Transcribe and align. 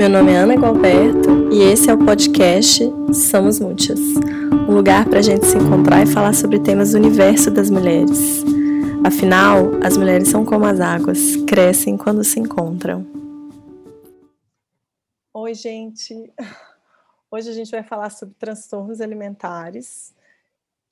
Meu 0.00 0.08
nome 0.08 0.32
é 0.32 0.36
Ana 0.38 0.56
Galberto 0.56 1.52
e 1.52 1.60
esse 1.60 1.90
é 1.90 1.92
o 1.92 1.98
podcast 1.98 2.82
Somos 3.12 3.60
Muitas 3.60 4.00
um 4.66 4.74
lugar 4.74 5.06
para 5.06 5.18
a 5.18 5.22
gente 5.22 5.44
se 5.44 5.58
encontrar 5.58 6.02
e 6.02 6.06
falar 6.06 6.32
sobre 6.32 6.58
temas 6.58 6.92
do 6.92 6.96
universo 6.96 7.50
das 7.50 7.68
mulheres. 7.68 8.42
Afinal, 9.06 9.58
as 9.84 9.98
mulheres 9.98 10.28
são 10.28 10.42
como 10.42 10.64
as 10.64 10.80
águas, 10.80 11.36
crescem 11.46 11.98
quando 11.98 12.24
se 12.24 12.40
encontram. 12.40 13.06
Oi, 15.34 15.52
gente! 15.52 16.32
Hoje 17.30 17.50
a 17.50 17.52
gente 17.52 17.70
vai 17.70 17.82
falar 17.82 18.08
sobre 18.08 18.34
transtornos 18.38 19.02
alimentares, 19.02 20.14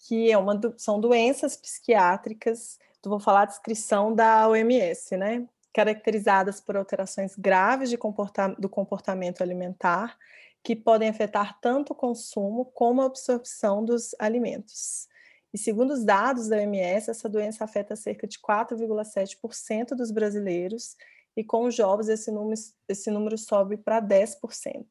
que 0.00 0.30
é 0.30 0.36
uma, 0.36 0.60
são 0.76 1.00
doenças 1.00 1.56
psiquiátricas. 1.56 2.78
Eu 3.02 3.08
vou 3.08 3.18
falar 3.18 3.40
a 3.40 3.46
descrição 3.46 4.14
da 4.14 4.46
OMS, 4.50 5.16
né? 5.16 5.46
Caracterizadas 5.72 6.60
por 6.60 6.76
alterações 6.76 7.34
graves 7.36 7.90
comporta 7.96 8.48
do 8.58 8.68
comportamento 8.68 9.42
alimentar, 9.42 10.16
que 10.62 10.74
podem 10.74 11.08
afetar 11.08 11.58
tanto 11.60 11.92
o 11.92 11.96
consumo 11.96 12.66
como 12.66 13.02
a 13.02 13.06
absorção 13.06 13.84
dos 13.84 14.14
alimentos. 14.18 15.08
E 15.52 15.58
segundo 15.58 15.92
os 15.92 16.04
dados 16.04 16.48
da 16.48 16.56
OMS, 16.56 17.10
essa 17.10 17.28
doença 17.28 17.64
afeta 17.64 17.96
cerca 17.96 18.26
de 18.26 18.38
4,7% 18.38 19.94
dos 19.96 20.10
brasileiros, 20.10 20.96
e 21.36 21.44
com 21.44 21.64
os 21.64 21.74
jovens 21.74 22.08
esse 22.08 22.30
número, 22.30 22.60
esse 22.88 23.10
número 23.10 23.38
sobe 23.38 23.76
para 23.76 24.02
10%. 24.02 24.84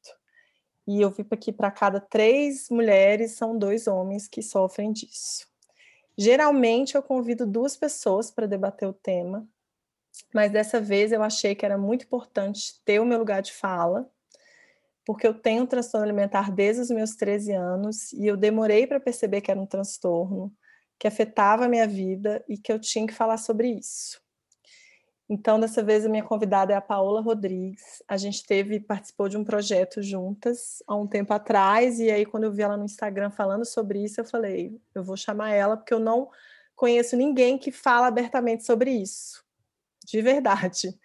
E 0.88 1.02
eu 1.02 1.12
vi 1.12 1.26
que 1.26 1.52
para 1.52 1.70
cada 1.70 1.99
três 1.99 2.70
mulheres 2.70 3.34
são 3.34 3.57
dois 3.57 3.88
homens 3.88 4.27
que 4.27 4.41
sofrem 4.41 4.94
disso. 4.94 5.46
Geralmente 6.18 6.96
eu 6.96 7.04
convido 7.04 7.46
duas 7.46 7.76
pessoas 7.76 8.32
para 8.32 8.48
debater 8.48 8.88
o 8.88 8.94
tema, 8.94 9.48
mas 10.34 10.52
dessa 10.52 10.80
vez 10.80 11.12
eu 11.12 11.23
achei 11.23 11.55
que 11.55 11.66
era 11.66 11.77
muito 11.77 12.05
importante 12.05 12.81
ter 12.84 12.99
o 12.99 13.05
meu 13.05 13.20
lugar 13.20 13.41
de 13.41 13.53
fala, 13.53 14.09
porque 15.05 15.26
eu 15.26 15.34
tenho 15.34 15.63
um 15.63 15.65
transtorno 15.65 16.05
alimentar 16.05 16.51
desde 16.51 16.82
os 16.82 16.90
meus 16.90 17.15
13 17.15 17.54
anos 17.54 18.12
e 18.13 18.27
eu 18.27 18.35
demorei 18.35 18.85
para 18.85 18.99
perceber 18.99 19.41
que 19.41 19.49
era 19.49 19.59
um 19.59 19.65
transtorno, 19.65 20.54
que 20.99 21.07
afetava 21.07 21.65
a 21.65 21.70
minha 21.70 21.87
vida 21.87 22.43
e 22.48 22.57
que 22.57 22.71
eu 22.71 22.79
tinha 22.79 23.07
que 23.07 23.13
falar 23.13 23.37
sobre 23.37 23.70
isso. 23.70 24.21
Então, 25.29 25.59
dessa 25.59 25.84
vez, 25.84 26.05
a 26.05 26.09
minha 26.09 26.24
convidada 26.24 26.74
é 26.74 26.76
a 26.76 26.81
Paola 26.81 27.21
Rodrigues. 27.21 28.02
A 28.07 28.15
gente 28.15 28.46
teve, 28.46 28.79
participou 28.79 29.27
de 29.27 29.37
um 29.37 29.43
projeto 29.43 30.02
juntas 30.02 30.81
há 30.87 30.96
um 30.96 31.05
tempo 31.05 31.34
atrás, 31.34 31.99
e 31.99 32.09
aí, 32.09 32.26
quando 32.26 32.46
eu 32.46 32.52
vi 32.52 32.62
ela 32.62 32.77
no 32.77 32.85
Instagram 32.85 33.29
falando 33.29 33.65
sobre 33.65 34.02
isso, 34.02 34.21
eu 34.21 34.26
falei: 34.26 34.79
eu 34.96 35.04
vou 35.04 35.18
chamar 35.18 35.52
ela, 35.52 35.76
porque 35.76 35.93
eu 35.93 35.99
não 35.99 36.29
conheço 36.77 37.18
ninguém 37.18 37.57
que 37.57 37.74
fala 37.74 38.07
abertamente 38.07 38.65
sobre 38.65 38.91
isso 38.91 39.46
de 40.08 40.22
verdade. 40.22 40.98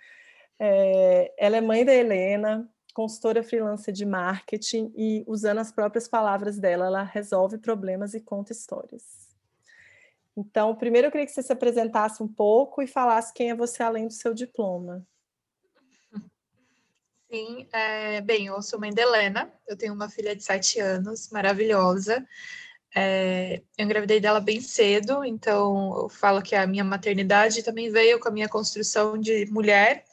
É, 0.59 1.35
ela 1.37 1.57
é 1.57 1.61
mãe 1.61 1.85
da 1.85 1.93
Helena, 1.93 2.71
consultora 2.95 3.43
freelancer 3.43 3.93
de 3.93 4.07
marketing 4.07 4.93
e, 4.97 5.25
usando 5.27 5.59
as 5.59 5.73
próprias 5.73 6.07
palavras 6.07 6.59
dela, 6.59 6.87
ela 6.87 7.03
resolve 7.03 7.59
problemas 7.59 8.15
e 8.15 8.21
conta 8.21 8.53
histórias. 8.53 9.29
Então, 10.37 10.75
primeiro 10.77 11.09
eu 11.09 11.11
queria 11.11 11.27
que 11.27 11.33
você 11.33 11.43
se 11.43 11.53
apresentasse 11.53 12.23
um 12.23 12.29
pouco 12.29 12.81
e 12.81 12.87
falasse 12.87 13.35
quem 13.35 13.51
é 13.51 13.55
você 13.55 13.83
além 13.83 14.07
do 14.07 14.13
seu 14.13 14.33
diploma. 14.33 15.05
Sim, 17.31 17.67
é, 17.73 18.21
bem, 18.21 18.47
eu 18.47 18.63
sou 18.63 18.79
mãe 18.79 18.93
da 18.93 19.03
Helena, 19.03 19.53
eu 19.67 19.77
tenho 19.77 19.95
uma 19.95 20.09
filha 20.09 20.37
de 20.37 20.45
sete 20.45 20.79
anos, 20.79 21.31
maravilhosa. 21.31 22.27
É, 22.95 23.63
eu 23.79 23.85
engravidei 23.85 24.21
dela 24.21 24.39
bem 24.39 24.61
cedo, 24.61 25.25
então 25.25 26.03
eu 26.03 26.09
falo 26.09 26.43
que 26.43 26.55
a 26.55 26.67
minha 26.67 26.85
maternidade 26.85 27.63
também 27.63 27.91
veio 27.91 28.21
com 28.21 28.29
a 28.29 28.33
minha 28.33 28.49
construção 28.49 29.17
de 29.17 29.47
mulher, 29.47 30.05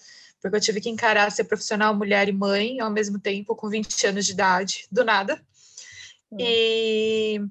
porque 0.41 0.55
eu 0.55 0.61
tive 0.61 0.79
que 0.79 0.89
encarar 0.89 1.29
ser 1.31 1.43
profissional, 1.43 1.93
mulher 1.93 2.29
e 2.29 2.31
mãe 2.31 2.79
ao 2.79 2.89
mesmo 2.89 3.19
tempo, 3.19 3.55
com 3.55 3.69
20 3.69 4.07
anos 4.07 4.25
de 4.25 4.31
idade, 4.31 4.87
do 4.89 5.03
nada. 5.03 5.41
Hum. 6.31 6.37
E 6.39 7.41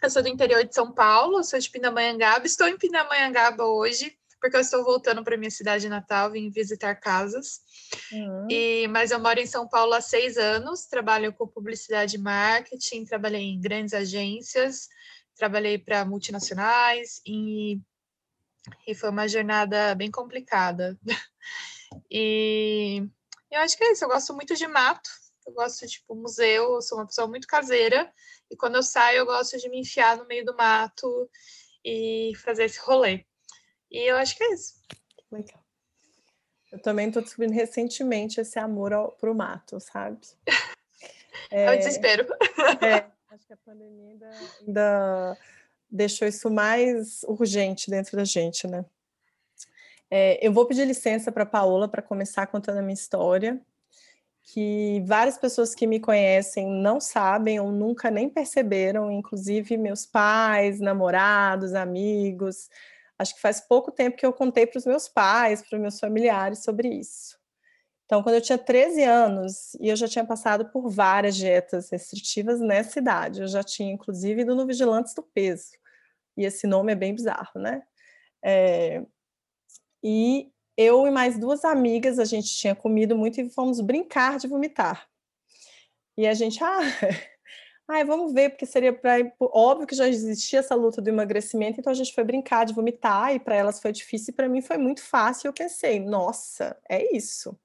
eu 0.00 0.10
sou 0.10 0.22
do 0.22 0.28
interior 0.28 0.64
de 0.64 0.74
São 0.74 0.92
Paulo, 0.92 1.42
sou 1.42 1.58
de 1.58 1.68
Pindamonhangaba, 1.68 2.46
estou 2.46 2.68
em 2.68 2.78
Pindamonhangaba 2.78 3.64
hoje, 3.64 4.16
porque 4.42 4.56
eu 4.56 4.60
estou 4.60 4.82
voltando 4.82 5.22
para 5.22 5.36
minha 5.36 5.52
cidade 5.52 5.88
natal, 5.88 6.32
vim 6.32 6.50
visitar 6.50 6.96
casas. 6.96 7.60
Uhum. 8.10 8.48
E, 8.50 8.88
mas 8.88 9.12
eu 9.12 9.20
moro 9.20 9.38
em 9.38 9.46
São 9.46 9.68
Paulo 9.68 9.94
há 9.94 10.00
seis 10.00 10.36
anos, 10.36 10.84
trabalho 10.86 11.32
com 11.32 11.46
publicidade 11.46 12.16
e 12.16 12.18
marketing, 12.18 13.04
trabalhei 13.04 13.42
em 13.42 13.60
grandes 13.60 13.94
agências, 13.94 14.88
trabalhei 15.36 15.78
para 15.78 16.04
multinacionais 16.04 17.22
e, 17.24 17.80
e 18.84 18.96
foi 18.96 19.10
uma 19.10 19.28
jornada 19.28 19.94
bem 19.94 20.10
complicada. 20.10 20.98
e 22.10 23.06
eu 23.48 23.60
acho 23.60 23.76
que 23.78 23.84
é 23.84 23.92
isso, 23.92 24.04
eu 24.04 24.08
gosto 24.08 24.34
muito 24.34 24.56
de 24.56 24.66
mato, 24.66 25.08
eu 25.46 25.52
gosto 25.52 25.86
de 25.86 25.92
tipo, 25.92 26.16
museu, 26.16 26.74
eu 26.74 26.82
sou 26.82 26.98
uma 26.98 27.06
pessoa 27.06 27.28
muito 27.28 27.46
caseira, 27.46 28.12
e 28.50 28.56
quando 28.56 28.74
eu 28.74 28.82
saio 28.82 29.18
eu 29.18 29.26
gosto 29.26 29.56
de 29.56 29.68
me 29.68 29.78
enfiar 29.78 30.16
no 30.16 30.26
meio 30.26 30.44
do 30.44 30.56
mato 30.56 31.30
e 31.84 32.32
fazer 32.42 32.64
esse 32.64 32.80
rolê. 32.80 33.24
E 33.92 34.10
eu 34.10 34.16
acho 34.16 34.34
que 34.36 34.42
é 34.42 34.54
isso. 34.54 34.74
Legal. 35.30 35.62
Eu 36.72 36.78
também 36.78 37.08
estou 37.08 37.22
descobrindo 37.22 37.52
recentemente 37.52 38.40
esse 38.40 38.58
amor 38.58 38.94
ao, 38.94 39.12
pro 39.12 39.34
mato, 39.34 39.78
sabe? 39.78 40.18
É, 41.50 41.64
é 41.68 41.74
o 41.74 41.76
desespero. 41.76 42.26
É, 42.80 43.04
acho 43.28 43.46
que 43.46 43.52
a 43.52 43.56
pandemia 43.58 44.08
ainda, 44.08 44.30
ainda, 44.66 45.38
deixou 45.90 46.26
isso 46.26 46.50
mais 46.50 47.22
urgente 47.24 47.90
dentro 47.90 48.16
da 48.16 48.24
gente, 48.24 48.66
né? 48.66 48.86
É, 50.10 50.46
eu 50.46 50.52
vou 50.52 50.66
pedir 50.66 50.86
licença 50.86 51.30
para 51.30 51.42
a 51.42 51.46
Paola 51.46 51.88
para 51.88 52.00
começar 52.00 52.46
contando 52.46 52.78
a 52.78 52.82
minha 52.82 52.94
história, 52.94 53.60
que 54.42 55.02
várias 55.06 55.36
pessoas 55.36 55.74
que 55.74 55.86
me 55.86 56.00
conhecem 56.00 56.66
não 56.66 57.00
sabem 57.00 57.60
ou 57.60 57.70
nunca 57.70 58.10
nem 58.10 58.28
perceberam, 58.28 59.10
inclusive 59.10 59.76
meus 59.76 60.04
pais, 60.04 60.80
namorados, 60.80 61.74
amigos, 61.74 62.68
Acho 63.22 63.36
que 63.36 63.40
faz 63.40 63.60
pouco 63.60 63.92
tempo 63.92 64.16
que 64.16 64.26
eu 64.26 64.32
contei 64.32 64.66
para 64.66 64.78
os 64.78 64.84
meus 64.84 65.06
pais, 65.06 65.62
para 65.62 65.76
os 65.76 65.80
meus 65.80 66.00
familiares 66.00 66.64
sobre 66.64 66.88
isso. 66.88 67.38
Então, 68.04 68.20
quando 68.20 68.34
eu 68.34 68.40
tinha 68.40 68.58
13 68.58 69.04
anos 69.04 69.74
e 69.80 69.88
eu 69.88 69.94
já 69.94 70.08
tinha 70.08 70.24
passado 70.24 70.70
por 70.70 70.90
várias 70.90 71.36
dietas 71.36 71.88
restritivas 71.88 72.60
nessa 72.60 72.98
idade, 72.98 73.40
eu 73.40 73.46
já 73.46 73.62
tinha 73.62 73.92
inclusive 73.92 74.42
ido 74.42 74.56
no 74.56 74.66
Vigilantes 74.66 75.14
do 75.14 75.22
Peso, 75.22 75.70
e 76.36 76.44
esse 76.44 76.66
nome 76.66 76.92
é 76.92 76.96
bem 76.96 77.14
bizarro, 77.14 77.60
né? 77.60 77.82
É... 78.44 79.04
E 80.02 80.50
eu 80.76 81.06
e 81.06 81.10
mais 81.12 81.38
duas 81.38 81.64
amigas, 81.64 82.18
a 82.18 82.24
gente 82.24 82.54
tinha 82.56 82.74
comido 82.74 83.16
muito 83.16 83.40
e 83.40 83.48
fomos 83.48 83.80
brincar 83.80 84.36
de 84.36 84.48
vomitar. 84.48 85.08
E 86.18 86.26
a 86.26 86.34
gente, 86.34 86.58
ah, 86.64 86.80
Ai, 87.88 88.04
vamos 88.04 88.32
ver, 88.32 88.50
porque 88.50 88.64
seria 88.64 88.92
para. 88.92 89.32
Óbvio 89.40 89.86
que 89.86 89.94
já 89.94 90.08
existia 90.08 90.60
essa 90.60 90.74
luta 90.74 91.02
do 91.02 91.08
emagrecimento, 91.08 91.80
então 91.80 91.90
a 91.90 91.94
gente 91.94 92.14
foi 92.14 92.24
brincar 92.24 92.64
de 92.64 92.72
vomitar, 92.72 93.34
e 93.34 93.40
para 93.40 93.56
elas 93.56 93.80
foi 93.80 93.92
difícil, 93.92 94.32
e 94.32 94.34
para 94.34 94.48
mim 94.48 94.62
foi 94.62 94.78
muito 94.78 95.02
fácil. 95.02 95.48
Eu 95.48 95.52
pensei, 95.52 96.00
nossa, 96.00 96.76
é 96.88 97.14
isso. 97.14 97.58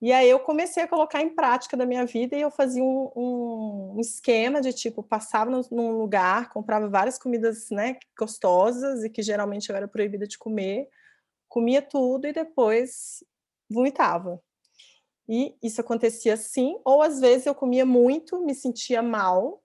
E 0.00 0.12
aí 0.12 0.30
eu 0.30 0.38
comecei 0.38 0.82
a 0.82 0.88
colocar 0.88 1.20
em 1.22 1.34
prática 1.34 1.76
da 1.76 1.84
minha 1.84 2.06
vida 2.06 2.36
e 2.36 2.40
eu 2.40 2.50
fazia 2.52 2.82
um, 2.82 3.10
um, 3.16 3.94
um 3.96 4.00
esquema 4.00 4.60
de 4.60 4.72
tipo, 4.72 5.02
passava 5.02 5.50
no, 5.50 5.60
num 5.72 5.98
lugar, 5.98 6.50
comprava 6.50 6.88
várias 6.88 7.18
comidas 7.18 7.68
né, 7.70 7.98
gostosas 8.16 9.02
e 9.02 9.10
que 9.10 9.22
geralmente 9.22 9.70
eu 9.70 9.76
era 9.76 9.88
proibida 9.88 10.26
de 10.26 10.38
comer, 10.38 10.88
comia 11.48 11.82
tudo 11.82 12.28
e 12.28 12.32
depois 12.32 13.24
vomitava. 13.68 14.40
E 15.28 15.56
isso 15.62 15.80
acontecia 15.80 16.36
sim, 16.36 16.80
ou 16.84 17.02
às 17.02 17.20
vezes 17.20 17.46
eu 17.46 17.54
comia 17.54 17.84
muito, 17.84 18.40
me 18.44 18.54
sentia 18.54 19.02
mal 19.02 19.62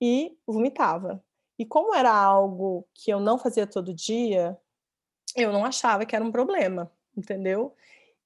e 0.00 0.36
vomitava. 0.46 1.24
E 1.58 1.64
como 1.64 1.94
era 1.94 2.12
algo 2.12 2.86
que 2.94 3.10
eu 3.10 3.18
não 3.18 3.38
fazia 3.38 3.66
todo 3.66 3.94
dia, 3.94 4.56
eu 5.36 5.52
não 5.52 5.64
achava 5.64 6.06
que 6.06 6.14
era 6.14 6.24
um 6.24 6.32
problema, 6.32 6.92
entendeu? 7.16 7.74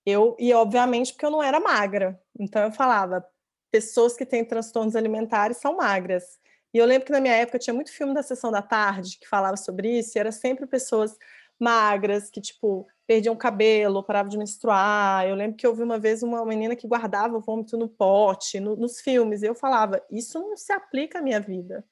Eu 0.07 0.37
e 0.39 0.53
obviamente 0.55 1.13
porque 1.13 1.27
eu 1.27 1.31
não 1.31 1.43
era 1.43 1.61
magra. 1.61 2.21
Então 2.39 2.63
eu 2.63 2.73
falava, 2.73 3.27
pessoas 3.71 4.17
que 4.17 4.27
têm 4.27 4.45
transtornos 4.45 4.97
alimentares 4.97 5.59
são 5.59 5.77
magras. 5.77 6.41
E 6.75 6.79
eu 6.79 6.87
lembro 6.87 7.07
que 7.07 7.13
na 7.13 7.21
minha 7.21 7.35
época 7.35 7.59
tinha 7.59 7.75
muito 7.75 7.93
filme 7.93 8.15
da 8.15 8.23
sessão 8.23 8.51
da 8.51 8.63
tarde 8.63 9.19
que 9.19 9.29
falava 9.29 9.57
sobre 9.57 9.99
isso, 9.99 10.17
e 10.17 10.21
era 10.21 10.33
sempre 10.33 10.67
pessoas 10.67 11.17
magras 11.63 12.29
que 12.29 12.41
tipo 12.41 12.87
perdiam 13.07 13.37
cabelo, 13.37 14.03
paravam 14.03 14.29
de 14.29 14.39
menstruar. 14.39 15.27
Eu 15.27 15.35
lembro 15.35 15.57
que 15.57 15.67
eu 15.67 15.75
vi 15.75 15.83
uma 15.83 15.99
vez 15.99 16.23
uma 16.23 16.45
menina 16.45 16.75
que 16.75 16.89
guardava 16.89 17.37
o 17.37 17.41
vômito 17.41 17.77
no 17.77 17.89
pote, 17.89 18.59
no, 18.59 18.77
nos 18.77 19.01
filmes, 19.01 19.43
e 19.43 19.47
eu 19.47 19.55
falava, 19.55 20.05
isso 20.11 20.39
não 20.41 20.57
se 20.57 20.73
aplica 20.73 21.19
à 21.19 21.23
minha 21.23 21.41
vida, 21.41 21.85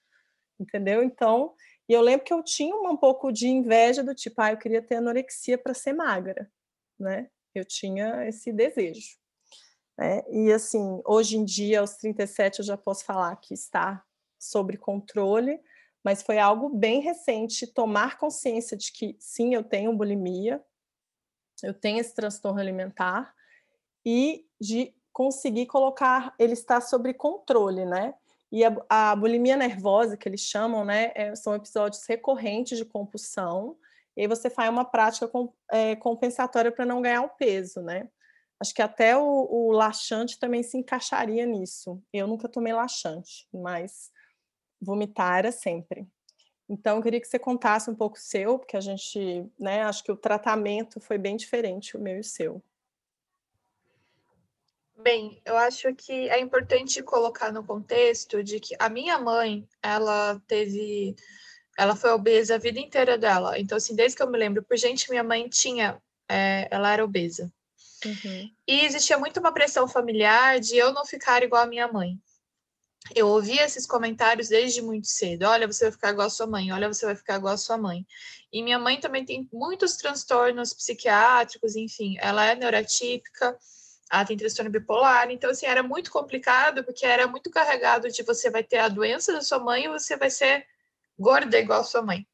entendeu? 0.58 1.02
Então, 1.02 1.54
e 1.88 1.92
eu 1.92 2.00
lembro 2.00 2.24
que 2.24 2.32
eu 2.32 2.42
tinha 2.42 2.74
um 2.74 2.96
pouco 2.96 3.32
de 3.32 3.48
inveja 3.48 4.02
do 4.02 4.14
tipo, 4.14 4.40
ah, 4.40 4.52
eu 4.52 4.56
queria 4.56 4.82
ter 4.82 4.96
anorexia 4.96 5.58
para 5.58 5.74
ser 5.74 5.92
magra, 5.92 6.50
né? 6.98 7.28
Eu 7.54 7.64
tinha 7.64 8.26
esse 8.28 8.52
desejo. 8.52 9.18
Né? 9.98 10.22
E 10.30 10.52
assim, 10.52 11.02
hoje 11.04 11.36
em 11.36 11.44
dia, 11.44 11.80
aos 11.80 11.96
37, 11.96 12.60
eu 12.60 12.64
já 12.64 12.76
posso 12.76 13.04
falar 13.04 13.36
que 13.36 13.52
está 13.52 14.02
sob 14.38 14.76
controle, 14.78 15.60
mas 16.04 16.22
foi 16.22 16.38
algo 16.38 16.68
bem 16.68 17.00
recente 17.00 17.66
tomar 17.66 18.18
consciência 18.18 18.76
de 18.76 18.92
que 18.92 19.16
sim, 19.18 19.54
eu 19.54 19.62
tenho 19.62 19.96
bulimia, 19.96 20.62
eu 21.62 21.74
tenho 21.74 21.98
esse 21.98 22.14
transtorno 22.14 22.60
alimentar 22.60 23.34
e 24.04 24.46
de 24.60 24.94
conseguir 25.12 25.66
colocar, 25.66 26.34
ele 26.38 26.54
está 26.54 26.80
sob 26.80 27.12
controle, 27.14 27.84
né? 27.84 28.14
E 28.50 28.64
a, 28.64 28.76
a 28.88 29.16
bulimia 29.16 29.56
nervosa, 29.56 30.16
que 30.16 30.28
eles 30.28 30.40
chamam, 30.40 30.84
né, 30.84 31.12
é, 31.14 31.34
são 31.36 31.54
episódios 31.54 32.04
recorrentes 32.06 32.78
de 32.78 32.84
compulsão, 32.84 33.76
e 34.16 34.22
aí 34.22 34.26
você 34.26 34.50
faz 34.50 34.68
uma 34.68 34.84
prática 34.84 35.28
com, 35.28 35.52
é, 35.70 35.94
compensatória 35.96 36.72
para 36.72 36.84
não 36.84 37.00
ganhar 37.00 37.22
o 37.22 37.28
peso, 37.28 37.80
né? 37.80 38.08
Acho 38.60 38.74
que 38.74 38.82
até 38.82 39.16
o, 39.16 39.48
o, 39.50 39.72
laxante 39.72 40.38
também 40.38 40.62
se 40.62 40.76
encaixaria 40.76 41.46
nisso. 41.46 42.02
Eu 42.12 42.26
nunca 42.26 42.46
tomei 42.46 42.72
laxante, 42.72 43.48
mas 43.50 44.10
vomitar 44.80 45.38
era 45.38 45.52
sempre. 45.52 46.06
Então, 46.68 46.96
eu 46.96 47.02
queria 47.02 47.20
que 47.20 47.26
você 47.26 47.38
contasse 47.38 47.90
um 47.90 47.94
pouco 47.94 48.16
o 48.16 48.20
seu, 48.20 48.58
porque 48.58 48.76
a 48.76 48.80
gente, 48.80 49.44
né, 49.58 49.82
acho 49.82 50.04
que 50.04 50.12
o 50.12 50.16
tratamento 50.16 51.00
foi 51.00 51.18
bem 51.18 51.36
diferente, 51.36 51.96
o 51.96 52.00
meu 52.00 52.16
e 52.16 52.20
o 52.20 52.24
seu. 52.24 52.62
Bem, 54.96 55.40
eu 55.44 55.56
acho 55.56 55.92
que 55.94 56.28
é 56.28 56.38
importante 56.38 57.02
colocar 57.02 57.50
no 57.50 57.64
contexto 57.64 58.44
de 58.44 58.60
que 58.60 58.76
a 58.78 58.88
minha 58.88 59.18
mãe, 59.18 59.66
ela 59.82 60.40
teve, 60.46 61.16
ela 61.76 61.96
foi 61.96 62.10
obesa 62.10 62.54
a 62.54 62.58
vida 62.58 62.78
inteira 62.78 63.18
dela. 63.18 63.58
Então, 63.58 63.76
assim, 63.78 63.96
desde 63.96 64.16
que 64.16 64.22
eu 64.22 64.30
me 64.30 64.38
lembro, 64.38 64.62
por 64.62 64.76
gente, 64.76 65.10
minha 65.10 65.24
mãe 65.24 65.48
tinha, 65.48 66.00
é, 66.28 66.68
ela 66.70 66.92
era 66.92 67.04
obesa. 67.04 67.50
Uhum. 68.04 68.50
E 68.66 68.84
existia 68.84 69.18
muito 69.18 69.40
uma 69.40 69.52
pressão 69.52 69.88
familiar 69.88 70.60
de 70.60 70.76
eu 70.76 70.92
não 70.92 71.04
ficar 71.04 71.42
igual 71.42 71.62
a 71.62 71.66
minha 71.66 71.88
mãe. 71.88 72.18
Eu 73.14 73.28
ouvia 73.28 73.64
esses 73.64 73.86
comentários 73.86 74.48
desde 74.48 74.80
muito 74.82 75.08
cedo. 75.08 75.44
Olha, 75.44 75.66
você 75.66 75.84
vai 75.84 75.92
ficar 75.92 76.10
igual 76.10 76.26
a 76.26 76.30
sua 76.30 76.46
mãe. 76.46 76.72
Olha, 76.72 76.88
você 76.88 77.04
vai 77.06 77.16
ficar 77.16 77.36
igual 77.36 77.54
a 77.54 77.58
sua 77.58 77.76
mãe. 77.76 78.06
E 78.52 78.62
minha 78.62 78.78
mãe 78.78 79.00
também 79.00 79.24
tem 79.24 79.48
muitos 79.52 79.96
transtornos 79.96 80.72
psiquiátricos, 80.72 81.76
enfim, 81.76 82.16
ela 82.20 82.44
é 82.44 82.54
neurotípica 82.54 83.56
ela 84.10 84.24
tem 84.24 84.36
transtorno 84.36 84.70
bipolar, 84.70 85.30
então 85.30 85.50
assim, 85.50 85.66
era 85.66 85.82
muito 85.84 86.10
complicado, 86.10 86.82
porque 86.82 87.06
era 87.06 87.28
muito 87.28 87.48
carregado 87.48 88.10
de 88.10 88.24
você 88.24 88.50
vai 88.50 88.64
ter 88.64 88.78
a 88.78 88.88
doença 88.88 89.32
da 89.32 89.40
sua 89.40 89.60
mãe 89.60 89.84
e 89.84 89.88
você 89.88 90.16
vai 90.16 90.28
ser 90.28 90.66
gorda 91.16 91.56
igual 91.56 91.80
a 91.80 91.84
sua 91.84 92.02
mãe. 92.02 92.26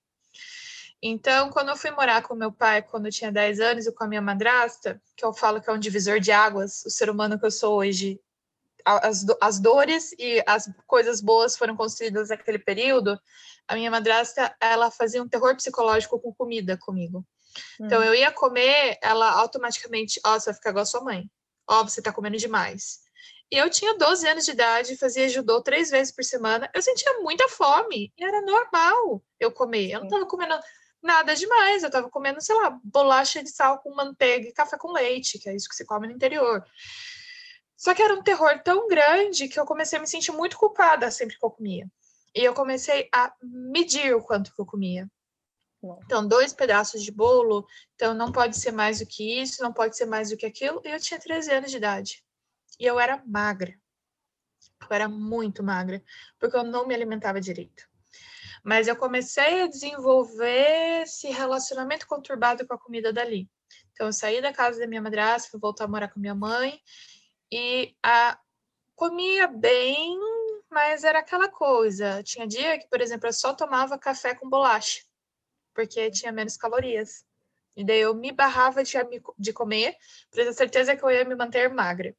Então, 1.03 1.51
quando 1.51 1.69
eu 1.69 1.77
fui 1.77 1.91
morar 1.91 2.23
com 2.23 2.35
meu 2.35 2.51
pai, 2.51 2.81
quando 2.81 3.07
eu 3.07 3.13
tinha 3.13 3.31
10 3.31 3.61
anos, 3.61 3.87
e 3.87 3.93
com 3.93 4.05
a 4.05 4.09
minha 4.09 4.23
madrasta, 4.23 5.01
que 5.15 5.23
eu 5.23 5.35
falo 5.35 5.61
que 5.61 5.69
é 5.69 5.73
um 5.73 5.79
divisor 5.79 6.19
de 6.19 6.33
águas, 6.33 6.83
o 6.87 6.91
ser 6.91 7.11
humano 7.11 7.39
que 7.39 7.45
eu 7.45 7.51
sou 7.51 7.77
hoje, 7.77 8.19
as, 8.87 9.27
as 9.41 9.59
dores 9.59 10.15
e 10.19 10.43
as 10.47 10.71
coisas 10.87 11.21
boas 11.21 11.57
foram 11.57 11.77
construídas 11.77 12.29
naquele 12.29 12.59
período, 12.59 13.19
a 13.67 13.75
minha 13.75 13.91
madrasta, 13.91 14.55
ela 14.61 14.91
fazia 14.91 15.23
um 15.23 15.29
terror 15.29 15.55
psicológico 15.57 16.21
com 16.21 16.33
comida 16.33 16.79
comigo. 16.79 17.27
Então, 17.81 18.01
hum. 18.01 18.05
eu 18.05 18.15
ia 18.15 18.31
comer, 18.31 18.99
ela 19.03 19.31
automaticamente, 19.31 20.21
ó, 20.25 20.35
oh, 20.35 20.41
você 20.41 20.47
vai 20.47 20.55
ficar 20.55 20.71
igual 20.71 20.83
a 20.83 20.87
sua 20.87 21.03
mãe 21.03 21.29
ó, 21.67 21.81
oh, 21.81 21.89
você 21.89 22.01
tá 22.01 22.13
comendo 22.13 22.37
demais. 22.37 23.01
E 23.51 23.57
eu 23.57 23.71
tinha 23.71 23.97
12 23.97 24.27
anos 24.29 24.45
de 24.45 24.53
idade, 24.53 24.97
fazia 24.97 25.29
judô 25.29 25.61
três 25.63 25.91
vezes 25.91 26.13
por 26.13 26.25
semana. 26.25 26.71
Eu 26.75 26.83
sentia 26.83 27.21
muita 27.21 27.49
fome 27.49 28.13
e 28.17 28.25
era 28.25 28.41
normal 28.43 29.23
eu 29.39 29.53
comer. 29.53 29.91
Eu 29.91 30.01
não 30.01 30.09
tava 30.09 30.27
comendo 30.27 30.59
nada 31.01 31.35
demais. 31.35 31.83
Eu 31.83 31.91
tava 31.91 32.11
comendo, 32.11 32.41
sei 32.41 32.57
lá, 32.57 32.79
bolacha 32.83 33.43
de 33.43 33.51
sal 33.51 33.79
com 33.79 33.95
manteiga 33.95 34.49
e 34.49 34.53
café 34.53 34.77
com 34.77 34.93
leite, 34.93 35.39
que 35.39 35.49
é 35.49 35.55
isso 35.55 35.69
que 35.69 35.77
se 35.77 35.85
come 35.85 36.09
no 36.09 36.13
interior. 36.13 36.65
Só 37.77 37.95
que 37.95 38.03
era 38.03 38.15
um 38.15 38.23
terror 38.23 38.59
tão 38.63 38.89
grande 38.89 39.49
que 39.49 39.61
eu 39.61 39.67
comecei 39.67 39.99
a 39.99 40.01
me 40.01 40.07
sentir 40.07 40.33
muito 40.33 40.57
culpada 40.57 41.11
sempre 41.11 41.39
que 41.39 41.45
eu 41.45 41.51
comia. 41.51 41.87
E 42.35 42.43
eu 42.43 42.55
comecei 42.55 43.09
a 43.13 43.33
medir 43.43 44.15
o 44.15 44.23
quanto 44.23 44.55
que 44.55 44.61
eu 44.61 44.67
comia. 44.67 45.09
Então, 46.05 46.27
dois 46.27 46.53
pedaços 46.53 47.03
de 47.03 47.13
bolo, 47.13 47.67
então 47.95 48.13
não 48.15 48.33
pode 48.33 48.59
ser 48.59 48.73
mais 48.73 48.99
do 48.99 49.07
que 49.07 49.41
isso, 49.41 49.63
não 49.63 49.73
pode 49.73 49.97
ser 49.97 50.07
mais 50.07 50.31
do 50.31 50.37
que 50.37 50.47
aquilo. 50.47 50.81
E 50.85 50.89
eu 50.89 50.99
tinha 50.99 51.21
13 51.21 51.53
anos 51.53 51.71
de 51.71 51.77
idade. 51.77 52.25
E 52.81 52.85
eu 52.85 52.99
era 52.99 53.23
magra. 53.27 53.75
Eu 54.83 54.89
era 54.91 55.09
muito 55.09 55.63
magra, 55.63 56.03
porque 56.39 56.57
eu 56.57 56.65
não 56.65 56.87
me 56.87 56.95
alimentava 56.95 57.41
direito. 57.41 57.89
Mas 58.65 58.89
eu 58.89 58.97
comecei 58.97 59.63
a 59.63 59.69
desenvolver 59.69 61.03
esse 61.03 61.29
relacionamento 61.29 62.07
conturbado 62.07 62.67
com 62.67 62.75
a 62.75 62.79
comida 62.79 63.13
dali. 63.13 63.49
Então, 63.93 64.07
eu 64.07 64.13
saí 64.13 64.43
da 64.43 64.53
casa 64.53 64.81
da 64.81 64.87
minha 64.87 65.01
madrasta, 65.01 65.51
fui 65.51 65.61
voltar 65.61 65.85
a 65.85 65.89
morar 65.89 66.09
com 66.09 66.19
minha 66.19 66.35
mãe 66.35 66.81
e 67.51 67.95
a 68.03 68.39
comia 68.95 69.47
bem, 69.47 70.19
mas 70.71 71.05
era 71.05 71.19
aquela 71.21 71.49
coisa. 71.49 72.23
Tinha 72.23 72.47
dia 72.47 72.79
que, 72.79 72.89
por 72.89 73.01
exemplo, 73.01 73.29
eu 73.29 73.33
só 73.33 73.55
tomava 73.55 73.99
café 73.99 74.35
com 74.35 74.49
bolacha 74.49 75.01
porque 75.77 76.11
tinha 76.11 76.33
menos 76.33 76.57
calorias. 76.57 77.23
E 77.77 77.85
daí 77.85 78.01
eu 78.01 78.15
me 78.15 78.33
barrava 78.33 78.83
de, 78.83 78.95
de 79.39 79.53
comer, 79.53 79.95
para 80.31 80.45
ter 80.45 80.53
certeza 80.55 80.97
que 80.97 81.05
eu 81.05 81.11
ia 81.11 81.27
me 81.27 81.37
manter 81.37 81.69
magra. 81.69 82.17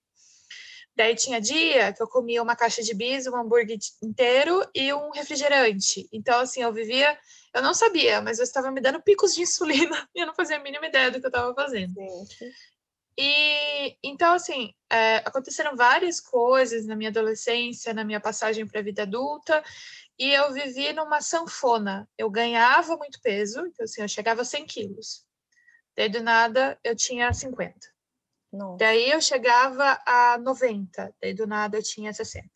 Daí 0.95 1.15
tinha 1.15 1.41
dia 1.41 1.91
que 1.93 2.01
eu 2.01 2.07
comia 2.07 2.41
uma 2.41 2.55
caixa 2.55 2.81
de 2.81 2.93
bis, 2.93 3.27
um 3.27 3.35
hambúrguer 3.35 3.77
inteiro 4.01 4.67
e 4.73 4.93
um 4.93 5.09
refrigerante. 5.09 6.07
Então, 6.13 6.39
assim, 6.39 6.61
eu 6.61 6.71
vivia, 6.71 7.17
eu 7.53 7.61
não 7.61 7.73
sabia, 7.73 8.21
mas 8.21 8.37
eu 8.37 8.43
estava 8.43 8.71
me 8.71 8.81
dando 8.81 9.01
picos 9.01 9.33
de 9.33 9.41
insulina 9.41 10.07
e 10.15 10.21
eu 10.21 10.27
não 10.27 10.35
fazia 10.35 10.57
a 10.57 10.63
mínima 10.63 10.85
ideia 10.85 11.11
do 11.11 11.19
que 11.19 11.25
eu 11.25 11.29
estava 11.29 11.53
fazendo. 11.53 11.93
Gente. 11.93 12.51
E 13.17 13.97
então, 14.03 14.33
assim, 14.33 14.73
é, 14.91 15.17
aconteceram 15.17 15.75
várias 15.75 16.19
coisas 16.19 16.85
na 16.85 16.95
minha 16.95 17.09
adolescência, 17.09 17.93
na 17.93 18.03
minha 18.03 18.19
passagem 18.19 18.67
para 18.67 18.79
a 18.79 18.83
vida 18.83 19.03
adulta, 19.03 19.63
e 20.19 20.31
eu 20.33 20.53
vivi 20.53 20.93
numa 20.93 21.19
sanfona. 21.21 22.07
Eu 22.17 22.29
ganhava 22.29 22.95
muito 22.95 23.19
peso, 23.21 23.65
então 23.65 23.83
assim, 23.83 24.01
eu 24.01 24.07
chegava 24.07 24.41
a 24.41 24.45
100 24.45 24.65
quilos. 24.67 25.25
Daí 25.95 26.09
do 26.09 26.21
nada 26.21 26.79
eu 26.83 26.95
tinha 26.95 27.33
50. 27.33 27.75
Nossa. 28.51 28.77
Daí 28.77 29.09
eu 29.09 29.19
chegava 29.19 29.99
a 30.05 30.37
90. 30.37 31.13
Daí 31.19 31.33
do 31.33 31.47
nada 31.47 31.77
eu 31.77 31.83
tinha 31.83 32.13
60. 32.13 32.47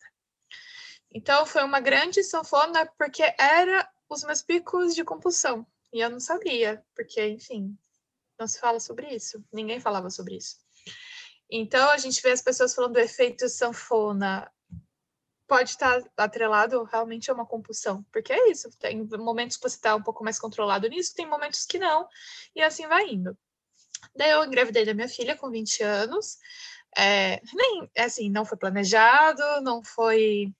Então 1.12 1.44
foi 1.44 1.64
uma 1.64 1.80
grande 1.80 2.22
sanfona 2.22 2.86
porque 2.96 3.22
era 3.38 3.88
os 4.08 4.22
meus 4.24 4.42
picos 4.42 4.94
de 4.94 5.04
compulsão. 5.04 5.66
E 5.92 6.00
eu 6.00 6.08
não 6.08 6.20
sabia, 6.20 6.82
porque, 6.94 7.26
enfim, 7.28 7.76
não 8.42 8.48
se 8.48 8.60
fala 8.60 8.80
sobre 8.80 9.14
isso. 9.14 9.42
Ninguém 9.52 9.80
falava 9.80 10.10
sobre 10.10 10.36
isso. 10.36 10.56
Então 11.50 11.90
a 11.90 11.96
gente 11.96 12.20
vê 12.20 12.30
as 12.30 12.42
pessoas 12.42 12.74
falando 12.74 12.94
do 12.94 13.00
efeito 13.00 13.48
sanfona 13.48 14.50
pode 15.52 15.68
estar 15.68 16.02
atrelado 16.16 16.82
realmente 16.84 17.30
a 17.30 17.34
uma 17.34 17.44
compulsão, 17.44 18.02
porque 18.10 18.32
é 18.32 18.50
isso, 18.50 18.70
tem 18.78 19.06
momentos 19.18 19.58
que 19.58 19.68
você 19.68 19.76
está 19.76 19.94
um 19.94 20.02
pouco 20.02 20.24
mais 20.24 20.38
controlado 20.38 20.88
nisso, 20.88 21.14
tem 21.14 21.26
momentos 21.26 21.66
que 21.66 21.78
não, 21.78 22.08
e 22.56 22.62
assim 22.62 22.86
vai 22.86 23.06
indo. 23.06 23.36
Daí 24.16 24.30
eu 24.30 24.42
engravidei 24.44 24.86
da 24.86 24.94
minha 24.94 25.08
filha 25.08 25.36
com 25.36 25.50
20 25.50 25.82
anos, 25.82 26.38
é, 26.96 27.38
nem, 27.52 27.90
assim, 27.98 28.30
não 28.30 28.46
foi 28.46 28.56
planejado, 28.56 29.42
não 29.60 29.84
foi... 29.84 30.50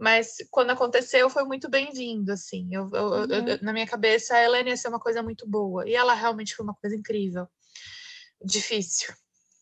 Mas 0.00 0.38
quando 0.50 0.70
aconteceu, 0.70 1.28
foi 1.28 1.44
muito 1.44 1.68
bem-vindo, 1.68 2.32
assim. 2.32 2.66
Eu, 2.72 2.88
eu, 2.94 3.06
uhum. 3.06 3.48
eu, 3.48 3.58
na 3.60 3.70
minha 3.70 3.86
cabeça, 3.86 4.34
a 4.34 4.42
Helena 4.42 4.70
ia 4.70 4.76
ser 4.76 4.88
uma 4.88 4.98
coisa 4.98 5.22
muito 5.22 5.46
boa. 5.46 5.86
E 5.86 5.94
ela 5.94 6.14
realmente 6.14 6.56
foi 6.56 6.64
uma 6.64 6.74
coisa 6.74 6.96
incrível. 6.96 7.46
Difícil, 8.42 9.12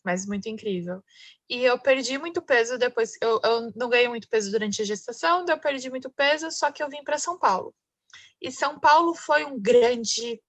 mas 0.05 0.25
muito 0.27 0.49
incrível. 0.49 1.03
E 1.51 1.65
eu 1.65 1.77
perdi 1.77 2.19
muito 2.19 2.41
peso 2.41 2.79
depois. 2.79 3.17
Eu, 3.21 3.41
eu 3.43 3.73
não 3.75 3.89
ganhei 3.89 4.09
muito 4.09 4.29
peso 4.29 4.53
durante 4.53 4.81
a 4.81 4.85
gestação, 4.85 5.45
daí 5.45 5.57
eu 5.57 5.61
perdi 5.61 5.91
muito 5.91 6.09
peso, 6.09 6.53
só 6.53 6.71
que 6.71 6.85
eu 6.85 6.89
vim 6.89 7.03
para 7.03 7.19
São 7.19 7.37
Paulo. 7.37 7.75
E 8.41 8.53
São 8.53 8.79
Paulo 8.79 9.17
foi 9.17 9.45
um 9.45 9.61
grande 9.61 10.41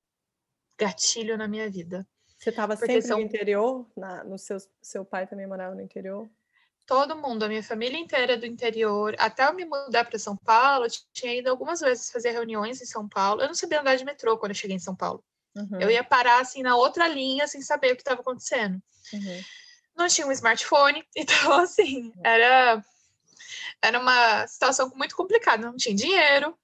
gatilho 0.77 1.36
na 1.36 1.48
minha 1.48 1.67
vida. 1.67 2.08
Você 2.38 2.51
estava 2.51 2.75
sempre 2.75 3.01
São... 3.01 3.17
no 3.17 3.25
interior? 3.25 3.89
Na, 3.98 4.24
no 4.24 4.38
seu, 4.38 4.58
seu 4.84 5.03
pai 5.03 5.25
também 5.25 5.48
morava 5.48 5.74
no 5.74 5.81
interior? 5.81 6.29
Todo 6.89 7.15
mundo, 7.15 7.43
a 7.43 7.48
minha 7.48 7.62
família 7.62 8.00
inteira 8.00 8.36
do 8.36 8.48
interior. 8.48 9.15
Até 9.19 9.48
eu 9.48 9.53
me 9.53 9.63
mudar 9.63 10.05
para 10.05 10.17
São 10.17 10.36
Paulo, 10.36 10.86
eu 10.86 10.89
tinha 11.13 11.36
ido 11.36 11.48
algumas 11.48 11.81
vezes 11.81 12.10
fazer 12.10 12.31
reuniões 12.31 12.81
em 12.81 12.86
São 12.86 13.08
Paulo. 13.08 13.41
Eu 13.41 13.48
não 13.48 13.53
sabia 13.53 13.79
andar 13.79 13.96
de 13.96 14.03
metrô 14.03 14.36
quando 14.39 14.53
eu 14.53 14.55
cheguei 14.55 14.75
em 14.75 14.79
São 14.79 14.96
Paulo. 14.96 15.24
Uhum. 15.55 15.79
Eu 15.79 15.91
ia 15.91 16.03
parar 16.03 16.41
assim 16.41 16.63
na 16.63 16.75
outra 16.75 17.08
linha 17.08 17.48
sem 17.48 17.62
saber 17.62 17.91
o 17.91 17.96
que 17.96 18.01
estava 18.01 18.22
acontecendo. 18.22 18.81
Uhum 19.13 19.43
não 20.00 20.08
tinha 20.08 20.25
um 20.25 20.31
smartphone, 20.31 21.03
então 21.15 21.60
assim, 21.60 22.12
era, 22.24 22.84
era 23.81 24.00
uma 24.00 24.48
situação 24.48 24.91
muito 24.96 25.15
complicada, 25.15 25.67
não 25.67 25.75
tinha 25.75 25.93
dinheiro. 25.93 26.58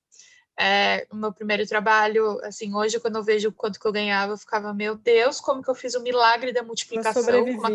É, 0.58 1.06
o 1.12 1.18
meu 1.18 1.34
primeiro 1.34 1.68
trabalho, 1.68 2.40
assim, 2.46 2.74
hoje 2.74 2.98
quando 2.98 3.18
eu 3.18 3.24
vejo 3.24 3.50
o 3.50 3.52
quanto 3.52 3.78
que 3.78 3.86
eu 3.86 3.92
ganhava, 3.92 4.32
eu 4.32 4.38
ficava, 4.38 4.74
meu 4.74 4.96
Deus, 4.96 5.42
como 5.42 5.62
que 5.62 5.70
eu 5.70 5.76
fiz 5.76 5.96
o 5.96 6.02
milagre 6.02 6.54
da 6.54 6.64
multiplicação? 6.64 7.44
Com 7.44 7.52
uma, 7.52 7.70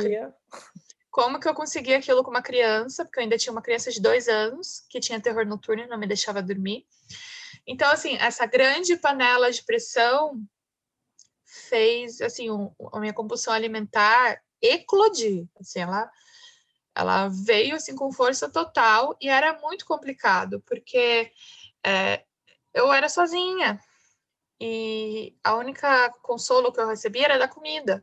como 1.20 1.38
que 1.38 1.46
eu 1.46 1.52
consegui 1.52 1.92
aquilo 1.92 2.24
com 2.24 2.30
uma 2.30 2.40
criança, 2.40 3.04
porque 3.04 3.18
eu 3.18 3.22
ainda 3.24 3.36
tinha 3.36 3.52
uma 3.52 3.60
criança 3.60 3.92
de 3.92 4.00
dois 4.00 4.26
anos 4.26 4.86
que 4.88 4.98
tinha 4.98 5.20
terror 5.20 5.44
noturno 5.44 5.82
e 5.82 5.86
não 5.86 5.98
me 5.98 6.06
deixava 6.06 6.42
dormir. 6.42 6.86
Então, 7.66 7.90
assim, 7.90 8.16
essa 8.16 8.46
grande 8.46 8.96
panela 8.96 9.52
de 9.52 9.62
pressão 9.62 10.42
fez, 11.44 12.22
assim, 12.22 12.50
um, 12.50 12.74
a 12.90 12.98
minha 12.98 13.12
compulsão 13.12 13.52
alimentar 13.52 14.40
eclodir. 14.62 15.46
Assim, 15.60 15.80
ela, 15.80 16.10
ela 16.94 17.28
veio 17.28 17.76
assim 17.76 17.94
com 17.94 18.10
força 18.10 18.48
total 18.48 19.14
e 19.20 19.28
era 19.28 19.58
muito 19.60 19.84
complicado, 19.84 20.62
porque 20.66 21.30
é, 21.84 22.24
eu 22.72 22.90
era 22.90 23.10
sozinha 23.10 23.78
e 24.58 25.36
a 25.44 25.54
única 25.54 26.08
consolo 26.22 26.72
que 26.72 26.80
eu 26.80 26.88
recebia 26.88 27.26
era 27.26 27.38
da 27.38 27.46
comida. 27.46 28.02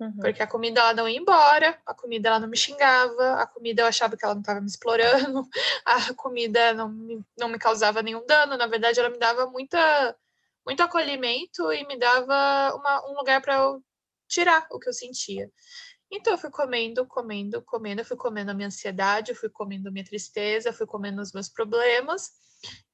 Uhum. 0.00 0.16
Porque 0.20 0.42
a 0.42 0.46
comida 0.46 0.80
ela 0.80 0.94
não 0.94 1.08
ia 1.08 1.18
embora, 1.18 1.78
a 1.86 1.94
comida 1.94 2.28
ela 2.28 2.40
não 2.40 2.48
me 2.48 2.56
xingava, 2.56 3.34
a 3.34 3.46
comida 3.46 3.82
eu 3.82 3.86
achava 3.86 4.16
que 4.16 4.24
ela 4.24 4.34
não 4.34 4.40
estava 4.40 4.60
me 4.60 4.66
explorando, 4.66 5.48
a 5.86 6.14
comida 6.14 6.72
não 6.74 6.88
me, 6.88 7.24
não 7.38 7.48
me 7.48 7.58
causava 7.58 8.02
nenhum 8.02 8.26
dano, 8.26 8.56
na 8.56 8.66
verdade 8.66 8.98
ela 8.98 9.08
me 9.10 9.18
dava 9.18 9.46
muita, 9.46 10.16
muito 10.66 10.82
acolhimento 10.82 11.72
e 11.72 11.86
me 11.86 11.96
dava 11.96 12.74
uma, 12.74 13.08
um 13.08 13.14
lugar 13.14 13.40
para 13.40 13.54
eu 13.54 13.84
tirar 14.28 14.66
o 14.70 14.80
que 14.80 14.88
eu 14.88 14.92
sentia. 14.92 15.48
Então 16.10 16.32
eu 16.32 16.38
fui 16.38 16.50
comendo, 16.50 17.06
comendo, 17.06 17.62
comendo, 17.62 18.00
eu 18.00 18.04
fui 18.04 18.16
comendo 18.16 18.50
a 18.50 18.54
minha 18.54 18.68
ansiedade, 18.68 19.30
eu 19.30 19.36
fui 19.36 19.48
comendo 19.48 19.88
a 19.88 19.92
minha 19.92 20.04
tristeza, 20.04 20.68
eu 20.68 20.72
fui 20.72 20.86
comendo 20.86 21.20
os 21.20 21.32
meus 21.32 21.48
problemas. 21.48 22.30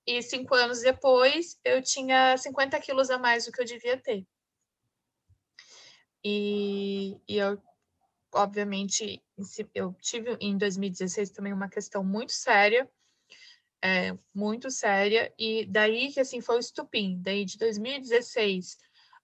E 0.07 0.23
cinco 0.23 0.55
anos 0.55 0.81
depois 0.81 1.59
eu 1.65 1.83
tinha 1.83 2.37
50 2.37 2.81
quilos 2.81 3.11
a 3.11 3.19
mais 3.19 3.47
do 3.47 3.53
que 3.53 3.61
eu 3.61 3.65
devia 3.65 3.97
ter. 3.97 4.27
E, 6.25 7.21
e 7.27 7.39
eu, 7.39 7.61
obviamente, 8.33 9.21
eu 9.75 9.93
tive 10.01 10.37
em 10.41 10.57
2016 10.57 11.31
também 11.31 11.53
uma 11.53 11.69
questão 11.69 12.05
muito 12.05 12.33
séria, 12.33 12.89
é, 13.83 14.17
muito 14.35 14.71
séria, 14.71 15.33
e 15.39 15.67
daí 15.67 16.13
que 16.13 16.21
assim 16.21 16.41
foi 16.41 16.57
o 16.57 16.61
estupim. 16.61 17.19
Daí 17.21 17.45
de 17.45 17.59
2016 17.59 18.79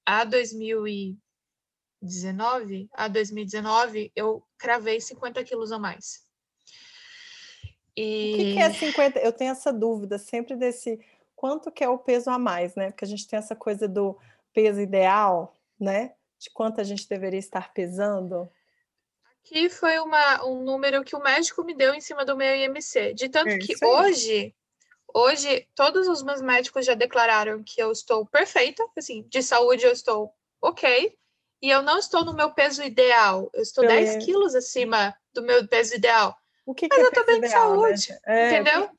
a 0.04 0.24
2019, 0.24 2.90
a 2.92 3.08
2019 3.08 4.12
eu 4.16 4.44
cravei 4.56 5.00
50 5.00 5.44
quilos 5.44 5.70
a 5.72 5.78
mais. 5.78 6.26
E... 7.96 8.32
O 8.32 8.36
que, 8.36 8.52
que 8.54 8.58
é 8.58 8.72
50? 8.72 9.18
Eu 9.20 9.32
tenho 9.32 9.52
essa 9.52 9.72
dúvida 9.72 10.18
sempre 10.18 10.56
desse 10.56 10.98
quanto 11.34 11.70
que 11.70 11.84
é 11.84 11.88
o 11.88 11.98
peso 11.98 12.30
a 12.30 12.38
mais, 12.38 12.74
né? 12.74 12.90
Porque 12.90 13.04
a 13.04 13.08
gente 13.08 13.26
tem 13.26 13.38
essa 13.38 13.56
coisa 13.56 13.88
do 13.88 14.18
peso 14.52 14.80
ideal, 14.80 15.54
né? 15.78 16.14
De 16.38 16.50
quanto 16.50 16.80
a 16.80 16.84
gente 16.84 17.08
deveria 17.08 17.38
estar 17.38 17.72
pesando? 17.72 18.50
Aqui 19.40 19.68
foi 19.68 19.98
uma, 19.98 20.44
um 20.44 20.62
número 20.62 21.04
que 21.04 21.14
o 21.14 21.22
médico 21.22 21.64
me 21.64 21.74
deu 21.74 21.94
em 21.94 22.00
cima 22.00 22.24
do 22.24 22.36
meu 22.36 22.54
IMC. 22.56 23.14
De 23.14 23.28
tanto 23.28 23.50
é 23.50 23.58
que 23.58 23.74
hoje, 23.84 24.54
hoje, 25.14 25.68
todos 25.74 26.08
os 26.08 26.22
meus 26.22 26.42
médicos 26.42 26.84
já 26.84 26.94
declararam 26.94 27.62
que 27.62 27.80
eu 27.80 27.92
estou 27.92 28.26
perfeita, 28.26 28.84
assim, 28.96 29.22
de 29.28 29.42
saúde 29.42 29.84
eu 29.84 29.92
estou 29.92 30.32
ok, 30.60 31.16
e 31.62 31.70
eu 31.70 31.82
não 31.82 31.98
estou 31.98 32.24
no 32.24 32.34
meu 32.34 32.52
peso 32.52 32.82
ideal. 32.82 33.50
Eu 33.54 33.62
estou 33.62 33.84
eu 33.84 33.90
10 33.90 34.24
quilos 34.24 34.54
acima 34.54 35.14
do 35.32 35.42
meu 35.42 35.66
peso 35.66 35.94
ideal. 35.94 36.36
O 36.66 36.74
que, 36.74 36.88
que 36.88 36.96
Mas 36.96 37.04
é 37.04 37.06
eu 37.06 37.08
estou 37.10 37.26
bem 37.26 37.36
de 37.36 37.40
né? 37.42 37.48
saúde, 37.48 38.10
né? 38.10 38.18
é, 38.26 38.50
entendeu? 38.50 38.90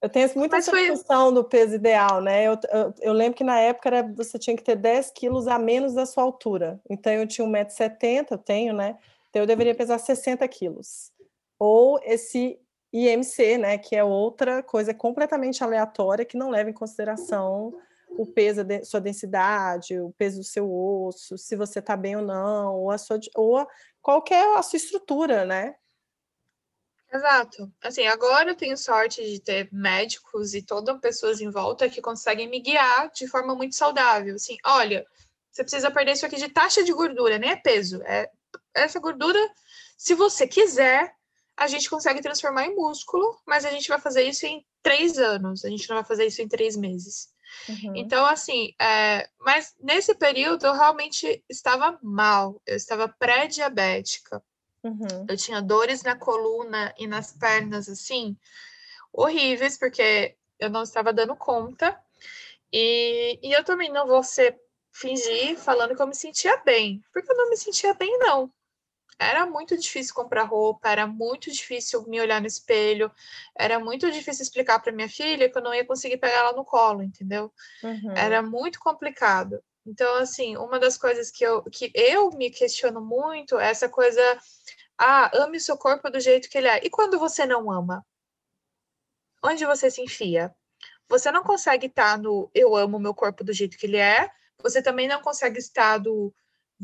Eu 0.00 0.08
tenho 0.08 0.28
muita 0.36 0.56
Mas 0.56 0.66
essa 0.66 0.76
foi... 0.76 0.90
discussão 0.90 1.32
do 1.32 1.44
peso 1.44 1.74
ideal, 1.74 2.20
né? 2.20 2.44
Eu, 2.44 2.58
eu, 2.70 2.94
eu, 3.00 3.12
lembro 3.12 3.34
que 3.34 3.44
na 3.44 3.58
época 3.58 3.88
era, 3.88 4.02
você 4.02 4.38
tinha 4.38 4.56
que 4.56 4.62
ter 4.62 4.76
10 4.76 5.10
quilos 5.12 5.46
a 5.48 5.58
menos 5.58 5.94
da 5.94 6.06
sua 6.06 6.22
altura. 6.22 6.80
Então 6.88 7.12
eu 7.12 7.26
tinha 7.26 7.46
1,70m, 7.46 8.26
eu 8.30 8.38
tenho, 8.38 8.74
né? 8.74 8.96
Então 9.30 9.42
eu 9.42 9.46
deveria 9.46 9.74
pesar 9.74 9.98
60 9.98 10.46
quilos. 10.48 11.12
Ou 11.58 12.00
esse 12.04 12.58
IMC, 12.92 13.58
né? 13.58 13.78
Que 13.78 13.96
é 13.96 14.04
outra 14.04 14.62
coisa 14.62 14.92
completamente 14.92 15.62
aleatória 15.62 16.24
que 16.24 16.36
não 16.36 16.50
leva 16.50 16.70
em 16.70 16.74
consideração 16.74 17.72
o 18.10 18.26
peso 18.26 18.62
da 18.62 18.84
sua 18.84 19.00
densidade, 19.00 19.98
o 19.98 20.12
peso 20.18 20.38
do 20.38 20.44
seu 20.44 20.70
osso, 20.70 21.38
se 21.38 21.56
você 21.56 21.78
está 21.78 21.96
bem 21.96 22.16
ou 22.16 22.22
não, 22.22 22.74
ou 22.74 22.90
a 22.90 22.98
sua 22.98 23.18
ou 23.34 23.66
qualquer 24.02 24.56
a 24.56 24.62
sua 24.62 24.76
estrutura, 24.76 25.44
né? 25.44 25.74
Exato. 27.12 27.70
Assim, 27.82 28.06
agora 28.06 28.50
eu 28.50 28.56
tenho 28.56 28.76
sorte 28.76 29.22
de 29.22 29.38
ter 29.38 29.68
médicos 29.70 30.54
e 30.54 30.62
todas 30.62 30.98
pessoas 30.98 31.40
em 31.42 31.50
volta 31.50 31.88
que 31.90 32.00
conseguem 32.00 32.48
me 32.48 32.58
guiar 32.58 33.10
de 33.10 33.26
forma 33.28 33.54
muito 33.54 33.74
saudável. 33.74 34.34
Assim, 34.34 34.56
olha, 34.64 35.04
você 35.50 35.62
precisa 35.62 35.90
perder 35.90 36.12
isso 36.12 36.24
aqui 36.24 36.36
de 36.36 36.48
taxa 36.48 36.82
de 36.82 36.92
gordura, 36.92 37.38
nem 37.38 37.50
é 37.50 37.56
peso. 37.56 38.02
É 38.04 38.30
essa 38.74 38.98
gordura, 38.98 39.38
se 39.98 40.14
você 40.14 40.48
quiser, 40.48 41.14
a 41.54 41.66
gente 41.66 41.90
consegue 41.90 42.22
transformar 42.22 42.64
em 42.64 42.74
músculo, 42.74 43.38
mas 43.46 43.66
a 43.66 43.70
gente 43.70 43.88
vai 43.88 44.00
fazer 44.00 44.22
isso 44.22 44.46
em 44.46 44.64
três 44.82 45.18
anos. 45.18 45.66
A 45.66 45.68
gente 45.68 45.86
não 45.90 45.96
vai 45.96 46.04
fazer 46.04 46.24
isso 46.24 46.40
em 46.40 46.48
três 46.48 46.76
meses. 46.76 47.28
Uhum. 47.68 47.92
Então, 47.94 48.24
assim, 48.24 48.72
é, 48.80 49.28
mas 49.38 49.74
nesse 49.78 50.14
período 50.14 50.66
eu 50.66 50.72
realmente 50.72 51.44
estava 51.46 51.98
mal. 52.02 52.60
Eu 52.66 52.76
estava 52.76 53.06
pré-diabética. 53.06 54.42
Uhum. 54.82 55.26
Eu 55.28 55.36
tinha 55.36 55.62
dores 55.62 56.02
na 56.02 56.16
coluna 56.16 56.92
e 56.98 57.06
nas 57.06 57.32
pernas, 57.32 57.88
assim, 57.88 58.36
horríveis, 59.12 59.78
porque 59.78 60.36
eu 60.58 60.70
não 60.70 60.82
estava 60.82 61.12
dando 61.12 61.36
conta. 61.36 61.98
E, 62.72 63.38
e 63.42 63.52
eu 63.52 63.62
também 63.64 63.92
não 63.92 64.06
vou 64.06 64.22
ser 64.22 64.58
fingir 64.90 65.56
falando 65.58 65.94
que 65.94 66.02
eu 66.02 66.06
me 66.06 66.14
sentia 66.14 66.56
bem, 66.58 67.02
porque 67.12 67.30
eu 67.30 67.36
não 67.36 67.50
me 67.50 67.56
sentia 67.56 67.94
bem, 67.94 68.18
não. 68.18 68.52
Era 69.18 69.46
muito 69.46 69.76
difícil 69.76 70.14
comprar 70.14 70.44
roupa, 70.44 70.88
era 70.88 71.06
muito 71.06 71.50
difícil 71.50 72.02
me 72.08 72.20
olhar 72.20 72.40
no 72.40 72.46
espelho, 72.46 73.10
era 73.56 73.78
muito 73.78 74.10
difícil 74.10 74.42
explicar 74.42 74.80
para 74.80 74.92
minha 74.92 75.08
filha 75.08 75.48
que 75.48 75.56
eu 75.56 75.62
não 75.62 75.74
ia 75.74 75.84
conseguir 75.84 76.16
pegar 76.16 76.38
ela 76.38 76.52
no 76.52 76.64
colo, 76.64 77.02
entendeu? 77.02 77.52
Uhum. 77.84 78.16
Era 78.16 78.42
muito 78.42 78.80
complicado. 78.80 79.62
Então, 79.86 80.16
assim, 80.16 80.56
uma 80.56 80.78
das 80.78 80.96
coisas 80.96 81.30
que 81.30 81.44
eu, 81.44 81.62
que 81.64 81.90
eu 81.94 82.30
me 82.30 82.50
questiono 82.50 83.00
muito 83.00 83.58
é 83.58 83.70
essa 83.70 83.88
coisa, 83.88 84.22
ah, 84.98 85.30
ame 85.42 85.58
seu 85.60 85.76
corpo 85.76 86.08
do 86.10 86.20
jeito 86.20 86.48
que 86.48 86.58
ele 86.58 86.68
é. 86.68 86.84
E 86.84 86.90
quando 86.90 87.18
você 87.18 87.44
não 87.44 87.70
ama? 87.70 88.04
Onde 89.44 89.66
você 89.66 89.90
se 89.90 90.00
enfia? 90.00 90.54
Você 91.08 91.30
não 91.32 91.42
consegue 91.42 91.86
estar 91.86 92.16
no 92.16 92.50
eu 92.54 92.76
amo 92.76 92.98
meu 92.98 93.14
corpo 93.14 93.42
do 93.44 93.52
jeito 93.52 93.76
que 93.76 93.86
ele 93.86 93.98
é, 93.98 94.30
você 94.62 94.80
também 94.80 95.08
não 95.08 95.20
consegue 95.20 95.58
estar 95.58 95.98
do 95.98 96.32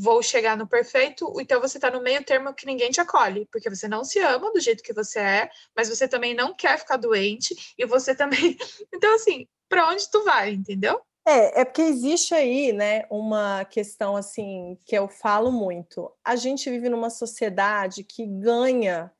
vou 0.00 0.23
chegar 0.23 0.57
no 0.57 0.69
perfeito, 0.69 1.33
então 1.40 1.61
você 1.61 1.76
está 1.76 1.90
no 1.90 2.00
meio 2.00 2.23
termo 2.25 2.55
que 2.55 2.67
ninguém 2.67 2.88
te 2.88 3.00
acolhe, 3.00 3.49
porque 3.50 3.69
você 3.69 3.88
não 3.88 4.05
se 4.05 4.21
ama 4.21 4.52
do 4.52 4.61
jeito 4.61 4.83
que 4.83 4.93
você 4.93 5.19
é, 5.19 5.50
mas 5.75 5.88
você 5.88 6.07
também 6.07 6.35
não 6.35 6.55
quer 6.55 6.78
ficar 6.78 6.97
doente, 6.97 7.75
e 7.76 7.85
você 7.85 8.14
também. 8.14 8.57
Então, 8.95 9.14
assim, 9.14 9.49
para 9.69 9.88
onde 9.88 10.09
tu 10.09 10.23
vai, 10.25 10.50
entendeu? 10.52 11.00
É, 11.28 11.61
é 11.61 11.64
porque 11.66 11.82
existe 11.82 12.35
aí, 12.35 12.73
né, 12.73 13.04
uma 13.11 13.62
questão 13.66 14.16
assim 14.16 14.78
que 14.87 14.97
eu 14.97 15.06
falo 15.08 15.52
muito. 15.52 16.11
A 16.25 16.35
gente 16.37 16.70
vive 16.70 16.88
numa 16.88 17.11
sociedade 17.11 18.02
que 18.02 18.25
ganha 18.25 19.12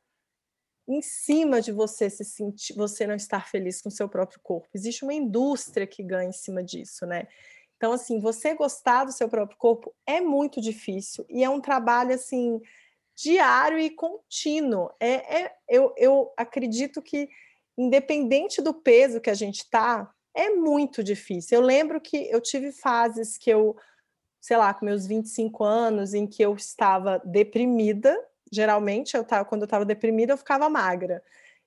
em 0.89 1.03
cima 1.03 1.61
de 1.61 1.71
você 1.71 2.09
se 2.09 2.25
sentir, 2.25 2.73
você 2.73 3.07
não 3.07 3.15
estar 3.15 3.47
feliz 3.47 3.83
com 3.83 3.91
o 3.91 3.93
seu 3.93 4.09
próprio 4.09 4.41
corpo. 4.43 4.67
Existe 4.75 5.05
uma 5.05 5.13
indústria 5.13 5.87
que 5.87 6.03
ganha 6.03 6.31
em 6.31 6.33
cima 6.33 6.65
disso, 6.65 7.05
né? 7.05 7.29
Então, 7.77 7.93
assim, 7.93 8.19
você 8.19 8.55
gostar 8.55 9.05
do 9.05 9.13
seu 9.13 9.29
próprio 9.29 9.59
corpo 9.59 9.95
é 10.07 10.19
muito 10.19 10.63
difícil 10.63 11.27
e 11.29 11.45
é 11.45 11.51
um 11.51 11.61
trabalho 11.61 12.15
assim 12.15 12.59
diário 13.15 13.79
e 13.79 13.91
contínuo. 13.91 14.91
É, 14.99 15.43
é 15.43 15.57
eu, 15.69 15.93
eu 15.99 16.33
acredito 16.39 17.03
que 17.03 17.29
independente 17.77 18.63
do 18.63 18.73
peso 18.73 19.21
que 19.21 19.29
a 19.29 19.35
gente 19.35 19.59
está, 19.59 20.11
é 20.39 20.51
muito 20.51 21.03
difícil. 21.03 21.59
Eu 21.59 21.67
lembro 21.67 22.01
que 22.01 22.31
eu 22.31 22.41
tive 22.41 22.71
fases 22.71 23.37
que 23.37 23.51
eu, 23.51 23.77
sei 24.41 24.57
lá, 24.57 24.73
com 24.73 24.87
meus 24.87 25.05
25 25.05 25.65
anos, 25.65 26.15
em 26.15 26.29
que 26.29 26.41
eu 26.41 26.55
estava 26.55 27.21
deprimida. 27.25 28.17
Geralmente, 28.53 29.17
eu 29.17 29.25
tava, 29.25 29.45
quando 29.45 29.63
eu 29.63 29.67
estava 29.67 29.85
deprimida, 29.85 30.33
eu 30.33 30.39
ficava 30.39 30.71
magra. 30.71 31.21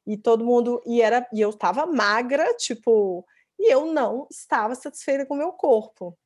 E 0.08 0.16
todo 0.16 0.46
mundo. 0.46 0.82
E, 0.86 1.01
era, 1.01 1.28
e 1.34 1.42
eu 1.42 1.50
estava 1.50 1.86
magra, 1.86 2.56
tipo. 2.56 3.25
E 3.60 3.72
eu 3.72 3.86
não 3.88 4.25
estava 4.32 4.74
satisfeita 4.74 5.25
com 5.25 5.34
o 5.34 5.38
meu 5.38 5.51
corpo. 5.51 6.18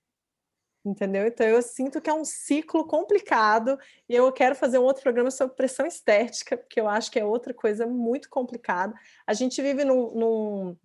Entendeu? 0.86 1.26
Então 1.26 1.48
eu 1.48 1.64
sinto 1.64 2.00
que 2.00 2.12
é 2.12 2.14
um 2.14 2.24
ciclo 2.24 2.86
complicado 2.86 3.76
e 4.08 4.14
eu 4.14 4.32
quero 4.32 4.54
fazer 4.54 4.78
um 4.78 4.84
outro 4.84 5.02
programa 5.02 5.32
sobre 5.32 5.56
pressão 5.56 5.84
estética, 5.88 6.56
porque 6.56 6.80
eu 6.80 6.88
acho 6.88 7.10
que 7.10 7.20
é 7.20 7.26
outra 7.26 7.56
coisa 7.56 7.88
muito 7.88 8.30
complicada. 8.30 8.94
A 9.26 9.34
gente 9.34 9.60
vive 9.64 9.84
num, 9.84 10.12
num 10.14 10.78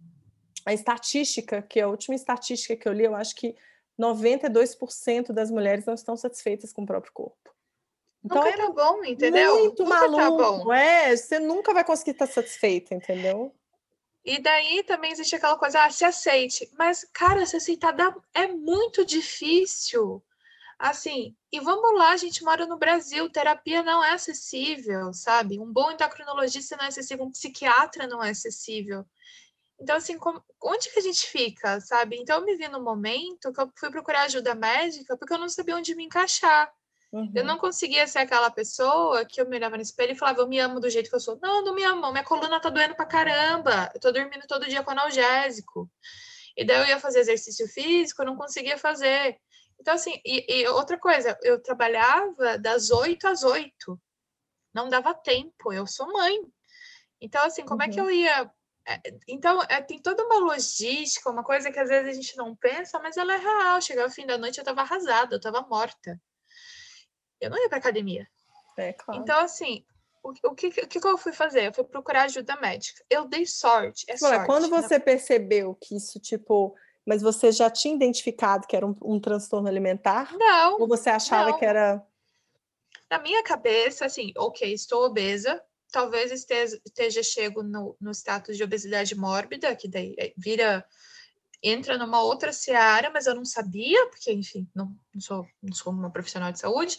a 0.64 0.72
estatística, 0.72 1.62
que 1.62 1.80
é 1.80 1.82
a 1.82 1.88
última 1.88 2.14
estatística 2.14 2.76
que 2.76 2.88
eu 2.88 2.92
li, 2.92 3.04
eu 3.04 3.14
acho 3.14 3.34
que 3.34 3.56
92% 3.98 5.32
das 5.32 5.50
mulheres 5.50 5.84
não 5.84 5.94
estão 5.94 6.16
satisfeitas 6.16 6.72
com 6.72 6.82
o 6.82 6.86
próprio 6.86 7.12
corpo. 7.12 7.36
Então 8.24 8.38
nunca 8.38 8.50
é 8.50 8.56
tá 8.56 8.70
bom, 8.70 9.04
entendeu? 9.04 9.58
Muito 9.58 9.82
nunca 9.82 10.08
maluco, 10.08 10.68
tá 10.68 10.78
é, 10.78 11.16
você 11.16 11.38
nunca 11.38 11.72
vai 11.72 11.84
conseguir 11.84 12.10
estar 12.12 12.26
satisfeita, 12.26 12.94
entendeu? 12.94 13.54
E 14.24 14.38
daí 14.38 14.82
também 14.84 15.12
existe 15.12 15.34
aquela 15.34 15.56
coisa, 15.56 15.82
ah, 15.82 15.90
se 15.90 16.04
aceite. 16.04 16.70
Mas, 16.78 17.06
cara, 17.12 17.46
se 17.46 17.56
aceitar 17.56 17.94
é 18.34 18.46
muito 18.48 19.04
difícil. 19.04 20.22
Assim, 20.78 21.34
e 21.52 21.60
vamos 21.60 21.94
lá, 21.98 22.12
a 22.12 22.16
gente 22.16 22.42
mora 22.42 22.66
no 22.66 22.78
Brasil, 22.78 23.28
terapia 23.30 23.82
não 23.82 24.02
é 24.02 24.12
acessível, 24.12 25.12
sabe? 25.12 25.58
Um 25.58 25.70
bom 25.70 25.90
endocrinologista 25.90 26.76
não 26.76 26.84
é 26.84 26.88
acessível, 26.88 27.26
um 27.26 27.30
psiquiatra 27.30 28.06
não 28.06 28.22
é 28.22 28.30
acessível. 28.30 29.04
Então, 29.80 29.96
assim, 29.96 30.18
como, 30.18 30.42
onde 30.62 30.90
que 30.90 30.98
a 30.98 31.02
gente 31.02 31.26
fica, 31.26 31.80
sabe? 31.80 32.16
Então, 32.16 32.38
eu 32.38 32.44
me 32.44 32.54
vi 32.56 32.68
no 32.68 32.82
momento 32.82 33.52
que 33.52 33.60
eu 33.60 33.72
fui 33.76 33.90
procurar 33.90 34.22
ajuda 34.22 34.54
médica 34.54 35.16
porque 35.16 35.32
eu 35.32 35.38
não 35.38 35.48
sabia 35.48 35.76
onde 35.76 35.94
me 35.94 36.04
encaixar. 36.04 36.70
Uhum. 37.12 37.32
Eu 37.34 37.44
não 37.44 37.58
conseguia 37.58 38.06
ser 38.06 38.20
aquela 38.20 38.50
pessoa 38.50 39.24
que 39.24 39.40
eu 39.40 39.48
me 39.48 39.56
olhava 39.56 39.76
no 39.76 39.82
espelho 39.82 40.12
e 40.12 40.18
falava, 40.18 40.40
eu 40.40 40.48
me 40.48 40.60
amo 40.60 40.78
do 40.78 40.90
jeito 40.90 41.10
que 41.10 41.16
eu 41.16 41.20
sou. 41.20 41.38
Não, 41.42 41.56
eu 41.56 41.64
não 41.64 41.74
me 41.74 41.82
amo, 41.82 42.12
minha 42.12 42.22
coluna 42.22 42.60
tá 42.60 42.70
doendo 42.70 42.94
pra 42.94 43.06
caramba. 43.06 43.90
Eu 43.94 44.00
tô 44.00 44.12
dormindo 44.12 44.46
todo 44.46 44.68
dia 44.68 44.82
com 44.82 44.90
analgésico. 44.92 45.90
E 46.56 46.64
daí 46.64 46.78
eu 46.78 46.86
ia 46.86 47.00
fazer 47.00 47.20
exercício 47.20 47.66
físico, 47.68 48.22
eu 48.22 48.26
não 48.26 48.36
conseguia 48.36 48.76
fazer. 48.76 49.38
Então, 49.80 49.94
assim, 49.94 50.20
e, 50.24 50.60
e, 50.60 50.68
outra 50.68 50.98
coisa, 50.98 51.36
eu 51.42 51.60
trabalhava 51.60 52.58
das 52.58 52.90
8 52.90 53.26
às 53.26 53.42
8. 53.42 53.98
Não 54.74 54.88
dava 54.88 55.14
tempo, 55.14 55.72
eu 55.72 55.86
sou 55.86 56.12
mãe. 56.12 56.38
Então, 57.20 57.42
assim, 57.44 57.64
como 57.64 57.82
uhum. 57.82 57.88
é 57.88 57.92
que 57.92 58.00
uhum. 58.00 58.06
eu 58.06 58.14
ia. 58.14 58.50
É, 58.90 59.00
então, 59.28 59.62
é, 59.68 59.80
tem 59.80 60.00
toda 60.00 60.24
uma 60.24 60.38
logística, 60.38 61.30
uma 61.30 61.44
coisa 61.44 61.70
que 61.70 61.78
às 61.78 61.88
vezes 61.88 62.08
a 62.08 62.12
gente 62.12 62.36
não 62.36 62.56
pensa, 62.56 62.98
mas 62.98 63.16
ela 63.16 63.32
é 63.32 63.36
real. 63.36 63.80
Chegava 63.80 64.08
o 64.08 64.12
fim 64.12 64.26
da 64.26 64.36
noite, 64.36 64.58
eu 64.58 64.62
estava 64.62 64.80
arrasada, 64.80 65.34
eu 65.34 65.36
estava 65.36 65.62
morta. 65.62 66.20
Eu 67.40 67.50
não 67.50 67.58
ia 67.62 67.68
para 67.68 67.78
academia. 67.78 68.26
É, 68.76 68.92
claro. 68.92 69.20
Então, 69.20 69.38
assim, 69.38 69.84
o, 70.24 70.32
o, 70.48 70.54
que, 70.54 70.66
o 70.66 70.88
que 70.88 71.06
eu 71.06 71.16
fui 71.16 71.32
fazer? 71.32 71.68
Eu 71.68 71.72
fui 71.72 71.84
procurar 71.84 72.24
ajuda 72.24 72.60
médica. 72.60 73.04
Eu 73.08 73.28
dei 73.28 73.46
sorte. 73.46 74.04
É 74.08 74.16
sorte 74.16 74.44
quando 74.44 74.68
né? 74.68 74.82
você 74.82 74.98
percebeu 74.98 75.76
que 75.80 75.96
isso, 75.96 76.18
tipo, 76.18 76.74
mas 77.06 77.22
você 77.22 77.52
já 77.52 77.70
tinha 77.70 77.94
identificado 77.94 78.66
que 78.66 78.74
era 78.74 78.86
um, 78.86 78.96
um 79.02 79.20
transtorno 79.20 79.68
alimentar? 79.68 80.36
Não. 80.36 80.80
Ou 80.80 80.88
você 80.88 81.10
achava 81.10 81.50
não. 81.50 81.58
que 81.58 81.64
era. 81.64 82.04
Na 83.08 83.18
minha 83.18 83.42
cabeça, 83.42 84.06
assim, 84.06 84.32
ok, 84.36 84.72
estou 84.72 85.04
obesa, 85.04 85.62
talvez 85.90 86.30
esteja, 86.30 86.80
esteja 86.84 87.22
chego 87.22 87.62
no, 87.62 87.96
no 88.00 88.10
status 88.12 88.56
de 88.56 88.64
obesidade 88.64 89.14
mórbida, 89.14 89.74
que 89.74 89.88
daí 89.88 90.14
é, 90.18 90.32
vira 90.36 90.84
entra 91.62 91.98
numa 91.98 92.22
outra 92.22 92.52
seara, 92.52 93.10
mas 93.10 93.26
eu 93.26 93.34
não 93.34 93.44
sabia, 93.44 94.08
porque, 94.08 94.32
enfim, 94.32 94.68
não, 94.74 94.96
não, 95.12 95.20
sou, 95.20 95.46
não 95.62 95.74
sou 95.74 95.92
uma 95.92 96.10
profissional 96.10 96.50
de 96.50 96.58
saúde. 96.58 96.98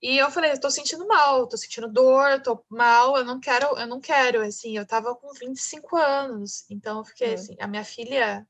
E 0.00 0.16
eu 0.18 0.30
falei, 0.30 0.52
eu 0.52 0.60
tô 0.60 0.70
sentindo 0.70 1.06
mal, 1.06 1.46
tô 1.46 1.56
sentindo 1.56 1.88
dor, 1.88 2.40
tô 2.42 2.64
mal, 2.68 3.16
eu 3.16 3.24
não 3.24 3.40
quero, 3.40 3.66
eu 3.78 3.86
não 3.86 4.00
quero, 4.00 4.42
assim, 4.42 4.76
eu 4.76 4.86
tava 4.86 5.14
com 5.14 5.32
25 5.32 5.96
anos, 5.96 6.64
então 6.70 6.98
eu 6.98 7.04
fiquei 7.04 7.30
é. 7.30 7.34
assim, 7.34 7.56
a 7.58 7.66
minha 7.66 7.84
filha 7.84 8.46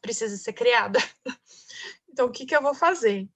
precisa 0.00 0.36
ser 0.36 0.52
criada. 0.52 0.98
então, 2.08 2.26
o 2.26 2.30
que 2.30 2.44
que 2.44 2.54
eu 2.54 2.62
vou 2.62 2.74
fazer? 2.74 3.28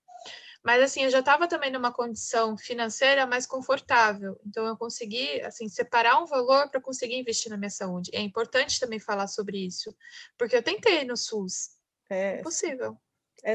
Mas, 0.64 0.82
assim, 0.82 1.04
eu 1.04 1.10
já 1.10 1.20
estava 1.20 1.46
também 1.46 1.70
numa 1.70 1.92
condição 1.92 2.56
financeira 2.56 3.26
mais 3.26 3.46
confortável. 3.46 4.38
Então, 4.44 4.66
eu 4.66 4.76
consegui, 4.76 5.40
assim, 5.42 5.68
separar 5.68 6.22
um 6.22 6.26
valor 6.26 6.68
para 6.68 6.80
conseguir 6.80 7.16
investir 7.16 7.50
na 7.50 7.56
minha 7.56 7.70
saúde. 7.70 8.10
É 8.12 8.20
importante 8.20 8.80
também 8.80 8.98
falar 8.98 9.28
sobre 9.28 9.64
isso, 9.64 9.94
porque 10.36 10.56
eu 10.56 10.62
tentei 10.62 11.04
no 11.04 11.16
SUS. 11.16 11.70
É 12.10 12.40
impossível. 12.40 12.96
É... 13.44 13.54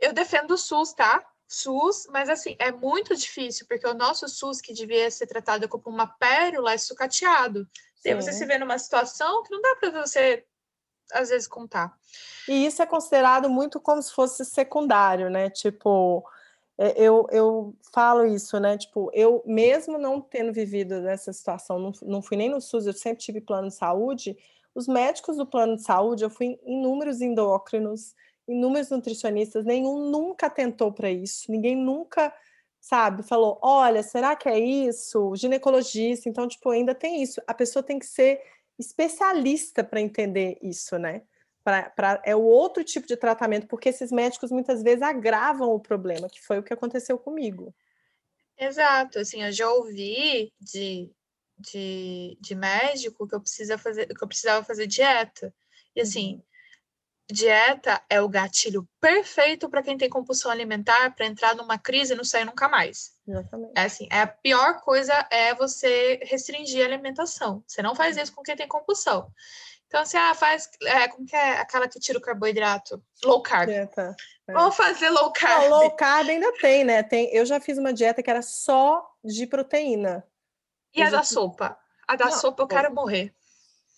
Eu 0.00 0.12
defendo 0.12 0.52
o 0.52 0.58
SUS, 0.58 0.92
tá? 0.94 1.24
SUS, 1.46 2.06
mas 2.08 2.30
assim, 2.30 2.56
é 2.58 2.72
muito 2.72 3.14
difícil, 3.14 3.66
porque 3.68 3.86
o 3.86 3.94
nosso 3.94 4.26
SUS, 4.26 4.60
que 4.60 4.72
devia 4.72 5.10
ser 5.10 5.26
tratado 5.26 5.68
como 5.68 5.88
uma 5.88 6.06
pérola, 6.06 6.72
é 6.72 6.78
sucateado. 6.78 7.68
Sim. 7.96 8.14
você 8.16 8.32
se 8.32 8.44
vê 8.46 8.58
numa 8.58 8.78
situação 8.78 9.42
que 9.44 9.50
não 9.50 9.60
dá 9.60 9.76
para 9.76 9.90
você, 10.02 10.44
às 11.12 11.28
vezes, 11.28 11.48
contar. 11.48 11.96
E 12.48 12.66
isso 12.66 12.82
é 12.82 12.86
considerado 12.86 13.48
muito 13.48 13.80
como 13.80 14.02
se 14.02 14.12
fosse 14.12 14.44
secundário, 14.44 15.30
né? 15.30 15.48
Tipo, 15.50 16.24
é, 16.78 16.94
eu, 16.96 17.26
eu 17.30 17.74
falo 17.92 18.26
isso, 18.26 18.58
né? 18.58 18.76
Tipo, 18.76 19.10
eu 19.12 19.42
mesmo 19.46 19.98
não 19.98 20.20
tendo 20.20 20.52
vivido 20.52 21.00
nessa 21.00 21.32
situação, 21.32 21.78
não, 21.78 21.92
não 22.02 22.22
fui 22.22 22.36
nem 22.36 22.50
no 22.50 22.60
SUS, 22.60 22.86
eu 22.86 22.92
sempre 22.92 23.22
tive 23.22 23.40
plano 23.40 23.68
de 23.68 23.74
saúde. 23.74 24.36
Os 24.74 24.88
médicos 24.88 25.36
do 25.36 25.46
plano 25.46 25.76
de 25.76 25.82
saúde, 25.82 26.24
eu 26.24 26.30
fui 26.30 26.58
em 26.64 26.78
inúmeros 26.80 27.20
endócrinos, 27.20 28.14
inúmeros 28.48 28.90
nutricionistas, 28.90 29.64
nenhum 29.64 30.10
nunca 30.10 30.48
tentou 30.50 30.92
para 30.92 31.10
isso, 31.10 31.50
ninguém 31.50 31.76
nunca, 31.76 32.32
sabe, 32.80 33.22
falou: 33.22 33.58
olha, 33.62 34.02
será 34.02 34.34
que 34.34 34.48
é 34.48 34.58
isso? 34.58 35.34
Ginecologista, 35.36 36.28
então, 36.28 36.48
tipo, 36.48 36.70
ainda 36.70 36.94
tem 36.94 37.22
isso. 37.22 37.40
A 37.46 37.54
pessoa 37.54 37.82
tem 37.82 37.98
que 37.98 38.06
ser 38.06 38.40
especialista 38.82 39.82
para 39.82 40.00
entender 40.00 40.58
isso, 40.60 40.98
né? 40.98 41.22
Pra, 41.64 41.88
pra, 41.90 42.22
é 42.24 42.34
o 42.34 42.42
outro 42.42 42.82
tipo 42.82 43.06
de 43.06 43.16
tratamento, 43.16 43.68
porque 43.68 43.88
esses 43.88 44.10
médicos 44.10 44.50
muitas 44.50 44.82
vezes 44.82 45.02
agravam 45.02 45.70
o 45.70 45.80
problema, 45.80 46.28
que 46.28 46.42
foi 46.42 46.58
o 46.58 46.62
que 46.62 46.74
aconteceu 46.74 47.16
comigo. 47.16 47.74
Exato, 48.58 49.20
assim, 49.20 49.42
eu 49.42 49.52
já 49.52 49.70
ouvi 49.70 50.52
de, 50.60 51.10
de, 51.56 52.36
de 52.40 52.54
médico 52.54 53.26
que 53.26 53.34
eu, 53.34 53.40
precisa 53.40 53.78
fazer, 53.78 54.06
que 54.06 54.22
eu 54.22 54.28
precisava 54.28 54.64
fazer 54.64 54.86
dieta. 54.86 55.54
E 55.94 56.00
assim, 56.00 56.42
dieta 57.32 58.00
é 58.08 58.20
o 58.20 58.28
gatilho 58.28 58.86
perfeito 59.00 59.68
para 59.68 59.82
quem 59.82 59.96
tem 59.96 60.08
compulsão 60.08 60.50
alimentar 60.50 61.14
para 61.14 61.26
entrar 61.26 61.56
numa 61.56 61.78
crise 61.78 62.12
e 62.12 62.16
não 62.16 62.24
sair 62.24 62.44
nunca 62.44 62.68
mais. 62.68 63.12
Exatamente. 63.26 63.72
É 63.76 63.82
assim, 63.82 64.08
é 64.10 64.20
a 64.20 64.26
pior 64.26 64.80
coisa 64.82 65.26
é 65.30 65.54
você 65.54 66.20
restringir 66.22 66.82
a 66.82 66.86
alimentação. 66.86 67.64
Você 67.66 67.82
não 67.82 67.94
faz 67.94 68.16
isso 68.16 68.34
com 68.34 68.42
quem 68.42 68.54
tem 68.54 68.68
compulsão. 68.68 69.32
Então, 69.92 70.06
você 70.06 70.16
ah, 70.16 70.34
faz. 70.34 70.70
É, 70.84 71.06
como 71.08 71.26
que 71.26 71.36
é 71.36 71.58
aquela 71.58 71.86
que 71.86 72.00
tira 72.00 72.18
o 72.18 72.22
carboidrato? 72.22 73.02
Low 73.22 73.42
carb. 73.42 73.68
Dieta, 73.68 74.16
é. 74.48 74.52
Vamos 74.54 74.74
fazer 74.74 75.10
low 75.10 75.30
carb. 75.32 75.68
Não, 75.68 75.80
low 75.80 75.90
carb 75.90 76.30
ainda 76.30 76.50
tem, 76.54 76.82
né? 76.82 77.02
Tem, 77.02 77.28
eu 77.30 77.44
já 77.44 77.60
fiz 77.60 77.76
uma 77.76 77.92
dieta 77.92 78.22
que 78.22 78.30
era 78.30 78.40
só 78.40 79.06
de 79.22 79.46
proteína. 79.46 80.26
E 80.94 81.00
eu 81.02 81.08
a 81.08 81.10
da 81.10 81.18
fiz... 81.18 81.28
sopa? 81.28 81.78
A 82.08 82.16
da 82.16 82.24
não, 82.24 82.32
sopa 82.32 82.62
eu 82.62 82.66
quero 82.66 82.94
morrer. 82.94 83.34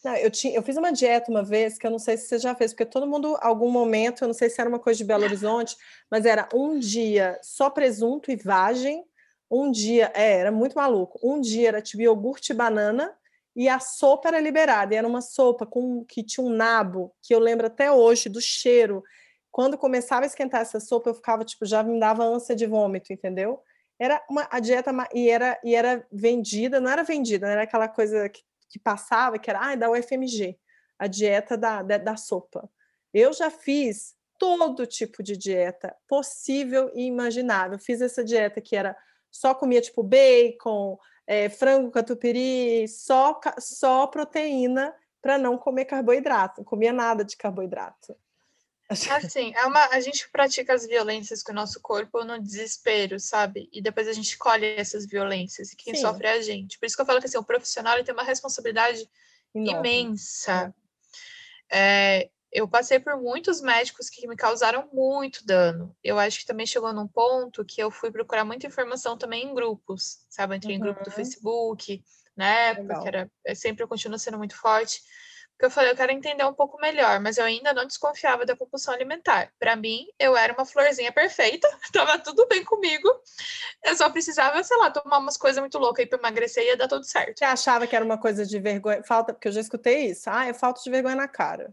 Não, 0.05 0.15
eu, 0.17 0.31
tinha, 0.31 0.55
eu 0.55 0.63
fiz 0.63 0.77
uma 0.77 0.93
dieta 0.93 1.31
uma 1.31 1.43
vez 1.43 1.79
que 1.79 1.87
eu 1.87 1.91
não 1.91 1.99
sei 1.99 2.19
se 2.19 2.29
você 2.29 2.39
já 2.39 2.55
fez, 2.55 2.73
porque 2.73 2.85
todo 2.85 3.07
mundo, 3.07 3.39
algum 3.41 3.71
momento, 3.71 4.23
eu 4.23 4.29
não 4.29 4.35
sei 4.35 4.51
se 4.51 4.61
era 4.61 4.69
uma 4.69 4.79
coisa 4.79 4.99
de 4.99 5.05
Belo 5.05 5.25
Horizonte, 5.25 5.75
mas 6.11 6.27
era 6.27 6.47
um 6.53 6.79
dia 6.79 7.41
só 7.43 7.71
presunto 7.71 8.31
e 8.31 8.37
vagem, 8.37 9.03
um 9.51 9.71
dia, 9.71 10.13
é, 10.15 10.41
era 10.41 10.53
muito 10.53 10.75
maluco. 10.75 11.19
Um 11.23 11.41
dia 11.41 11.69
era 11.69 11.81
tipo 11.81 12.03
iogurte 12.03 12.53
e 12.53 12.55
banana, 12.55 13.17
e 13.57 13.67
a 13.67 13.79
sopa 13.81 14.29
era 14.29 14.41
liberada, 14.41 14.93
e 14.95 14.97
era 14.99 15.09
uma 15.09 15.23
sopa 15.23 15.65
com 15.65 16.05
que 16.05 16.23
tinha 16.23 16.45
um 16.45 16.51
nabo, 16.51 17.15
que 17.23 17.35
eu 17.35 17.39
lembro 17.39 17.67
até 17.67 17.91
hoje 17.91 18.29
do 18.29 18.43
cheiro. 18.43 19.03
Quando 19.51 19.79
começava 19.79 20.25
a 20.25 20.27
esquentar 20.27 20.61
essa 20.61 20.81
sopa, 20.81 21.11
eu 21.11 21.15
ficava, 21.15 21.45
tipo, 21.45 21.65
já 21.65 21.83
me 21.83 21.99
dava 21.99 22.25
ânsia 22.25 22.55
de 22.55 22.67
vômito, 22.67 23.13
entendeu? 23.13 23.61
Era 23.99 24.23
uma 24.29 24.47
a 24.51 24.61
dieta 24.61 24.91
e 25.15 25.31
era 25.31 25.59
e 25.65 25.75
era 25.75 26.07
vendida, 26.13 26.81
não 26.81 26.91
era 26.91 27.05
vendida, 27.05 27.49
era 27.49 27.63
aquela 27.63 27.89
coisa 27.89 28.29
que 28.29 28.43
que 28.75 28.79
passava, 28.81 29.39
que 29.39 29.49
era 29.49 29.61
ah, 29.61 29.77
da 29.77 29.89
UFMG, 29.89 30.59
a 30.99 31.07
dieta 31.07 31.57
da, 31.57 31.81
da, 31.81 31.97
da 31.97 32.17
sopa. 32.17 32.69
Eu 33.13 33.33
já 33.33 33.49
fiz 33.49 34.17
todo 34.37 34.85
tipo 34.85 35.23
de 35.23 35.37
dieta 35.37 35.95
possível 36.09 36.91
e 36.93 37.05
imaginável. 37.07 37.79
Fiz 37.79 38.01
essa 38.01 38.25
dieta 38.25 38.61
que 38.61 38.75
era 38.75 38.97
só 39.31 39.55
comia 39.55 39.81
tipo 39.81 40.03
bacon, 40.03 40.99
é, 41.25 41.49
frango 41.49 41.93
catupiry, 41.93 42.89
só, 42.89 43.41
só 43.61 44.09
proteína 44.09 44.93
para 45.23 45.39
não 45.39 45.57
comer 45.57 45.85
carboidrato. 45.85 46.61
Não 46.61 46.65
comia 46.65 46.93
nada 46.93 47.25
de 47.25 47.37
carboidrato. 47.37 48.17
Assim, 48.89 49.53
é 49.55 49.65
uma, 49.65 49.87
a 49.87 50.01
gente 50.01 50.29
pratica 50.31 50.75
as 50.75 50.87
violências 50.87 51.43
com 51.43 51.53
o 51.53 51.55
nosso 51.55 51.81
corpo 51.81 52.23
no 52.23 52.41
desespero, 52.41 53.19
sabe? 53.19 53.69
E 53.73 53.81
depois 53.81 54.07
a 54.07 54.13
gente 54.13 54.37
colhe 54.37 54.67
essas 54.77 55.07
violências 55.07 55.73
e 55.73 55.77
quem 55.77 55.95
Sim. 55.95 56.03
sofre 56.03 56.27
é 56.27 56.33
a 56.33 56.43
gente. 56.43 56.79
Por 56.79 56.87
isso 56.87 56.95
que 56.95 57.03
eu 57.03 57.07
falo 57.07 57.19
que 57.21 57.27
assim, 57.27 57.39
o 57.39 57.45
profissional 57.45 58.03
tem 58.05 58.15
uma 58.15 58.23
responsabilidade 58.23 59.09
Enorme. 59.55 59.89
imensa. 59.89 60.75
É. 61.71 62.21
É, 62.21 62.31
eu 62.53 62.69
passei 62.69 63.01
por 63.01 63.17
muitos 63.17 63.61
médicos 63.61 64.11
que 64.11 64.29
me 64.29 64.37
causaram 64.37 64.89
muito 64.93 65.45
dano. 65.47 65.97
Eu 66.05 66.19
acho 66.19 66.41
que 66.41 66.47
também 66.47 66.67
chegou 66.67 66.93
num 66.93 67.09
ponto 67.09 67.65
que 67.65 67.83
eu 67.83 67.91
fui 67.91 68.13
procurar 68.13 68.45
muita 68.45 68.67
informação 68.67 69.17
também 69.17 69.47
em 69.47 69.55
grupos, 69.55 70.25
sabe? 70.29 70.57
Entrei 70.57 70.77
uhum. 70.77 70.81
em 70.81 70.85
grupo 70.85 71.03
do 71.03 71.09
uhum. 71.09 71.17
Facebook, 71.17 72.05
né? 72.37 72.75
Porque 72.75 73.09
era, 73.09 73.31
é, 73.45 73.55
sempre 73.55 73.83
eu 73.83 73.89
continuo 73.89 74.19
sendo 74.19 74.39
muito 74.39 74.57
forte 74.57 75.03
porque 75.55 75.67
eu 75.67 75.71
falei, 75.71 75.93
eu 75.93 75.97
quero 75.97 76.11
entender 76.11 76.45
um 76.45 76.53
pouco 76.53 76.81
melhor, 76.81 77.21
mas 77.21 77.39
eu 77.39 77.45
ainda 77.45 77.73
não 77.73 77.87
desconfiava 77.87 78.45
da 78.45 78.57
compulsão 78.57 78.93
alimentar. 78.93 79.53
Para 79.59 79.77
mim, 79.77 80.07
eu 80.19 80.37
era 80.37 80.53
uma 80.53 80.67
florzinha 80.67 81.13
perfeita, 81.13 81.69
tava 81.93 82.19
tudo 82.19 82.47
bem 82.49 82.65
comigo. 82.65 83.09
Eu 83.85 83.97
só 83.97 84.11
precisava, 84.11 84.63
sei 84.65 84.77
lá, 84.79 84.91
tomar 84.91 85.19
umas 85.19 85.37
coisas 85.37 85.61
muito 85.61 85.79
loucas 85.79 86.03
aí 86.03 86.09
para 86.09 86.19
emagrecer 86.19 86.65
e 86.65 86.67
ia 86.67 86.77
dar 86.77 86.89
tudo 86.89 87.05
certo. 87.05 87.39
Você 87.39 87.45
achava 87.45 87.87
que 87.87 87.95
era 87.95 88.05
uma 88.05 88.19
coisa 88.19 88.45
de 88.45 88.59
vergonha, 88.59 89.03
falta, 89.05 89.33
porque 89.33 89.47
eu 89.47 89.53
já 89.53 89.61
escutei 89.61 90.07
isso. 90.07 90.29
Ah, 90.29 90.47
é 90.47 90.53
falta 90.53 90.83
de 90.83 90.91
vergonha 90.91 91.15
na 91.15 91.29
cara. 91.29 91.73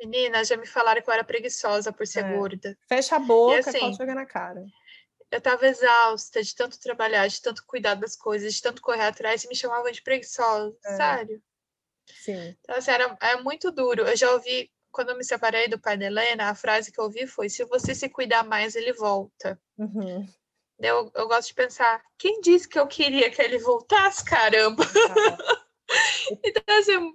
Menina, 0.00 0.44
já 0.44 0.56
me 0.56 0.66
falaram 0.66 1.00
que 1.00 1.08
eu 1.08 1.14
era 1.14 1.22
preguiçosa 1.22 1.92
por 1.92 2.06
ser 2.08 2.24
é. 2.24 2.36
gorda. 2.36 2.76
Fecha 2.88 3.14
a 3.14 3.20
boca, 3.20 3.56
e, 3.56 3.58
assim, 3.60 3.78
falta 3.78 3.92
de 3.92 3.98
vergonha 3.98 4.20
na 4.20 4.26
cara. 4.26 4.64
Eu 5.30 5.40
tava 5.40 5.68
exausta 5.68 6.42
de 6.42 6.52
tanto 6.56 6.80
trabalhar, 6.80 7.28
de 7.28 7.40
tanto 7.40 7.64
cuidar 7.64 7.94
das 7.94 8.16
coisas, 8.16 8.52
de 8.52 8.60
tanto 8.60 8.82
correr 8.82 9.06
atrás 9.06 9.44
e 9.44 9.48
me 9.48 9.54
chamavam 9.54 9.92
de 9.92 10.02
preguiçosa. 10.02 10.76
É. 10.84 10.96
Sério. 10.96 11.40
Sim. 12.14 12.56
Então, 12.60 12.76
assim, 12.76 12.90
era, 12.90 13.16
é 13.20 13.36
muito 13.36 13.70
duro. 13.70 14.02
Eu 14.02 14.16
já 14.16 14.30
ouvi, 14.32 14.70
quando 14.90 15.10
eu 15.10 15.16
me 15.16 15.24
separei 15.24 15.68
do 15.68 15.80
pai 15.80 15.96
da 15.96 16.06
Helena, 16.06 16.50
a 16.50 16.54
frase 16.54 16.92
que 16.92 17.00
eu 17.00 17.04
ouvi 17.04 17.26
foi: 17.26 17.48
se 17.48 17.64
você 17.64 17.94
se 17.94 18.08
cuidar 18.08 18.44
mais, 18.44 18.74
ele 18.74 18.92
volta. 18.92 19.60
Uhum. 19.78 20.26
Eu, 20.78 21.10
eu 21.14 21.28
gosto 21.28 21.48
de 21.48 21.54
pensar: 21.54 22.02
quem 22.18 22.40
disse 22.40 22.68
que 22.68 22.78
eu 22.78 22.86
queria 22.86 23.30
que 23.30 23.40
ele 23.40 23.58
voltasse, 23.58 24.24
caramba? 24.24 24.82
então, 26.44 26.78
assim. 26.78 27.14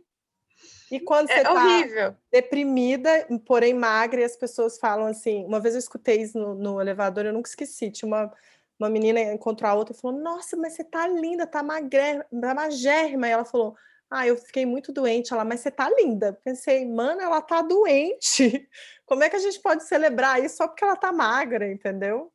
E 0.91 0.99
quando 0.99 1.29
é 1.31 1.33
você 1.33 1.39
é 1.39 1.43
tá 1.43 2.15
deprimida, 2.31 3.27
porém 3.45 3.73
magra, 3.73 4.21
e 4.21 4.23
as 4.23 4.35
pessoas 4.35 4.77
falam 4.77 5.07
assim. 5.07 5.43
Uma 5.43 5.59
vez 5.59 5.73
eu 5.73 5.79
escutei 5.79 6.21
isso 6.21 6.37
no, 6.37 6.53
no 6.53 6.79
elevador, 6.81 7.25
eu 7.25 7.33
nunca 7.33 7.49
esqueci. 7.49 7.89
Tinha 7.89 8.07
uma, 8.07 8.31
uma 8.79 8.89
menina 8.89 9.19
encontrou 9.19 9.69
a 9.69 9.73
outra 9.73 9.95
e 9.95 9.99
falou: 9.99 10.19
Nossa, 10.19 10.55
mas 10.55 10.73
você 10.73 10.83
tá 10.83 11.07
linda, 11.07 11.47
tá 11.47 11.63
magre, 11.63 12.23
tá 12.39 12.53
magérrima. 12.53 13.27
E 13.27 13.31
ela 13.31 13.45
falou: 13.45 13.75
Ah, 14.15 14.25
eu 14.25 14.37
fiquei 14.37 14.65
muito 14.65 14.93
doente. 14.93 15.33
Ela, 15.33 15.43
mas 15.43 15.59
você 15.59 15.69
tá 15.69 15.89
linda. 15.89 16.39
Pensei, 16.41 16.85
mano, 16.85 17.21
ela 17.21 17.41
tá 17.41 17.61
doente. 17.61 18.65
Como 19.05 19.21
é 19.21 19.29
que 19.29 19.35
a 19.35 19.39
gente 19.39 19.59
pode 19.59 19.83
celebrar 19.83 20.41
isso 20.41 20.55
só 20.55 20.69
porque 20.69 20.85
ela 20.85 20.95
tá 20.95 21.11
magra, 21.11 21.69
entendeu? 21.69 22.31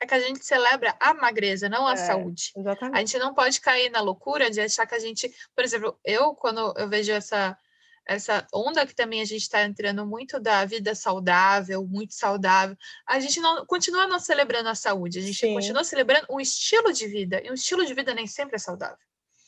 É 0.00 0.06
que 0.06 0.14
a 0.14 0.18
gente 0.18 0.44
celebra 0.44 0.96
a 0.98 1.14
magreza, 1.14 1.68
não 1.68 1.86
a 1.86 1.92
é, 1.92 1.96
saúde. 1.96 2.50
Exatamente. 2.56 2.96
A 2.96 2.98
gente 2.98 3.18
não 3.20 3.32
pode 3.34 3.60
cair 3.60 3.88
na 3.88 4.00
loucura 4.00 4.50
de 4.50 4.60
achar 4.60 4.84
que 4.84 4.96
a 4.96 4.98
gente, 4.98 5.32
por 5.54 5.62
exemplo, 5.62 5.96
eu 6.04 6.34
quando 6.34 6.74
eu 6.76 6.88
vejo 6.88 7.12
essa 7.12 7.56
essa 8.04 8.44
onda 8.52 8.84
que 8.84 8.96
também 8.96 9.20
a 9.20 9.24
gente 9.24 9.42
está 9.42 9.62
entrando 9.62 10.04
muito 10.04 10.40
da 10.40 10.64
vida 10.64 10.92
saudável, 10.92 11.86
muito 11.86 12.14
saudável, 12.14 12.76
a 13.06 13.20
gente 13.20 13.38
não 13.38 13.64
continua 13.64 14.08
não 14.08 14.18
celebrando 14.18 14.68
a 14.68 14.74
saúde, 14.74 15.20
a 15.20 15.22
gente 15.22 15.38
Sim. 15.38 15.54
continua 15.54 15.84
celebrando 15.84 16.26
um 16.28 16.40
estilo 16.40 16.92
de 16.92 17.06
vida, 17.06 17.40
e 17.44 17.48
um 17.48 17.54
estilo 17.54 17.86
de 17.86 17.94
vida 17.94 18.12
nem 18.12 18.26
sempre 18.26 18.56
é 18.56 18.58
saudável. 18.58 18.98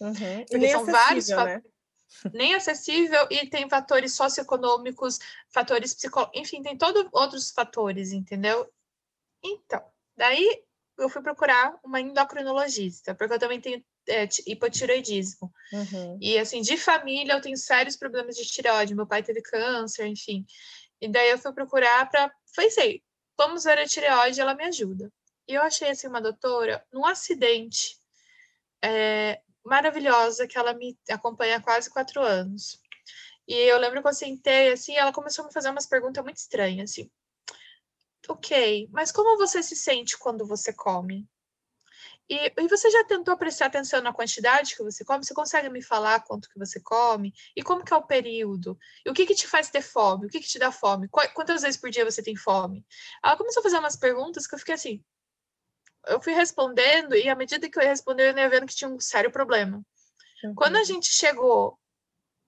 Uhum. 0.00 0.44
Porque 0.50 0.68
são 0.68 0.84
vários 0.84 1.28
né? 1.28 1.62
nem 2.32 2.54
acessível 2.54 3.26
e 3.30 3.46
tem 3.48 3.68
fatores 3.68 4.14
socioeconômicos, 4.14 5.18
fatores 5.50 5.94
psicológicos, 5.94 6.40
enfim, 6.40 6.62
tem 6.62 6.76
todos 6.76 7.06
outros 7.12 7.50
fatores, 7.50 8.12
entendeu? 8.12 8.68
Então, 9.42 9.82
daí 10.16 10.62
eu 10.98 11.08
fui 11.08 11.22
procurar 11.22 11.78
uma 11.84 12.00
endocrinologista, 12.00 13.14
porque 13.14 13.34
eu 13.34 13.38
também 13.38 13.60
tenho 13.60 13.84
é, 14.08 14.28
hipotiroidismo. 14.46 15.52
Uhum. 15.72 16.18
E 16.20 16.38
assim, 16.38 16.60
de 16.60 16.76
família 16.76 17.34
eu 17.34 17.40
tenho 17.40 17.56
sérios 17.56 17.96
problemas 17.96 18.36
de 18.36 18.44
tireoide. 18.44 18.94
Meu 18.94 19.06
pai 19.06 19.22
teve 19.22 19.42
câncer, 19.42 20.06
enfim. 20.06 20.46
E 21.00 21.08
daí 21.08 21.30
eu 21.30 21.38
fui 21.38 21.52
procurar 21.52 22.08
para. 22.08 22.32
Pensei, 22.54 23.02
vamos 23.36 23.64
ver 23.64 23.78
a 23.78 23.86
tireoide, 23.86 24.40
ela 24.40 24.54
me 24.54 24.64
ajuda. 24.64 25.10
E 25.48 25.54
eu 25.54 25.62
achei 25.62 25.90
assim 25.90 26.06
uma 26.06 26.20
doutora 26.20 26.84
num 26.92 27.04
acidente 27.04 27.98
é, 28.82 29.40
maravilhosa 29.64 30.46
que 30.46 30.58
ela 30.58 30.74
me 30.74 30.96
acompanha 31.10 31.56
há 31.56 31.62
quase 31.62 31.90
quatro 31.90 32.20
anos. 32.20 32.80
E 33.46 33.54
eu 33.54 33.78
lembro 33.78 34.02
que 34.02 34.08
eu 34.08 34.14
sentei 34.14 34.72
assim, 34.72 34.96
ela 34.96 35.12
começou 35.12 35.44
a 35.44 35.48
me 35.48 35.54
fazer 35.54 35.70
umas 35.70 35.86
perguntas 35.86 36.22
muito 36.24 36.36
estranhas, 36.36 36.90
assim. 36.90 37.10
Ok, 38.28 38.88
mas 38.90 39.12
como 39.12 39.36
você 39.36 39.62
se 39.62 39.76
sente 39.76 40.18
quando 40.18 40.46
você 40.46 40.72
come? 40.72 41.28
E, 42.28 42.52
e, 42.56 42.68
você 42.68 42.90
já 42.90 43.04
tentou 43.04 43.36
prestar 43.36 43.66
atenção 43.66 44.00
na 44.00 44.12
quantidade 44.12 44.74
que 44.74 44.82
você 44.82 45.04
come? 45.04 45.24
Você 45.24 45.34
consegue 45.34 45.68
me 45.68 45.82
falar 45.82 46.20
quanto 46.24 46.48
que 46.48 46.58
você 46.58 46.80
come? 46.80 47.34
E 47.54 47.62
como 47.62 47.84
que 47.84 47.92
é 47.92 47.96
o 47.96 48.02
período? 48.02 48.78
E 49.04 49.10
o 49.10 49.14
que 49.14 49.26
que 49.26 49.34
te 49.34 49.46
faz 49.46 49.68
ter 49.68 49.82
fome? 49.82 50.26
O 50.26 50.28
que 50.30 50.40
que 50.40 50.48
te 50.48 50.58
dá 50.58 50.72
fome? 50.72 51.08
Quantas 51.08 51.60
vezes 51.60 51.78
por 51.78 51.90
dia 51.90 52.04
você 52.04 52.22
tem 52.22 52.34
fome? 52.34 52.84
Ela 53.22 53.36
começou 53.36 53.60
a 53.60 53.62
fazer 53.62 53.78
umas 53.78 53.96
perguntas 53.96 54.46
que 54.46 54.54
eu 54.54 54.58
fiquei 54.58 54.74
assim... 54.74 55.04
Eu 56.06 56.20
fui 56.20 56.32
respondendo 56.32 57.14
e 57.14 57.28
à 57.28 57.34
medida 57.34 57.68
que 57.68 57.78
eu 57.78 57.82
ia 57.82 57.88
respondendo, 57.88 58.38
eu 58.38 58.44
ia 58.44 58.50
vendo 58.50 58.66
que 58.66 58.74
tinha 58.74 58.88
um 58.88 59.00
sério 59.00 59.30
problema. 59.30 59.84
Uhum. 60.42 60.54
Quando 60.54 60.76
a 60.76 60.84
gente 60.84 61.08
chegou... 61.08 61.78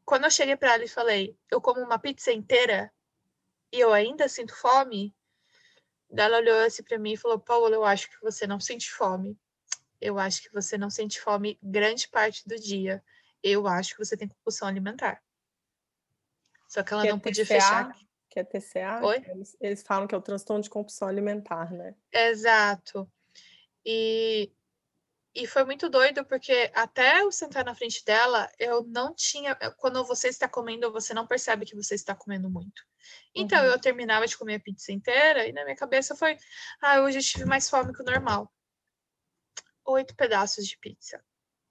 Quando 0.04 0.24
eu 0.24 0.30
cheguei 0.30 0.56
para 0.56 0.74
ela 0.74 0.84
e 0.84 0.88
falei, 0.88 1.36
eu 1.50 1.60
como 1.60 1.80
uma 1.80 1.98
pizza 1.98 2.30
inteira 2.30 2.92
e 3.72 3.80
eu 3.80 3.92
ainda 3.92 4.28
sinto 4.28 4.54
fome, 4.54 5.12
ela 6.16 6.38
olhou 6.38 6.60
assim 6.60 6.84
para 6.84 6.96
mim 6.96 7.14
e 7.14 7.16
falou, 7.16 7.40
Paulo, 7.40 7.74
eu 7.74 7.84
acho 7.84 8.08
que 8.08 8.20
você 8.22 8.46
não 8.46 8.60
sente 8.60 8.88
fome 8.88 9.36
eu 10.00 10.18
acho 10.18 10.42
que 10.42 10.52
você 10.52 10.76
não 10.76 10.90
sente 10.90 11.20
fome 11.20 11.58
grande 11.62 12.08
parte 12.08 12.46
do 12.46 12.56
dia. 12.56 13.02
Eu 13.42 13.66
acho 13.66 13.94
que 13.94 14.04
você 14.04 14.16
tem 14.16 14.28
compulsão 14.28 14.68
alimentar. 14.68 15.22
Só 16.68 16.82
que 16.82 16.92
ela 16.92 17.02
que 17.02 17.08
não 17.08 17.16
é 17.16 17.20
podia 17.20 17.44
TCA, 17.44 17.54
fechar. 17.54 17.96
Que 18.28 18.40
é 18.40 18.44
TCA? 18.44 19.00
Eles, 19.30 19.56
eles 19.60 19.82
falam 19.82 20.06
que 20.06 20.14
é 20.14 20.18
o 20.18 20.22
transtorno 20.22 20.62
de 20.62 20.70
compulsão 20.70 21.08
alimentar, 21.08 21.72
né? 21.72 21.94
Exato. 22.12 23.10
E, 23.88 24.52
e 25.32 25.46
foi 25.46 25.64
muito 25.64 25.88
doido, 25.88 26.24
porque 26.24 26.72
até 26.74 27.20
eu 27.20 27.30
sentar 27.30 27.64
na 27.64 27.74
frente 27.74 28.04
dela, 28.04 28.50
eu 28.58 28.82
não 28.82 29.14
tinha. 29.14 29.54
Quando 29.76 30.04
você 30.04 30.26
está 30.26 30.48
comendo, 30.48 30.90
você 30.90 31.14
não 31.14 31.26
percebe 31.26 31.64
que 31.64 31.76
você 31.76 31.94
está 31.94 32.12
comendo 32.12 32.50
muito. 32.50 32.82
Então, 33.32 33.62
uhum. 33.64 33.70
eu 33.70 33.80
terminava 33.80 34.26
de 34.26 34.36
comer 34.36 34.56
a 34.56 34.60
pizza 34.60 34.90
inteira 34.90 35.46
e 35.46 35.52
na 35.52 35.62
minha 35.62 35.76
cabeça 35.76 36.16
foi: 36.16 36.36
ah, 36.82 37.00
hoje 37.02 37.18
eu 37.18 37.22
tive 37.22 37.44
mais 37.44 37.70
fome 37.70 37.92
que 37.94 38.02
o 38.02 38.04
normal 38.04 38.52
oito 39.86 40.16
pedaços 40.16 40.66
de 40.66 40.76
pizza, 40.78 41.22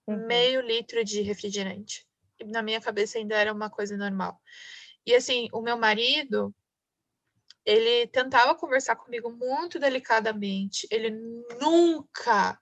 uhum. 0.07 0.25
meio 0.25 0.61
litro 0.61 1.03
de 1.03 1.21
refrigerante. 1.21 2.07
E 2.39 2.45
na 2.45 2.61
minha 2.61 2.81
cabeça 2.81 3.17
ainda 3.17 3.35
era 3.35 3.53
uma 3.53 3.69
coisa 3.69 3.97
normal. 3.97 4.41
E 5.05 5.13
assim, 5.13 5.47
o 5.51 5.61
meu 5.61 5.77
marido, 5.77 6.55
ele 7.65 8.07
tentava 8.07 8.55
conversar 8.55 8.95
comigo 8.95 9.31
muito 9.31 9.79
delicadamente. 9.79 10.87
Ele 10.91 11.09
nunca 11.59 12.59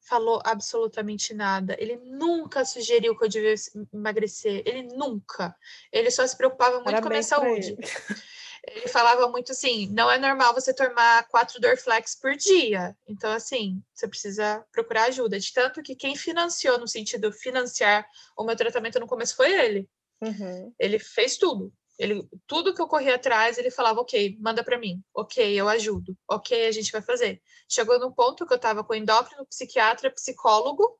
falou 0.00 0.40
absolutamente 0.44 1.34
nada. 1.34 1.76
Ele 1.78 1.96
nunca 1.96 2.64
sugeriu 2.64 3.16
que 3.16 3.24
eu 3.24 3.28
devia 3.28 3.54
emagrecer. 3.92 4.62
Ele 4.64 4.82
nunca. 4.82 5.54
Ele 5.92 6.10
só 6.10 6.26
se 6.26 6.36
preocupava 6.36 6.76
muito 6.76 6.86
Parabéns 6.86 7.28
com 7.28 7.36
a 7.36 7.44
minha 7.44 7.62
saúde. 7.62 7.76
ele 8.66 8.88
falava 8.88 9.28
muito 9.28 9.52
assim: 9.52 9.88
não 9.90 10.10
é 10.10 10.18
normal 10.18 10.54
você 10.54 10.72
tomar 10.72 11.28
quatro 11.28 11.60
Dorflex 11.60 12.14
por 12.14 12.34
dia. 12.34 12.96
Então, 13.06 13.30
assim, 13.30 13.82
você 13.94 14.08
precisa 14.08 14.64
procurar 14.72 15.04
ajuda. 15.04 15.38
De 15.38 15.52
tanto 15.52 15.82
que 15.82 15.94
quem 15.94 16.16
financiou, 16.16 16.78
no 16.78 16.88
sentido 16.88 17.32
financiar 17.32 18.06
o 18.36 18.44
meu 18.44 18.56
tratamento 18.56 18.98
no 18.98 19.06
começo, 19.06 19.36
foi 19.36 19.52
ele. 19.52 19.88
Uhum. 20.22 20.72
Ele 20.78 20.98
fez 20.98 21.36
tudo. 21.36 21.72
Ele, 22.00 22.26
tudo 22.46 22.74
que 22.74 22.80
eu 22.80 22.88
corri 22.88 23.12
atrás, 23.12 23.58
ele 23.58 23.70
falava, 23.70 24.00
ok, 24.00 24.38
manda 24.40 24.64
para 24.64 24.78
mim, 24.78 25.04
ok, 25.12 25.52
eu 25.52 25.68
ajudo, 25.68 26.16
ok, 26.26 26.66
a 26.66 26.72
gente 26.72 26.90
vai 26.90 27.02
fazer. 27.02 27.42
Chegou 27.68 28.00
no 28.00 28.10
ponto 28.10 28.46
que 28.46 28.52
eu 28.54 28.56
estava 28.56 28.82
com 28.82 28.94
endócrino, 28.94 29.44
psiquiatra, 29.44 30.10
psicólogo, 30.10 30.98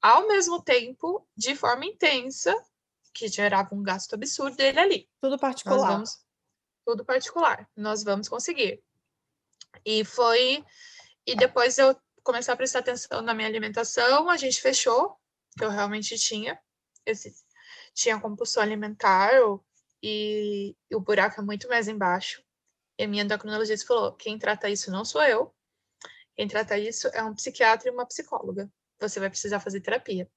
ao 0.00 0.26
mesmo 0.26 0.62
tempo, 0.62 1.28
de 1.36 1.54
forma 1.54 1.84
intensa, 1.84 2.54
que 3.12 3.28
gerava 3.28 3.74
um 3.74 3.82
gasto 3.82 4.14
absurdo 4.14 4.56
dele 4.56 4.78
ali. 4.78 5.10
Tudo 5.20 5.38
particular. 5.38 5.76
Nós 5.76 5.88
vamos, 5.88 6.18
tudo 6.86 7.04
particular. 7.04 7.70
Nós 7.76 8.02
vamos 8.02 8.26
conseguir. 8.26 8.82
E 9.84 10.06
foi. 10.06 10.64
E 11.26 11.36
depois 11.36 11.76
eu 11.76 11.94
comecei 12.22 12.54
a 12.54 12.56
prestar 12.56 12.78
atenção 12.78 13.20
na 13.20 13.34
minha 13.34 13.46
alimentação, 13.46 14.30
a 14.30 14.38
gente 14.38 14.58
fechou, 14.58 15.18
que 15.58 15.62
eu 15.62 15.68
realmente 15.68 16.16
tinha. 16.16 16.58
Esse, 17.04 17.34
tinha 17.92 18.18
compulsão 18.18 18.62
alimentar 18.62 19.34
e, 19.34 19.40
e 20.06 20.76
o 20.94 21.00
buraco 21.00 21.40
é 21.40 21.42
muito 21.42 21.66
mais 21.66 21.88
embaixo. 21.88 22.44
E 22.98 23.04
a 23.04 23.08
minha 23.08 23.22
endocrinologista 23.22 23.86
falou: 23.86 24.12
quem 24.12 24.38
trata 24.38 24.68
isso 24.68 24.90
não 24.90 25.02
sou 25.02 25.22
eu. 25.22 25.54
Quem 26.36 26.46
trata 26.46 26.78
isso 26.78 27.08
é 27.08 27.22
um 27.22 27.34
psiquiatra 27.34 27.88
e 27.88 27.90
uma 27.90 28.04
psicóloga. 28.04 28.70
Você 29.00 29.18
vai 29.18 29.30
precisar 29.30 29.60
fazer 29.60 29.80
terapia. 29.80 30.30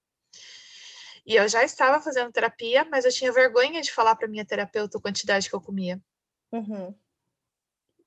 E 1.26 1.36
eu 1.36 1.50
já 1.50 1.66
estava 1.66 2.02
fazendo 2.02 2.32
terapia, 2.32 2.86
mas 2.86 3.04
eu 3.04 3.12
tinha 3.12 3.30
vergonha 3.34 3.82
de 3.82 3.92
falar 3.92 4.16
para 4.16 4.30
minha 4.30 4.46
terapeuta 4.46 4.98
a 4.98 5.02
quantidade 5.02 5.50
que 5.50 5.56
eu 5.56 5.60
comia. 5.60 6.02
Uhum. 6.50 6.98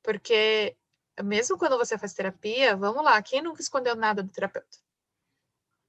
Porque 0.02 0.74
mesmo 1.22 1.58
quando 1.58 1.76
você 1.76 1.98
faz 1.98 2.14
terapia, 2.14 2.74
vamos 2.74 3.04
lá, 3.04 3.20
quem 3.20 3.42
nunca 3.42 3.60
escondeu 3.60 3.94
nada 3.94 4.22
do 4.22 4.32
terapeuta? 4.32 4.78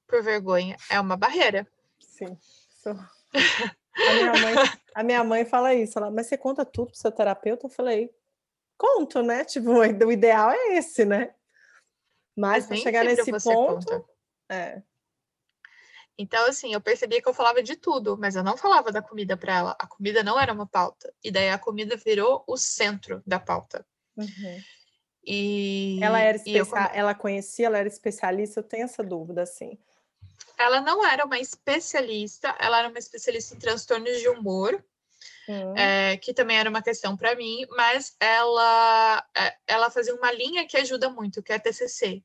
Por 0.05 0.21
vergonha, 0.21 0.75
é 0.89 0.99
uma 0.99 1.15
barreira. 1.15 1.65
Sim. 1.97 2.38
Sou... 2.84 2.93
A 3.93 4.13
minha, 4.13 4.32
mãe, 4.32 4.56
a 4.95 5.04
minha 5.04 5.23
mãe 5.23 5.45
fala 5.45 5.73
isso, 5.73 5.99
ela, 5.99 6.10
mas 6.10 6.27
você 6.27 6.38
conta 6.38 6.63
tudo 6.65 6.91
pro 6.91 6.97
seu 6.97 7.12
terapeuta? 7.12 7.65
Eu 7.65 7.69
falei, 7.69 8.13
conto, 8.77 9.21
né? 9.21 9.43
Tipo, 9.43 9.71
o 10.06 10.12
ideal 10.12 10.51
é 10.51 10.77
esse, 10.77 11.06
né? 11.06 11.34
Mas 12.36 12.65
para 12.65 12.77
chegar 12.77 13.04
nesse 13.04 13.32
ponto. 13.32 13.86
Conta. 13.86 14.06
É. 14.49 14.82
Então, 16.17 16.45
assim, 16.45 16.73
eu 16.73 16.82
percebia 16.82 17.21
que 17.21 17.27
eu 17.27 17.34
falava 17.34 17.63
de 17.63 17.75
tudo, 17.75 18.17
mas 18.17 18.36
eu 18.36 18.43
não 18.43 18.56
falava 18.56 18.91
da 18.91 19.01
comida 19.01 19.36
para 19.36 19.58
ela. 19.58 19.75
A 19.80 19.88
comida 19.88 20.23
não 20.23 20.39
era 20.39 20.54
uma 20.54 20.67
pauta. 20.67 21.12
E 21.23 21.32
daí 21.32 21.49
a 21.49 21.58
comida 21.58 21.97
virou 21.97 22.43
o 22.47 22.58
centro 22.58 23.23
da 23.25 23.39
pauta. 23.39 23.86
Uhum. 24.15 24.62
E 25.23 25.99
ela 26.01 26.19
era 26.19 26.38
especial, 26.38 26.89
ela 26.93 27.15
conhecia, 27.15 27.67
ela 27.67 27.77
era 27.77 27.88
especialista, 27.88 28.60
eu 28.60 28.63
tenho 28.63 28.84
essa 28.84 29.04
dúvida, 29.04 29.43
assim. 29.43 29.77
Ela 30.62 30.82
não 30.82 31.06
era 31.06 31.26
uma 31.26 31.39
especialista, 31.39 32.56
ela 32.60 32.80
era 32.80 32.89
uma 32.89 33.00
especialista 33.00 33.56
em 33.56 33.60
transtornos 33.60 34.19
de 34.19 34.30
humor, 34.30 34.84
uhum. 35.47 35.78
é, 35.78 36.17
que 36.17 36.34
também 36.34 36.58
era 36.58 36.69
uma 36.69 36.82
questão 36.82 37.17
para 37.17 37.36
mim, 37.36 37.65
mas 37.71 38.15
ela, 38.19 39.26
é, 39.36 39.56
ela 39.67 39.89
fazia 39.89 40.15
uma 40.15 40.32
linha 40.32 40.67
que 40.67 40.78
ajuda 40.78 41.10
muito, 41.10 41.41
que 41.41 41.52
é 41.52 41.56
a 41.56 41.60
TCC, 41.60 42.24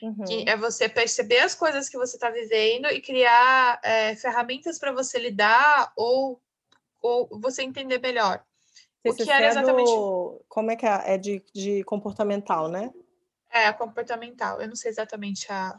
Uhum. 0.00 0.24
Que 0.24 0.48
é 0.48 0.56
você 0.56 0.88
perceber 0.88 1.40
as 1.40 1.54
coisas 1.54 1.88
que 1.88 1.96
você 1.96 2.16
está 2.16 2.30
vivendo 2.30 2.86
e 2.86 3.00
criar 3.00 3.80
é, 3.82 4.14
ferramentas 4.14 4.78
para 4.78 4.92
você 4.92 5.18
lidar 5.18 5.92
ou, 5.96 6.40
ou 7.00 7.28
você 7.40 7.62
entender 7.62 7.98
melhor. 7.98 8.44
o 9.04 9.14
que 9.14 9.30
era 9.30 9.48
exatamente. 9.48 9.90
Do... 9.90 10.44
Como 10.48 10.70
é 10.70 10.76
que 10.76 10.86
é? 10.86 11.14
É 11.14 11.18
de, 11.18 11.44
de 11.52 11.82
comportamental, 11.84 12.68
né? 12.68 12.92
É, 13.50 13.72
comportamental. 13.72 14.60
Eu 14.60 14.68
não 14.68 14.76
sei 14.76 14.90
exatamente 14.90 15.50
a. 15.50 15.74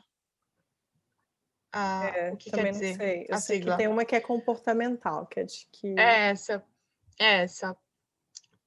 a 1.71 2.05
é, 2.05 2.31
o 2.31 2.37
que 2.37 2.51
também 2.51 2.65
quer 2.65 2.71
dizer. 2.71 2.89
Não 2.89 2.97
sei. 2.97 3.25
Eu 3.29 3.37
sei 3.37 3.57
sigla. 3.57 3.71
que 3.71 3.77
tem 3.77 3.87
uma 3.87 4.05
que 4.05 4.15
é 4.15 4.21
comportamental, 4.21 5.25
que 5.27 5.39
é 5.39 5.43
de 5.43 5.67
que. 5.71 5.99
É 5.99 6.29
essa. 6.29 6.63
É 7.19 7.43
essa. 7.43 7.77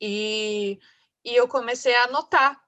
E, 0.01 0.79
e 1.25 1.35
eu 1.35 1.47
comecei 1.47 1.95
a 1.95 2.05
anotar 2.05 2.61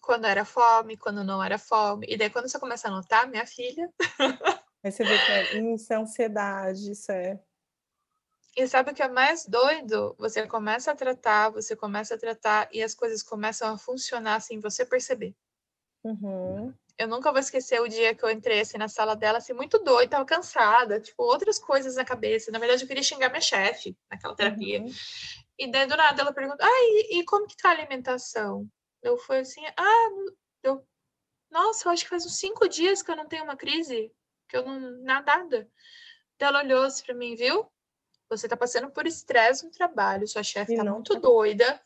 quando 0.00 0.26
era 0.26 0.44
fome, 0.44 0.96
quando 0.96 1.24
não 1.24 1.42
era 1.42 1.58
fome. 1.58 2.06
E 2.08 2.16
daí, 2.16 2.30
quando 2.30 2.48
você 2.48 2.58
começa 2.58 2.88
a 2.88 2.90
notar, 2.90 3.26
minha 3.26 3.46
filha, 3.46 3.90
Aí 4.86 4.92
você 4.92 5.02
vê 5.02 5.18
que 5.18 5.32
é, 5.32 5.74
isso 5.74 5.92
é 5.92 5.96
ansiedade, 5.96 6.92
isso 6.92 7.10
é. 7.10 7.40
E 8.56 8.68
sabe 8.68 8.92
o 8.92 8.94
que 8.94 9.02
é 9.02 9.08
mais 9.08 9.44
doido? 9.44 10.14
Você 10.16 10.46
começa 10.46 10.92
a 10.92 10.94
tratar, 10.94 11.50
você 11.50 11.74
começa 11.74 12.14
a 12.14 12.18
tratar 12.18 12.68
e 12.72 12.80
as 12.80 12.94
coisas 12.94 13.20
começam 13.20 13.74
a 13.74 13.76
funcionar 13.76 14.38
sem 14.38 14.60
você 14.60 14.86
perceber. 14.86 15.34
Uhum. 16.04 16.72
Eu 16.98 17.08
nunca 17.08 17.30
vou 17.30 17.40
esquecer 17.40 17.80
o 17.80 17.88
dia 17.88 18.14
que 18.14 18.24
eu 18.24 18.30
entrei 18.30 18.60
assim, 18.60 18.78
na 18.78 18.88
sala 18.88 19.14
dela, 19.14 19.38
assim, 19.38 19.52
muito 19.52 19.78
doida, 19.78 20.12
tava 20.12 20.24
cansada, 20.24 20.98
tipo, 20.98 21.22
outras 21.22 21.58
coisas 21.58 21.96
na 21.96 22.04
cabeça. 22.04 22.50
Na 22.50 22.58
verdade, 22.58 22.84
eu 22.84 22.88
queria 22.88 23.02
xingar 23.02 23.28
minha 23.28 23.40
chefe 23.40 23.96
naquela 24.10 24.34
terapia. 24.34 24.80
Uhum. 24.80 24.90
E 25.58 25.70
daí, 25.70 25.86
do 25.86 25.96
nada, 25.96 26.22
ela 26.22 26.32
pergunta, 26.32 26.64
ah, 26.64 26.80
e, 26.82 27.18
e, 27.18 27.24
como 27.24 27.46
que 27.46 27.56
tá 27.56 27.68
a 27.68 27.72
alimentação? 27.72 28.66
Eu 29.02 29.18
fui 29.18 29.38
assim, 29.38 29.62
ah, 29.76 30.08
eu... 30.62 30.86
Nossa, 31.50 31.86
eu 31.88 31.92
acho 31.92 32.04
que 32.04 32.10
faz 32.10 32.24
uns 32.24 32.38
cinco 32.38 32.68
dias 32.68 33.02
que 33.02 33.10
eu 33.10 33.16
não 33.16 33.26
tenho 33.26 33.44
uma 33.44 33.56
crise, 33.56 34.10
que 34.48 34.56
eu 34.56 34.64
não... 34.64 35.02
Nada. 35.02 35.68
Daí 36.38 36.48
ela 36.48 36.62
olhou 36.62 36.84
assim 36.84 37.04
pra 37.04 37.14
mim, 37.14 37.34
viu? 37.34 37.70
Você 38.28 38.48
tá 38.48 38.56
passando 38.56 38.90
por 38.90 39.06
estresse 39.06 39.64
no 39.64 39.70
trabalho, 39.70 40.26
sua 40.26 40.42
chefe 40.42 40.76
tá 40.76 40.84
muito 40.84 41.18
doida, 41.20 41.80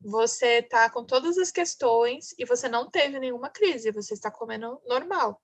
você 0.00 0.62
tá 0.62 0.88
com 0.90 1.04
todas 1.04 1.38
as 1.38 1.50
questões 1.50 2.34
e 2.38 2.44
você 2.44 2.68
não 2.68 2.88
teve 2.90 3.18
nenhuma 3.18 3.48
crise, 3.48 3.90
você 3.90 4.14
está 4.14 4.30
comendo 4.30 4.80
normal. 4.86 5.42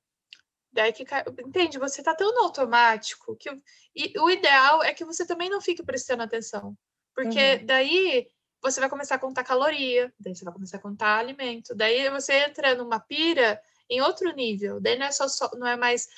Daí 0.73 0.93
que 0.93 1.05
entende, 1.47 1.79
você 1.79 2.03
tá 2.03 2.15
tão 2.15 2.35
no 2.35 2.45
automático 2.45 3.37
que 3.37 3.51
e 3.95 4.19
o 4.19 4.31
ideal 4.31 4.83
é 4.83 4.95
que 4.95 5.05
você 5.05 5.27
também 5.27 5.51
não 5.51 5.61
fique 5.61 5.83
prestando 5.83 6.23
atenção. 6.23 6.77
Porque 7.15 7.57
uhum. 7.57 7.67
daí 7.67 8.27
você 8.63 8.81
vai 8.81 8.89
começar 8.89 9.17
a 9.17 9.19
contar 9.19 9.45
caloria, 9.45 10.13
daí 10.19 10.35
você 10.35 10.45
vai 10.45 10.55
começar 10.55 10.79
a 10.79 10.81
contar 10.81 11.19
alimento, 11.19 11.75
daí 11.75 12.09
você 12.09 12.45
entra 12.45 12.75
numa 12.75 12.99
pira 12.99 13.61
em 13.91 14.01
outro 14.01 14.33
nível. 14.35 14.81
Daí 14.81 14.97
não 14.97 15.07
é 15.07 15.13
só, 15.13 15.29
só 15.29 15.51
não 15.55 15.67
é 15.67 15.77
mais 15.77 16.09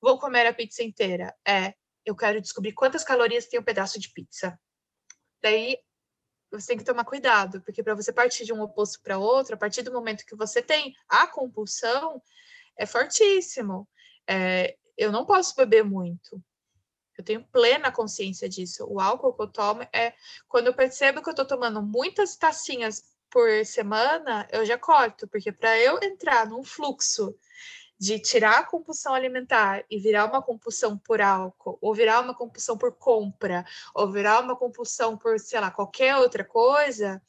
vou 0.00 0.18
comer 0.18 0.46
a 0.46 0.54
pizza 0.54 0.82
inteira, 0.82 1.34
é 1.46 1.74
eu 2.04 2.16
quero 2.16 2.40
descobrir 2.40 2.72
quantas 2.72 3.04
calorias 3.04 3.46
tem 3.46 3.60
um 3.60 3.64
pedaço 3.64 4.00
de 4.00 4.10
pizza. 4.10 4.58
Daí 5.42 5.78
você 6.50 6.68
tem 6.68 6.78
que 6.78 6.84
tomar 6.84 7.04
cuidado, 7.04 7.60
porque 7.62 7.82
para 7.82 7.94
você 7.94 8.12
partir 8.12 8.44
de 8.44 8.52
um 8.52 8.60
oposto 8.60 9.00
para 9.02 9.18
outro, 9.18 9.54
a 9.54 9.58
partir 9.58 9.82
do 9.82 9.92
momento 9.92 10.26
que 10.26 10.34
você 10.34 10.60
tem 10.60 10.94
a 11.08 11.26
compulsão, 11.26 12.22
é 12.76 12.86
fortíssimo. 12.86 13.88
É, 14.26 14.76
eu 14.96 15.12
não 15.12 15.24
posso 15.24 15.54
beber 15.54 15.84
muito. 15.84 16.42
Eu 17.16 17.24
tenho 17.24 17.44
plena 17.52 17.92
consciência 17.92 18.48
disso. 18.48 18.86
O 18.88 19.00
álcool 19.00 19.34
que 19.34 19.42
eu 19.42 19.48
tomo 19.48 19.82
é 19.92 20.14
quando 20.48 20.68
eu 20.68 20.74
percebo 20.74 21.22
que 21.22 21.28
eu 21.28 21.32
estou 21.32 21.46
tomando 21.46 21.82
muitas 21.82 22.36
tacinhas 22.36 23.02
por 23.30 23.64
semana, 23.64 24.48
eu 24.50 24.66
já 24.66 24.76
corto, 24.76 25.28
porque 25.28 25.52
para 25.52 25.78
eu 25.78 25.98
entrar 26.02 26.48
num 26.48 26.64
fluxo 26.64 27.34
de 28.00 28.18
tirar 28.18 28.60
a 28.60 28.64
compulsão 28.64 29.12
alimentar 29.12 29.84
e 29.90 29.98
virar 29.98 30.24
uma 30.24 30.40
compulsão 30.40 30.96
por 30.96 31.20
álcool, 31.20 31.76
ou 31.82 31.94
virar 31.94 32.20
uma 32.20 32.34
compulsão 32.34 32.78
por 32.78 32.92
compra, 32.92 33.62
ou 33.94 34.10
virar 34.10 34.40
uma 34.40 34.56
compulsão 34.56 35.18
por, 35.18 35.38
sei 35.38 35.60
lá, 35.60 35.70
qualquer 35.70 36.16
outra 36.16 36.42
coisa, 36.42 37.20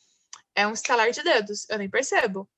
é 0.56 0.66
um 0.66 0.72
estalar 0.72 1.12
de 1.12 1.22
dedos, 1.22 1.70
eu 1.70 1.78
nem 1.78 1.90
percebo. 1.90 2.50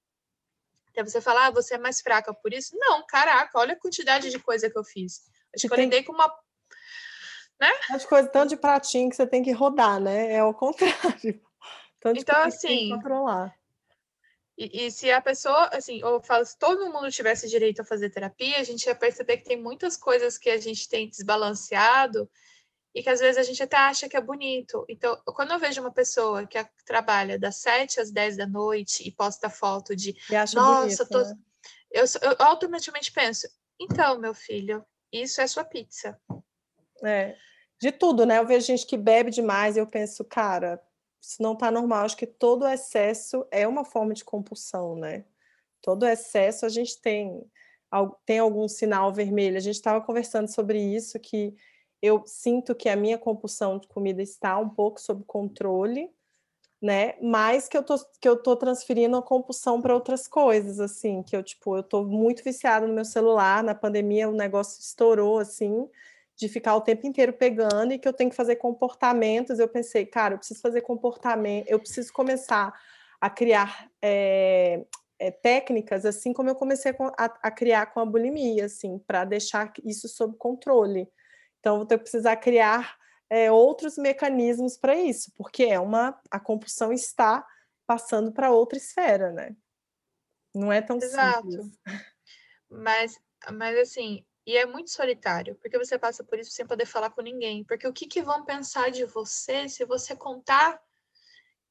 Até 0.90 1.04
você 1.04 1.20
falar, 1.20 1.48
ah, 1.48 1.52
você 1.52 1.74
é 1.74 1.78
mais 1.80 2.02
fraca 2.02 2.32
por 2.32 2.54
isso? 2.54 2.78
Não, 2.78 3.04
caraca, 3.08 3.58
olha 3.58 3.74
a 3.74 3.80
quantidade 3.80 4.30
de 4.30 4.38
coisa 4.38 4.70
que 4.70 4.78
eu 4.78 4.84
fiz. 4.84 5.24
Acho 5.56 5.68
que 5.68 5.74
eu 5.74 5.78
lidei 5.78 6.04
com 6.04 6.14
uma. 6.14 6.32
Né? 7.60 7.72
As 7.90 8.06
coisas 8.06 8.32
tão 8.32 8.46
de 8.46 8.56
pratinho 8.56 9.10
que 9.10 9.16
você 9.16 9.26
tem 9.26 9.42
que 9.42 9.52
rodar, 9.52 10.00
né? 10.00 10.34
É 10.34 10.44
o 10.44 10.54
contrário. 10.54 11.42
Tanto 12.00 12.20
então, 12.20 12.44
assim. 12.44 12.90
Controlar. 12.90 13.56
E, 14.58 14.86
e, 14.86 14.92
se 14.92 15.12
a 15.12 15.20
pessoa, 15.20 15.70
assim, 15.74 16.00
eu 16.00 16.22
falo, 16.22 16.46
se 16.46 16.58
todo 16.58 16.92
mundo 16.92 17.12
tivesse 17.12 17.50
direito 17.50 17.82
a 17.82 17.86
fazer 17.86 18.12
terapia, 18.12 18.60
a 18.60 18.64
gente 18.64 18.86
ia 18.86 18.94
perceber 18.94 19.38
que 19.38 19.46
tem 19.46 19.62
muitas 19.62 19.98
coisas 19.98 20.38
que 20.38 20.50
a 20.50 20.58
gente 20.58 20.88
tem 20.88 21.10
desbalanceado 21.10 22.30
e 22.94 23.02
que 23.02 23.10
às 23.10 23.20
vezes 23.20 23.38
a 23.38 23.44
gente 23.44 23.64
até 23.64 23.78
acha 23.78 24.08
que 24.08 24.16
é 24.16 24.22
bonito. 24.22 24.86
Então, 24.88 25.20
quando 25.26 25.52
eu 25.52 25.60
vejo 25.60 25.82
uma 25.82 25.92
pessoa 25.92 26.46
que 26.46 26.64
trabalha 26.86 27.40
das 27.40 27.58
7 27.58 28.00
às 28.00 28.12
10 28.12 28.38
da 28.38 28.48
noite 28.48 29.08
e 29.08 29.12
posta 29.12 29.50
foto 29.50 29.96
de 29.96 30.16
nossa, 30.54 31.04
bonito, 31.04 31.08
tô... 31.10 31.22
né? 31.22 31.36
eu, 31.92 32.06
eu 32.22 32.36
automaticamente 32.40 33.12
penso, 33.12 33.48
então, 33.80 34.20
meu 34.20 34.36
filho, 34.36 34.86
isso 35.12 35.42
é 35.42 35.48
sua 35.48 35.64
pizza. 35.64 36.20
É, 37.04 37.36
de 37.82 37.92
tudo, 37.92 38.26
né? 38.26 38.38
Eu 38.38 38.46
vejo 38.46 38.68
gente 38.68 38.86
que 38.86 38.96
bebe 38.96 39.32
demais 39.32 39.76
e 39.76 39.80
eu 39.80 39.88
penso, 39.88 40.24
cara, 40.24 40.80
isso 41.24 41.42
não 41.42 41.54
está 41.54 41.72
normal. 41.72 42.04
Acho 42.04 42.18
que 42.18 42.28
todo 42.28 42.68
excesso 42.68 43.48
é 43.50 43.66
uma 43.66 43.86
forma 43.86 44.14
de 44.14 44.26
compulsão, 44.26 44.96
né? 44.98 45.24
Todo 45.82 46.06
excesso 46.06 46.66
a 46.66 46.70
gente 46.70 47.00
tem, 47.00 47.42
tem 48.26 48.40
algum 48.40 48.68
sinal 48.68 49.14
vermelho. 49.14 49.56
A 49.56 49.62
gente 49.62 49.76
estava 49.76 50.02
conversando 50.02 50.50
sobre 50.50 50.80
isso, 50.82 51.18
que 51.20 51.56
eu 52.02 52.24
sinto 52.26 52.76
que 52.76 52.90
a 52.90 52.96
minha 52.98 53.18
compulsão 53.18 53.80
de 53.80 53.88
comida 53.88 54.22
está 54.22 54.58
um 54.58 54.68
pouco 54.68 55.00
sob 55.00 55.24
controle, 55.24 56.12
né? 56.82 57.16
Mas 57.22 57.70
que 57.70 57.78
eu 57.78 57.84
tô, 57.84 57.96
que 58.20 58.28
eu 58.28 58.36
tô 58.36 58.58
transferindo 58.58 59.16
a 59.16 59.22
compulsão 59.22 59.82
para 59.82 59.94
outras 59.94 60.28
coisas, 60.28 60.82
assim, 60.82 61.24
que 61.24 61.38
eu, 61.38 61.42
tipo, 61.42 61.78
eu 61.78 61.84
tô 61.84 62.04
muito 62.04 62.44
viciada 62.44 62.86
no 62.86 62.94
meu 62.94 63.06
celular, 63.06 63.64
na 63.64 63.74
pandemia 63.74 64.28
o 64.30 64.34
negócio 64.34 64.82
estourou, 64.82 65.40
assim, 65.40 65.88
de 66.36 66.50
ficar 66.50 66.76
o 66.76 66.82
tempo 66.82 67.06
inteiro 67.06 67.34
pegando 67.34 67.94
e 67.94 68.00
que 68.00 68.08
eu 68.08 68.14
tenho 68.14 68.30
que 68.30 68.36
fazer 68.36 68.56
comportamentos. 68.56 69.60
Eu 69.60 69.68
pensei, 69.68 70.06
cara, 70.06 70.34
eu 70.34 70.38
preciso 70.38 70.62
fazer 70.62 70.82
comportamento, 70.82 71.68
eu 71.68 71.80
preciso 71.80 72.12
começar 72.12 72.74
a 73.22 73.30
criar 73.30 73.90
é, 74.02 74.86
é, 75.20 75.32
técnicas, 75.32 76.06
assim 76.06 76.34
como 76.34 76.50
eu 76.50 76.56
comecei 76.56 76.94
a, 77.18 77.26
a, 77.26 77.52
criar 77.52 77.88
com 77.88 78.00
a 78.00 78.06
bulimia, 78.06 78.66
assim, 78.66 79.00
para 79.00 79.24
deixar 79.24 79.72
isso 79.84 80.08
sob 80.10 80.36
controle. 80.38 81.08
Então, 81.60 81.78
vou 81.78 81.86
ter 81.86 81.98
que 81.98 82.04
precisar 82.04 82.36
criar 82.38 82.98
é, 83.30 83.52
outros 83.52 83.98
mecanismos 83.98 84.78
para 84.78 84.96
isso, 84.96 85.32
porque 85.38 85.64
é 85.64 85.80
uma 85.80 86.20
a 86.30 86.40
compulsão 86.40 86.92
está 86.92 87.46
passando 87.88 88.32
para 88.32 88.52
outra 88.52 88.78
esfera, 88.78 89.32
né? 89.32 89.56
Não 90.54 90.72
é 90.72 90.82
tão 90.82 90.98
Exato. 90.98 91.50
simples. 91.50 91.80
Mas, 92.70 93.20
mas 93.52 93.78
assim, 93.78 94.26
e 94.46 94.58
é 94.58 94.66
muito 94.66 94.92
solitário, 94.92 95.56
porque 95.56 95.78
você 95.78 95.98
passa 95.98 96.24
por 96.24 96.38
isso 96.38 96.52
sem 96.52 96.66
poder 96.66 96.86
falar 96.86 97.10
com 97.10 97.22
ninguém. 97.22 97.64
Porque 97.64 97.88
o 97.88 97.94
que, 97.94 98.06
que 98.06 98.22
vão 98.22 98.44
pensar 98.44 98.92
de 98.92 99.06
você 99.06 99.70
se 99.70 99.86
você 99.86 100.16
contar 100.16 100.82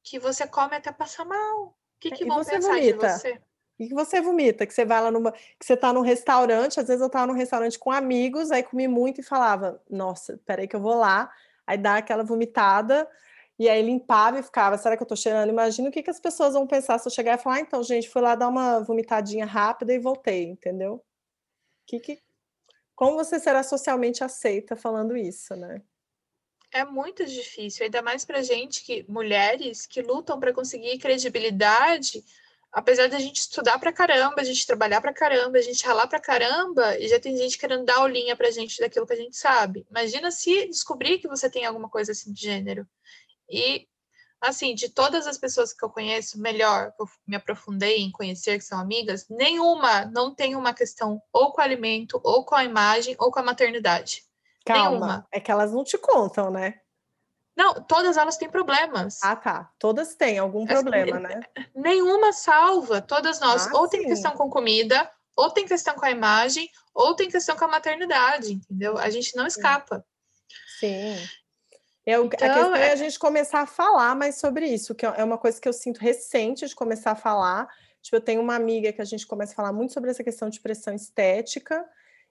que 0.03 0.19
você 0.19 0.47
come 0.47 0.75
até 0.75 0.91
passar 0.91 1.23
mal? 1.23 1.65
O 1.67 1.75
que, 1.99 2.11
que 2.11 2.25
vão 2.25 2.43
pensar 2.43 2.59
vomita. 2.59 2.81
de 2.81 2.93
você? 2.93 3.41
E 3.79 3.87
que 3.87 3.93
você 3.93 4.21
vomita, 4.21 4.65
que 4.65 4.73
você 4.73 4.85
vai 4.85 5.01
lá 5.01 5.11
numa. 5.11 5.31
que 5.31 5.65
você 5.65 5.77
tá 5.77 5.93
num 5.93 6.01
restaurante, 6.01 6.79
às 6.79 6.87
vezes 6.87 7.01
eu 7.01 7.09
tava 7.09 7.27
num 7.27 7.33
restaurante 7.33 7.77
com 7.77 7.91
amigos, 7.91 8.51
aí 8.51 8.63
comi 8.63 8.87
muito 8.87 9.21
e 9.21 9.23
falava, 9.23 9.81
nossa, 9.89 10.39
peraí 10.45 10.67
que 10.67 10.75
eu 10.75 10.81
vou 10.81 10.95
lá, 10.95 11.31
aí 11.65 11.77
dá 11.77 11.97
aquela 11.97 12.23
vomitada, 12.23 13.09
e 13.57 13.69
aí 13.69 13.81
limpava 13.81 14.39
e 14.39 14.43
ficava, 14.43 14.77
será 14.77 14.97
que 14.97 15.03
eu 15.03 15.07
tô 15.07 15.15
cheirando? 15.15 15.49
Imagina 15.49 15.89
o 15.89 15.91
que, 15.91 16.03
que 16.03 16.09
as 16.09 16.19
pessoas 16.19 16.53
vão 16.53 16.67
pensar 16.67 16.99
se 16.99 17.07
eu 17.07 17.11
chegar 17.11 17.37
e 17.37 17.41
falar, 17.41 17.55
ah, 17.55 17.59
então, 17.61 17.83
gente, 17.83 18.09
fui 18.09 18.21
lá 18.21 18.35
dar 18.35 18.47
uma 18.47 18.79
vomitadinha 18.81 19.45
rápida 19.45 19.93
e 19.93 19.99
voltei, 19.99 20.43
entendeu? 20.43 20.95
O 20.95 21.01
que, 21.87 21.99
que, 21.99 22.19
como 22.95 23.15
você 23.15 23.39
será 23.39 23.63
socialmente 23.63 24.23
aceita 24.23 24.75
falando 24.75 25.15
isso, 25.17 25.55
né? 25.55 25.81
É 26.71 26.83
muito 26.83 27.23
difícil, 27.25 27.85
ainda 27.85 28.01
mais 28.01 28.25
para 28.25 28.41
gente 28.41 28.83
que 28.83 29.05
mulheres 29.07 29.85
que 29.85 30.01
lutam 30.01 30.39
para 30.39 30.51
conseguir 30.51 30.97
credibilidade, 30.97 32.23
apesar 32.71 33.07
da 33.07 33.19
gente 33.19 33.41
estudar 33.41 33.77
para 33.77 33.93
caramba, 33.93 34.41
a 34.41 34.43
gente 34.43 34.65
trabalhar 34.65 34.99
para 34.99 35.13
caramba, 35.13 35.59
a 35.59 35.61
gente 35.61 35.85
ralar 35.85 36.07
para 36.07 36.19
caramba, 36.19 36.97
e 36.97 37.07
já 37.07 37.19
tem 37.19 37.37
gente 37.37 37.59
querendo 37.59 37.85
dar 37.85 37.97
aulinha 37.97 38.35
para 38.35 38.49
gente 38.49 38.79
daquilo 38.79 39.05
que 39.05 39.13
a 39.13 39.17
gente 39.17 39.37
sabe. 39.37 39.85
Imagina 39.89 40.31
se 40.31 40.67
descobrir 40.67 41.19
que 41.19 41.27
você 41.27 41.47
tem 41.47 41.63
alguma 41.63 41.87
coisa 41.87 42.11
assim 42.11 42.33
de 42.33 42.41
gênero. 42.41 42.87
E 43.47 43.87
assim, 44.43 44.75
de 44.75 44.89
todas 44.89 45.25
as 45.25 45.37
pessoas 45.37 45.73
que 45.73 45.83
eu 45.83 45.89
conheço, 45.89 46.39
melhor, 46.39 46.91
que 46.91 47.01
eu 47.01 47.07
me 47.25 47.35
aprofundei 47.35 47.97
em 47.97 48.11
conhecer, 48.11 48.57
que 48.57 48.65
são 48.65 48.79
amigas, 48.79 49.25
nenhuma 49.29 50.05
não 50.05 50.35
tem 50.35 50.55
uma 50.55 50.73
questão 50.73 51.21
ou 51.31 51.51
com 51.51 51.61
o 51.61 51.63
alimento, 51.63 52.19
ou 52.23 52.43
com 52.43 52.55
a 52.55 52.63
imagem, 52.63 53.15
ou 53.17 53.31
com 53.31 53.39
a 53.39 53.43
maternidade. 53.43 54.23
Calma, 54.65 54.89
nenhuma. 54.89 55.27
é 55.31 55.39
que 55.39 55.51
elas 55.51 55.71
não 55.71 55.83
te 55.83 55.97
contam, 55.97 56.51
né? 56.51 56.79
Não, 57.55 57.75
todas 57.75 58.17
elas 58.17 58.37
têm 58.37 58.49
problemas. 58.49 59.19
Ah, 59.23 59.35
tá. 59.35 59.71
Todas 59.77 60.15
têm 60.15 60.39
algum 60.39 60.65
problema, 60.65 61.19
né? 61.21 61.41
Nenhuma 61.73 62.33
salva. 62.33 63.01
Todas 63.01 63.39
nós. 63.39 63.67
Ah, 63.67 63.77
ou 63.77 63.87
tem 63.87 64.03
questão 64.03 64.31
com 64.31 64.49
comida, 64.49 65.09
ou 65.35 65.51
tem 65.51 65.67
questão 65.67 65.93
com 65.93 66.05
a 66.05 66.11
imagem, 66.11 66.69
ou 66.93 67.15
tem 67.15 67.29
questão 67.29 67.55
com 67.55 67.65
a 67.65 67.67
maternidade, 67.67 68.53
entendeu? 68.53 68.97
A 68.97 69.09
gente 69.09 69.35
não 69.35 69.45
escapa. 69.45 70.03
Sim. 70.79 71.15
É, 72.05 72.13
então, 72.13 72.25
a 72.25 72.29
questão 72.29 72.75
é... 72.75 72.87
é 72.87 72.91
a 72.91 72.95
gente 72.95 73.17
começar 73.17 73.61
a 73.61 73.65
falar 73.65 74.15
mais 74.15 74.35
sobre 74.35 74.67
isso, 74.67 74.93
que 74.93 75.05
é 75.05 75.23
uma 75.23 75.37
coisa 75.37 75.59
que 75.59 75.67
eu 75.67 75.73
sinto 75.73 75.99
recente 75.99 76.67
de 76.67 76.75
começar 76.75 77.11
a 77.11 77.15
falar. 77.15 77.67
Tipo, 78.01 78.17
eu 78.17 78.21
tenho 78.21 78.41
uma 78.41 78.55
amiga 78.55 78.91
que 78.91 79.01
a 79.01 79.05
gente 79.05 79.25
começa 79.25 79.53
a 79.53 79.55
falar 79.55 79.71
muito 79.71 79.93
sobre 79.93 80.11
essa 80.11 80.23
questão 80.23 80.49
de 80.49 80.59
pressão 80.59 80.93
estética 80.93 81.85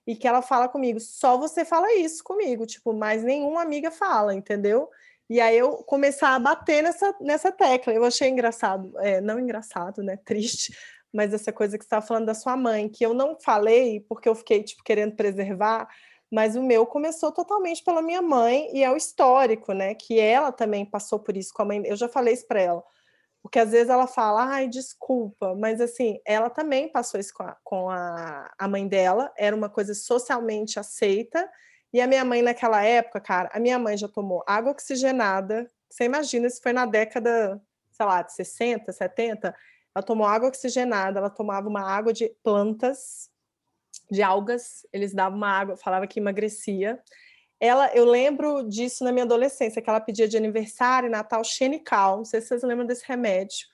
e 0.06 0.14
que 0.14 0.26
ela 0.26 0.42
fala 0.42 0.68
comigo, 0.68 1.00
só 1.00 1.38
você 1.38 1.64
fala 1.64 1.94
isso 1.94 2.22
comigo, 2.24 2.66
tipo, 2.66 2.92
mas 2.92 3.22
nenhuma 3.22 3.62
amiga 3.62 3.90
fala, 3.90 4.34
entendeu? 4.34 4.90
E 5.30 5.40
aí 5.40 5.56
eu 5.56 5.78
começar 5.84 6.34
a 6.34 6.38
bater 6.38 6.82
nessa, 6.82 7.14
nessa 7.20 7.50
tecla. 7.50 7.92
Eu 7.92 8.04
achei 8.04 8.28
engraçado, 8.28 8.92
é, 8.98 9.20
não 9.20 9.38
engraçado, 9.38 10.02
né? 10.02 10.18
Triste, 10.26 10.76
mas 11.12 11.32
essa 11.32 11.52
coisa 11.52 11.78
que 11.78 11.84
você 11.84 11.86
estava 11.86 12.04
falando 12.04 12.26
da 12.26 12.34
sua 12.34 12.56
mãe, 12.56 12.88
que 12.88 13.04
eu 13.04 13.14
não 13.14 13.38
falei 13.40 14.00
porque 14.00 14.28
eu 14.28 14.34
fiquei, 14.34 14.62
tipo, 14.62 14.82
querendo 14.82 15.14
preservar, 15.14 15.88
mas 16.32 16.56
o 16.56 16.62
meu 16.62 16.86
começou 16.86 17.30
totalmente 17.30 17.84
pela 17.84 18.00
minha 18.00 18.22
mãe 18.22 18.70
e 18.72 18.82
é 18.82 18.90
o 18.90 18.96
histórico, 18.96 19.74
né? 19.74 19.94
Que 19.94 20.18
ela 20.18 20.50
também 20.50 20.82
passou 20.86 21.18
por 21.18 21.36
isso 21.36 21.52
com 21.52 21.60
a 21.60 21.64
mãe. 21.66 21.82
Eu 21.84 21.94
já 21.94 22.08
falei 22.08 22.32
isso 22.32 22.46
para 22.48 22.58
ela, 22.58 22.82
porque 23.42 23.58
às 23.58 23.70
vezes 23.70 23.90
ela 23.90 24.06
fala, 24.06 24.46
ai, 24.46 24.66
desculpa, 24.66 25.54
mas 25.54 25.78
assim, 25.78 26.18
ela 26.24 26.48
também 26.48 26.88
passou 26.88 27.20
isso 27.20 27.34
com 27.34 27.42
a, 27.42 27.56
com 27.62 27.90
a, 27.90 28.50
a 28.58 28.66
mãe 28.66 28.88
dela, 28.88 29.30
era 29.36 29.54
uma 29.54 29.68
coisa 29.68 29.94
socialmente 29.94 30.80
aceita. 30.80 31.46
E 31.92 32.00
a 32.00 32.06
minha 32.06 32.24
mãe, 32.24 32.40
naquela 32.40 32.82
época, 32.82 33.20
cara, 33.20 33.50
a 33.52 33.60
minha 33.60 33.78
mãe 33.78 33.94
já 33.98 34.08
tomou 34.08 34.42
água 34.46 34.72
oxigenada. 34.72 35.70
Você 35.90 36.04
imagina, 36.04 36.46
isso 36.46 36.62
foi 36.62 36.72
na 36.72 36.86
década, 36.86 37.60
sei 37.90 38.06
lá, 38.06 38.22
de 38.22 38.32
60, 38.32 38.90
70. 38.90 39.54
Ela 39.94 40.02
tomou 40.02 40.26
água 40.26 40.48
oxigenada, 40.48 41.18
ela 41.18 41.28
tomava 41.28 41.68
uma 41.68 41.82
água 41.82 42.10
de 42.10 42.34
plantas 42.42 43.30
de 44.12 44.22
algas, 44.22 44.86
eles 44.92 45.14
davam 45.14 45.38
uma 45.38 45.48
água, 45.48 45.76
falava 45.76 46.06
que 46.06 46.20
emagrecia. 46.20 47.00
Ela, 47.58 47.90
eu 47.94 48.04
lembro 48.04 48.68
disso 48.68 49.02
na 49.04 49.10
minha 49.10 49.24
adolescência, 49.24 49.80
que 49.80 49.88
ela 49.88 50.00
pedia 50.00 50.28
de 50.28 50.36
aniversário, 50.36 51.10
Natal, 51.10 51.42
Xenical, 51.42 52.18
não 52.18 52.24
sei 52.24 52.40
se 52.40 52.48
vocês 52.48 52.62
lembram 52.62 52.86
desse 52.86 53.04
remédio, 53.06 53.66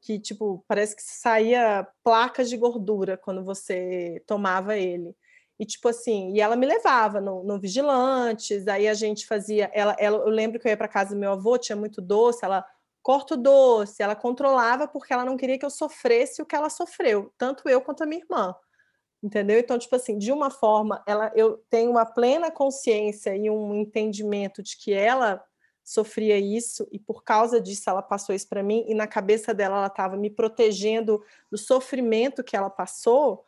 que 0.00 0.18
tipo, 0.20 0.64
parece 0.68 0.94
que 0.94 1.02
saía 1.02 1.86
placas 2.04 2.48
de 2.48 2.56
gordura 2.56 3.16
quando 3.16 3.44
você 3.44 4.22
tomava 4.26 4.76
ele. 4.76 5.14
E 5.58 5.66
tipo 5.66 5.88
assim, 5.88 6.32
e 6.34 6.40
ela 6.40 6.54
me 6.54 6.66
levava 6.66 7.20
no, 7.20 7.42
no 7.42 7.58
Vigilantes, 7.58 8.68
aí 8.68 8.86
a 8.88 8.94
gente 8.94 9.26
fazia, 9.26 9.70
ela, 9.74 9.96
ela 9.98 10.18
eu 10.18 10.28
lembro 10.28 10.60
que 10.60 10.68
eu 10.68 10.70
ia 10.70 10.76
para 10.76 10.88
casa 10.88 11.14
do 11.14 11.20
meu 11.20 11.32
avô, 11.32 11.58
tinha 11.58 11.76
muito 11.76 12.00
doce, 12.00 12.44
ela 12.44 12.64
corta 13.02 13.34
o 13.34 13.36
doce, 13.36 14.02
ela 14.02 14.14
controlava 14.14 14.86
porque 14.86 15.12
ela 15.12 15.24
não 15.24 15.36
queria 15.36 15.58
que 15.58 15.64
eu 15.64 15.70
sofresse 15.70 16.40
o 16.40 16.46
que 16.46 16.54
ela 16.54 16.70
sofreu, 16.70 17.32
tanto 17.36 17.68
eu 17.68 17.80
quanto 17.80 18.04
a 18.04 18.06
minha 18.06 18.22
irmã 18.22 18.54
entendeu? 19.22 19.58
Então, 19.58 19.78
tipo 19.78 19.94
assim, 19.94 20.18
de 20.18 20.32
uma 20.32 20.50
forma, 20.50 21.02
ela, 21.06 21.32
eu 21.34 21.58
tenho 21.68 21.90
uma 21.90 22.06
plena 22.06 22.50
consciência 22.50 23.36
e 23.36 23.50
um 23.50 23.74
entendimento 23.74 24.62
de 24.62 24.76
que 24.76 24.92
ela 24.92 25.44
sofria 25.84 26.38
isso 26.38 26.86
e 26.92 26.98
por 26.98 27.24
causa 27.24 27.60
disso 27.60 27.90
ela 27.90 28.02
passou 28.02 28.34
isso 28.34 28.48
para 28.48 28.62
mim 28.62 28.84
e 28.86 28.94
na 28.94 29.06
cabeça 29.06 29.52
dela 29.52 29.78
ela 29.78 29.86
estava 29.88 30.16
me 30.16 30.30
protegendo 30.30 31.22
do 31.50 31.58
sofrimento 31.58 32.44
que 32.44 32.56
ela 32.56 32.70
passou. 32.70 33.44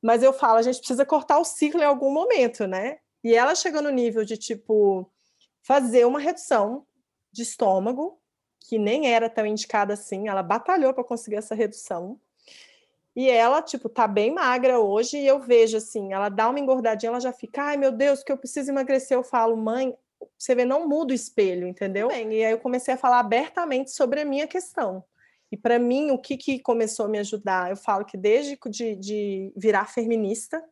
Mas 0.00 0.22
eu 0.22 0.32
falo, 0.32 0.58
a 0.58 0.62
gente 0.62 0.78
precisa 0.78 1.06
cortar 1.06 1.38
o 1.38 1.44
ciclo 1.44 1.80
em 1.80 1.84
algum 1.84 2.12
momento, 2.12 2.66
né? 2.66 2.98
E 3.24 3.34
ela 3.34 3.54
chegou 3.54 3.80
no 3.80 3.90
nível 3.90 4.24
de 4.24 4.36
tipo 4.36 5.10
fazer 5.62 6.04
uma 6.04 6.18
redução 6.18 6.84
de 7.30 7.42
estômago, 7.42 8.20
que 8.60 8.78
nem 8.78 9.08
era 9.08 9.30
tão 9.30 9.46
indicada 9.46 9.94
assim, 9.94 10.28
ela 10.28 10.42
batalhou 10.42 10.92
para 10.92 11.04
conseguir 11.04 11.36
essa 11.36 11.54
redução 11.54 12.20
e 13.14 13.28
ela, 13.28 13.60
tipo, 13.60 13.88
tá 13.88 14.08
bem 14.08 14.32
magra 14.32 14.78
hoje, 14.78 15.18
e 15.18 15.26
eu 15.26 15.38
vejo 15.38 15.76
assim, 15.76 16.12
ela 16.12 16.28
dá 16.28 16.48
uma 16.48 16.58
engordadinha, 16.58 17.10
ela 17.10 17.20
já 17.20 17.32
fica, 17.32 17.62
ai 17.62 17.76
meu 17.76 17.92
Deus, 17.92 18.22
que 18.22 18.32
eu 18.32 18.38
preciso 18.38 18.70
emagrecer. 18.70 19.16
Eu 19.16 19.22
falo, 19.22 19.56
mãe, 19.56 19.94
você 20.38 20.54
vê, 20.54 20.64
não 20.64 20.88
muda 20.88 21.12
o 21.12 21.14
espelho, 21.14 21.66
entendeu? 21.66 22.08
Bem, 22.08 22.32
e 22.32 22.44
aí 22.44 22.52
eu 22.52 22.58
comecei 22.58 22.94
a 22.94 22.96
falar 22.96 23.20
abertamente 23.20 23.90
sobre 23.90 24.20
a 24.20 24.24
minha 24.24 24.46
questão. 24.46 25.04
E 25.50 25.56
para 25.56 25.78
mim, 25.78 26.10
o 26.10 26.18
que, 26.18 26.38
que 26.38 26.58
começou 26.58 27.04
a 27.04 27.08
me 27.08 27.18
ajudar? 27.18 27.70
Eu 27.70 27.76
falo 27.76 28.06
que 28.06 28.16
desde 28.16 28.58
de, 28.70 28.96
de 28.96 29.52
virar 29.54 29.86
feminista, 29.86 30.64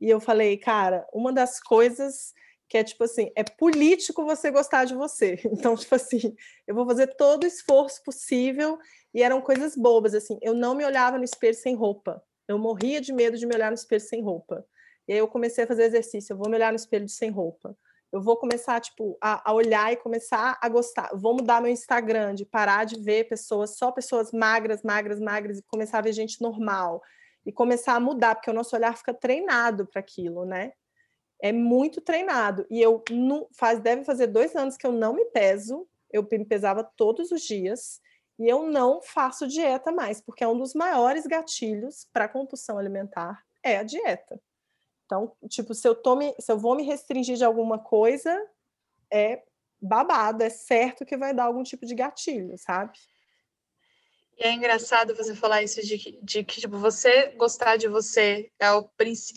e 0.00 0.08
eu 0.08 0.20
falei, 0.20 0.56
cara, 0.56 1.04
uma 1.12 1.32
das 1.32 1.60
coisas 1.60 2.32
que 2.68 2.76
é 2.76 2.84
tipo 2.84 3.02
assim, 3.02 3.32
é 3.34 3.42
político 3.42 4.24
você 4.24 4.50
gostar 4.50 4.84
de 4.84 4.94
você. 4.94 5.40
Então, 5.50 5.74
tipo 5.74 5.94
assim, 5.94 6.36
eu 6.66 6.74
vou 6.74 6.86
fazer 6.86 7.08
todo 7.16 7.44
o 7.44 7.46
esforço 7.46 8.02
possível 8.02 8.78
e 9.14 9.22
eram 9.22 9.40
coisas 9.40 9.74
bobas, 9.76 10.14
assim, 10.14 10.38
eu 10.42 10.54
não 10.54 10.74
me 10.74 10.84
olhava 10.84 11.18
no 11.18 11.24
espelho 11.24 11.54
sem 11.54 11.74
roupa. 11.74 12.22
Eu 12.46 12.58
morria 12.58 13.00
de 13.00 13.12
medo 13.12 13.36
de 13.36 13.46
me 13.46 13.54
olhar 13.54 13.70
no 13.70 13.74
espelho 13.74 14.00
sem 14.00 14.22
roupa. 14.22 14.64
E 15.06 15.12
aí 15.12 15.18
eu 15.18 15.28
comecei 15.28 15.64
a 15.64 15.66
fazer 15.66 15.84
exercício, 15.84 16.32
eu 16.32 16.36
vou 16.36 16.48
me 16.48 16.56
olhar 16.56 16.72
no 16.72 16.76
espelho 16.76 17.08
sem 17.08 17.30
roupa. 17.30 17.76
Eu 18.10 18.22
vou 18.22 18.36
começar, 18.36 18.80
tipo, 18.80 19.18
a, 19.20 19.50
a 19.50 19.52
olhar 19.52 19.92
e 19.92 19.96
começar 19.96 20.58
a 20.62 20.68
gostar. 20.68 21.10
Vou 21.14 21.34
mudar 21.34 21.60
meu 21.60 21.70
Instagram, 21.70 22.34
de 22.34 22.44
parar 22.46 22.84
de 22.84 22.98
ver 22.98 23.28
pessoas, 23.28 23.76
só 23.76 23.92
pessoas 23.92 24.32
magras, 24.32 24.82
magras, 24.82 25.20
magras, 25.20 25.58
e 25.58 25.62
começar 25.62 25.98
a 25.98 26.02
ver 26.02 26.12
gente 26.12 26.40
normal. 26.40 27.02
E 27.44 27.52
começar 27.52 27.94
a 27.94 28.00
mudar, 28.00 28.34
porque 28.34 28.50
o 28.50 28.54
nosso 28.54 28.74
olhar 28.74 28.96
fica 28.96 29.12
treinado 29.12 29.86
para 29.86 30.00
aquilo, 30.00 30.46
né? 30.46 30.72
é 31.40 31.52
muito 31.52 32.00
treinado. 32.00 32.66
E 32.70 32.80
eu 32.80 33.02
não, 33.10 33.48
faz, 33.52 33.80
deve 33.80 34.04
fazer 34.04 34.26
dois 34.26 34.54
anos 34.56 34.76
que 34.76 34.86
eu 34.86 34.92
não 34.92 35.14
me 35.14 35.24
peso. 35.26 35.86
Eu 36.10 36.26
me 36.30 36.44
pesava 36.44 36.82
todos 36.82 37.30
os 37.30 37.42
dias 37.42 38.00
e 38.38 38.48
eu 38.48 38.66
não 38.66 39.02
faço 39.02 39.48
dieta 39.48 39.90
mais, 39.90 40.20
porque 40.20 40.44
é 40.44 40.48
um 40.48 40.56
dos 40.56 40.74
maiores 40.74 41.26
gatilhos 41.26 42.06
para 42.12 42.28
compulsão 42.28 42.78
alimentar 42.78 43.44
é 43.62 43.78
a 43.78 43.82
dieta. 43.82 44.40
Então, 45.04 45.32
tipo, 45.48 45.74
se 45.74 45.88
eu 45.88 45.94
tome, 45.94 46.34
se 46.38 46.52
eu 46.52 46.58
vou 46.58 46.76
me 46.76 46.82
restringir 46.82 47.36
de 47.36 47.44
alguma 47.44 47.78
coisa, 47.78 48.46
é 49.10 49.42
babado, 49.80 50.42
é 50.42 50.50
certo 50.50 51.04
que 51.04 51.16
vai 51.16 51.34
dar 51.34 51.44
algum 51.44 51.62
tipo 51.62 51.86
de 51.86 51.94
gatilho, 51.94 52.56
sabe? 52.58 52.98
E 54.38 54.44
é 54.44 54.52
engraçado 54.52 55.16
você 55.16 55.34
falar 55.34 55.64
isso 55.64 55.84
de, 55.84 56.16
de 56.22 56.44
que 56.44 56.60
tipo, 56.60 56.78
você 56.78 57.32
gostar 57.36 57.76
de 57.76 57.88
você 57.88 58.48
é 58.58 58.72
o, 58.72 58.88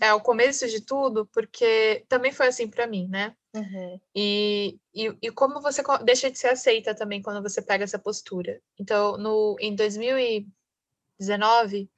é 0.01 0.13
o 0.13 0.21
começo 0.21 0.67
de 0.67 0.81
tudo, 0.81 1.25
porque 1.33 2.05
também 2.07 2.31
foi 2.31 2.45
assim 2.47 2.67
para 2.67 2.85
mim, 2.85 3.07
né? 3.07 3.35
Uhum. 3.53 3.99
E, 4.15 4.79
e, 4.93 5.17
e, 5.21 5.31
como 5.31 5.59
você 5.59 5.81
deixa 6.03 6.29
de 6.29 6.37
ser 6.37 6.49
aceita 6.49 6.93
também 6.93 7.19
quando 7.21 7.41
você 7.41 7.61
pega 7.61 7.83
essa 7.83 7.97
postura. 7.97 8.61
Então, 8.79 9.17
no, 9.17 9.57
em 9.59 9.73
2019, 9.75 11.89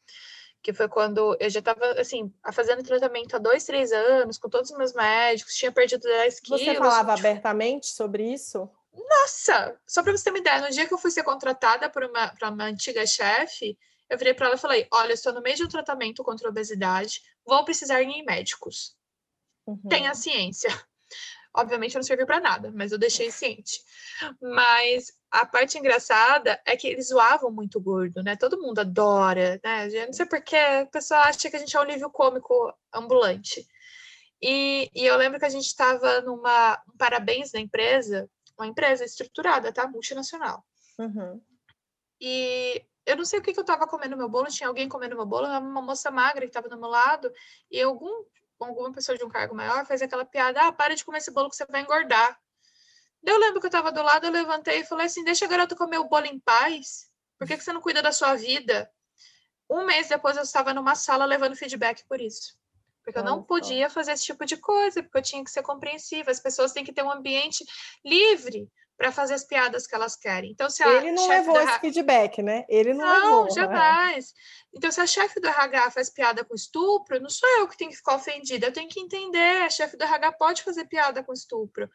que 0.63 0.73
foi 0.73 0.87
quando 0.87 1.35
eu 1.39 1.49
já 1.49 1.59
estava, 1.59 1.85
assim, 1.99 2.33
fazendo 2.53 2.81
tratamento 2.81 3.35
há 3.35 3.39
dois, 3.39 3.65
três 3.65 3.91
anos, 3.91 4.37
com 4.37 4.49
todos 4.49 4.71
os 4.71 4.77
meus 4.77 4.93
médicos, 4.93 5.55
tinha 5.55 5.73
perdido 5.73 6.03
10 6.03 6.39
quilos. 6.39 6.61
Você 6.61 6.75
falava 6.75 7.15
tipo... 7.15 7.27
abertamente 7.27 7.87
sobre 7.87 8.31
isso? 8.31 8.69
Nossa! 8.93 9.79
Só 9.88 10.03
para 10.03 10.12
você 10.12 10.23
ter 10.25 10.29
uma 10.29 10.39
ideia, 10.39 10.62
no 10.62 10.69
dia 10.69 10.88
que 10.88 10.93
eu 10.93 10.97
fui 10.97 11.12
ser 11.12 11.23
contratada 11.23 11.89
por 11.89 12.03
uma, 12.03 12.27
por 12.29 12.47
uma 12.49 12.65
antiga 12.65 13.06
chefe, 13.06 13.77
eu 14.10 14.17
virei 14.17 14.34
para 14.34 14.47
ela 14.47 14.56
e 14.56 14.60
falei: 14.60 14.88
Olha, 14.91 15.13
estou 15.13 15.34
no 15.34 15.41
meio 15.41 15.56
de 15.56 15.63
um 15.63 15.67
tratamento 15.67 16.23
contra 16.23 16.47
a 16.47 16.51
obesidade, 16.51 17.21
vou 17.45 17.63
precisar 17.65 18.01
ir 18.01 18.10
em 18.10 18.23
médicos. 18.23 18.95
Uhum. 19.65 19.82
Tenha 19.89 20.13
ciência. 20.13 20.69
Obviamente 21.56 21.95
não 21.95 22.01
serviu 22.01 22.25
para 22.25 22.39
nada, 22.39 22.71
mas 22.73 22.91
eu 22.91 22.97
deixei 22.97 23.29
ciente. 23.29 23.79
Mas 24.41 25.13
a 25.29 25.45
parte 25.45 25.77
engraçada 25.77 26.60
é 26.65 26.75
que 26.75 26.88
eles 26.88 27.10
zoavam 27.10 27.51
muito 27.51 27.79
gordo, 27.79 28.23
né? 28.23 28.36
Todo 28.36 28.60
mundo 28.60 28.79
adora, 28.79 29.60
né? 29.63 29.88
Eu 29.88 30.08
não 30.08 30.13
sei 30.13 30.25
porque 30.25 30.56
a 30.56 30.88
pessoa 30.88 31.19
acha 31.21 31.49
que 31.49 31.56
a 31.56 31.60
gente 31.60 31.75
é 31.75 31.79
um 31.79 31.86
livro 31.86 32.10
cômico 32.10 32.73
ambulante. 32.91 33.67
E, 34.41 34.89
e 34.95 35.06
eu 35.06 35.15
lembro 35.15 35.39
que 35.39 35.45
a 35.45 35.49
gente 35.49 35.67
estava 35.67 36.21
numa 36.21 36.82
um 36.91 36.97
parabéns 36.97 37.51
na 37.53 37.60
empresa 37.60 38.27
uma 38.57 38.67
empresa 38.67 39.03
estruturada, 39.03 39.71
tá? 39.71 39.87
Multinacional. 39.87 40.65
Uhum. 40.97 41.41
E 42.19 42.85
eu 43.05 43.17
não 43.17 43.25
sei 43.25 43.39
o 43.39 43.41
que, 43.41 43.53
que 43.53 43.59
eu 43.59 43.65
tava 43.65 43.87
comendo 43.87 44.15
meu 44.15 44.29
bolo, 44.29 44.47
tinha 44.47 44.67
alguém 44.67 44.87
comendo 44.87 45.15
meu 45.15 45.25
bolo, 45.25 45.47
uma 45.47 45.81
moça 45.81 46.09
magra 46.09 46.41
que 46.41 46.47
estava 46.47 46.69
do 46.69 46.79
meu 46.79 46.89
lado, 46.89 47.31
e 47.69 47.81
algum, 47.81 48.23
alguma 48.59 48.91
pessoa 48.91 49.17
de 49.17 49.23
um 49.23 49.29
cargo 49.29 49.55
maior 49.55 49.85
fez 49.85 50.01
aquela 50.01 50.25
piada: 50.25 50.67
ah, 50.67 50.71
para 50.71 50.95
de 50.95 51.03
comer 51.03 51.17
esse 51.17 51.31
bolo 51.31 51.49
que 51.49 51.55
você 51.55 51.65
vai 51.65 51.81
engordar. 51.81 52.39
Eu 53.25 53.37
lembro 53.37 53.59
que 53.59 53.65
eu 53.65 53.69
estava 53.69 53.91
do 53.91 54.01
lado, 54.01 54.25
eu 54.25 54.31
levantei 54.31 54.79
e 54.79 54.85
falei 54.85 55.07
assim: 55.07 55.23
deixa 55.23 55.45
a 55.45 55.47
garota 55.47 55.75
comer 55.75 55.97
o 55.97 56.07
bolo 56.07 56.25
em 56.25 56.39
paz. 56.39 57.11
Por 57.37 57.47
que, 57.47 57.57
que 57.57 57.63
você 57.63 57.73
não 57.73 57.81
cuida 57.81 58.01
da 58.01 58.11
sua 58.11 58.35
vida? 58.35 58.89
Um 59.69 59.85
mês 59.85 60.07
depois 60.07 60.37
eu 60.37 60.43
estava 60.43 60.73
numa 60.73 60.95
sala 60.95 61.25
levando 61.25 61.55
feedback 61.55 62.05
por 62.07 62.21
isso. 62.21 62.57
Porque 63.03 63.19
eu 63.19 63.23
não 63.23 63.43
podia 63.43 63.89
fazer 63.89 64.13
esse 64.13 64.23
tipo 64.23 64.45
de 64.45 64.55
coisa, 64.57 65.03
porque 65.03 65.17
eu 65.17 65.21
tinha 65.21 65.43
que 65.43 65.51
ser 65.51 65.61
compreensiva. 65.61 66.31
As 66.31 66.39
pessoas 66.39 66.71
têm 66.71 66.85
que 66.85 66.93
ter 66.93 67.03
um 67.03 67.11
ambiente 67.11 67.65
livre 68.03 68.69
para 68.97 69.11
fazer 69.11 69.33
as 69.33 69.43
piadas 69.43 69.85
que 69.85 69.95
elas 69.95 70.15
querem. 70.15 70.51
Então, 70.51 70.69
se 70.69 70.83
Ele 70.83 71.11
não 71.11 71.27
levou 71.27 71.59
esse 71.59 71.79
feedback, 71.79 72.41
né? 72.41 72.63
Ele 72.69 72.93
não, 72.93 73.05
não 73.05 73.15
levou. 73.15 73.43
Não, 73.45 73.49
jamais. 73.49 74.33
Então, 74.73 74.91
se 74.91 75.01
a 75.01 75.07
chefe 75.07 75.39
do 75.39 75.47
RH 75.47 75.91
faz 75.91 76.09
piada 76.09 76.45
com 76.45 76.53
estupro, 76.53 77.19
não 77.19 77.29
sou 77.29 77.49
eu 77.59 77.67
que 77.67 77.77
tenho 77.77 77.91
que 77.91 77.97
ficar 77.97 78.15
ofendida. 78.15 78.67
Eu 78.67 78.73
tenho 78.73 78.87
que 78.87 78.99
entender. 78.99 79.63
A 79.63 79.69
chefe 79.69 79.97
do 79.97 80.03
RH 80.03 80.31
pode 80.33 80.63
fazer 80.63 80.85
piada 80.85 81.23
com 81.23 81.33
estupro. 81.33 81.89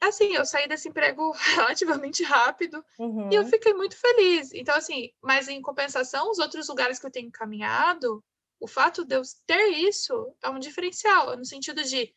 Assim, 0.00 0.34
eu 0.34 0.46
saí 0.46 0.68
desse 0.68 0.88
emprego 0.88 1.32
relativamente 1.56 2.22
rápido 2.22 2.84
uhum. 2.98 3.30
e 3.32 3.34
eu 3.34 3.42
uhum. 3.42 3.48
fiquei 3.48 3.74
muito 3.74 3.96
feliz. 3.96 4.52
Então, 4.54 4.76
assim, 4.76 5.10
mas 5.20 5.48
em 5.48 5.60
compensação, 5.60 6.30
os 6.30 6.38
outros 6.38 6.68
lugares 6.68 6.98
que 6.98 7.06
eu 7.06 7.10
tenho 7.10 7.30
caminhado, 7.32 8.22
o 8.60 8.66
fato 8.66 9.04
de 9.04 9.16
eu 9.16 9.22
ter 9.46 9.68
isso 9.68 10.34
é 10.42 10.48
um 10.48 10.58
diferencial, 10.58 11.36
no 11.36 11.44
sentido 11.44 11.82
de 11.82 12.14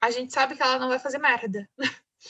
a 0.00 0.10
gente 0.10 0.32
sabe 0.32 0.56
que 0.56 0.62
ela 0.62 0.78
não 0.78 0.88
vai 0.88 0.98
fazer 0.98 1.18
merda. 1.18 1.68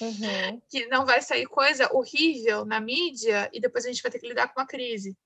Uhum. 0.01 0.61
que 0.69 0.87
não 0.87 1.05
vai 1.05 1.21
sair 1.23 1.47
coisa 1.47 1.89
horrível 1.93 2.65
na 2.65 2.81
mídia 2.81 3.51
e 3.53 3.61
depois 3.61 3.85
a 3.85 3.89
gente 3.89 4.03
vai 4.03 4.11
ter 4.11 4.19
que 4.19 4.29
lidar 4.29 4.49
com 4.49 4.61
uma 4.61 4.67
crise. 4.67 5.17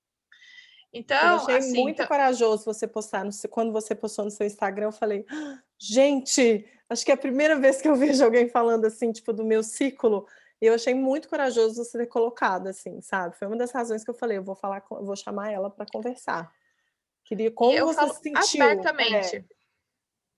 Então, 0.93 1.17
eu 1.17 1.35
achei 1.35 1.57
assim, 1.57 1.81
muito 1.81 1.95
então... 1.95 2.07
corajoso 2.07 2.65
você 2.65 2.85
postar 2.85 3.23
no, 3.23 3.31
quando 3.49 3.71
você 3.71 3.95
postou 3.95 4.25
no 4.25 4.31
seu 4.31 4.45
Instagram, 4.45 4.87
eu 4.87 4.91
falei, 4.91 5.25
gente, 5.79 6.65
acho 6.89 7.05
que 7.05 7.11
é 7.11 7.13
a 7.13 7.17
primeira 7.17 7.57
vez 7.57 7.81
que 7.81 7.87
eu 7.87 7.95
vejo 7.95 8.23
alguém 8.23 8.49
falando 8.49 8.85
assim, 8.85 9.11
tipo, 9.11 9.31
do 9.31 9.45
meu 9.45 9.63
ciclo. 9.63 10.27
E 10.61 10.65
eu 10.65 10.73
achei 10.73 10.93
muito 10.93 11.29
corajoso 11.29 11.83
você 11.83 11.97
ter 11.97 12.07
colocado 12.07 12.67
assim, 12.67 12.99
sabe? 13.01 13.37
Foi 13.37 13.47
uma 13.47 13.55
das 13.55 13.71
razões 13.71 14.03
que 14.03 14.09
eu 14.09 14.13
falei, 14.13 14.37
eu 14.37 14.43
vou 14.43 14.53
falar, 14.53 14.83
eu 14.91 15.05
vou 15.05 15.15
chamar 15.15 15.51
ela 15.51 15.69
para 15.69 15.85
conversar. 15.85 16.51
Queria 17.31 17.49
como 17.49 17.71
eu 17.71 17.85
você 17.85 18.09
se 18.09 18.23
sentiu? 18.23 18.61
Abertamente. 18.61 19.37
É. 19.37 19.45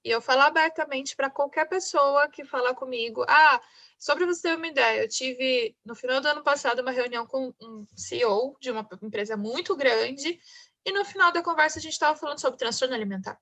E 0.06 0.12
eu 0.12 0.22
falo 0.22 0.41
abertamente 0.41 1.16
para 1.16 1.28
qualquer 1.28 1.68
pessoa 1.68 2.30
que 2.30 2.46
falar 2.46 2.76
comigo. 2.76 3.26
Ah, 3.28 3.60
sobre 3.98 4.28
você 4.28 4.50
ter 4.50 4.56
uma 4.56 4.68
ideia, 4.68 5.02
eu 5.02 5.10
tive 5.10 5.76
no 5.84 5.96
final 5.96 6.22
do 6.22 6.28
ano 6.28 6.44
passado 6.44 6.84
uma 6.84 6.91
reunião 6.91 7.26
com 7.26 7.52
um 7.60 7.88
CEO 7.96 8.56
de 8.60 8.70
uma 8.70 8.88
empresa 9.02 9.36
muito 9.36 9.76
grande 9.76 10.39
e 10.86 10.91
no 10.91 11.04
final 11.04 11.32
da 11.32 11.41
conversa 11.41 11.80
a 11.80 11.82
gente 11.82 11.94
estava 11.94 12.16
falando 12.16 12.39
sobre 12.39 12.60
transtorno 12.60 12.94
alimentar. 12.94 13.41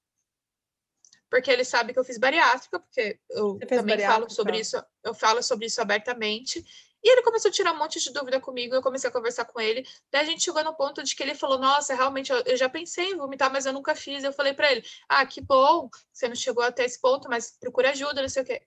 Porque 1.30 1.52
ele 1.52 1.66
sabe 1.66 1.92
que 1.92 2.00
eu 2.00 2.06
fiz 2.06 2.18
bariátrica, 2.18 2.80
porque 2.80 3.20
eu 3.30 3.60
também 3.68 4.00
falo 4.00 4.30
sobre 4.30 4.62
isso, 4.62 4.82
eu 5.04 5.14
falo 5.14 5.44
sobre 5.44 5.66
isso 5.66 5.82
abertamente. 5.82 6.66
E 7.04 7.12
ele 7.12 7.24
começou 7.24 7.50
a 7.50 7.52
tirar 7.52 7.74
um 7.74 7.78
monte 7.78 8.00
de 8.00 8.12
dúvida 8.12 8.40
comigo, 8.40 8.76
eu 8.76 8.82
comecei 8.82 9.10
a 9.10 9.14
conversar 9.14 9.46
com 9.46 9.60
ele. 9.60 9.88
Daí 10.12 10.22
a 10.22 10.26
gente 10.26 10.44
chegou 10.44 10.64
no 10.64 10.76
ponto 10.76 11.04
de 11.04 11.16
que 11.16 11.24
ele 11.24 11.34
falou: 11.34 11.58
Nossa, 11.58 11.96
realmente, 11.96 12.32
eu, 12.32 12.42
eu 12.46 12.56
já 12.56 12.70
pensei 12.70 13.12
em 13.12 13.18
vomitar, 13.18 13.52
mas 13.52 13.66
eu 13.66 13.74
nunca 13.74 13.96
fiz. 13.96 14.24
Eu 14.24 14.34
falei 14.34 14.54
para 14.54 14.72
ele: 14.72 14.86
Ah, 15.10 15.26
que 15.26 15.42
bom, 15.42 15.90
você 16.14 16.28
não 16.28 16.36
chegou 16.36 16.64
até 16.64 16.86
esse 16.86 17.00
ponto, 17.02 17.28
mas 17.28 17.58
procura 17.60 17.90
ajuda, 17.92 18.22
não 18.22 18.30
sei 18.30 18.44
o 18.44 18.46
quê. 18.46 18.62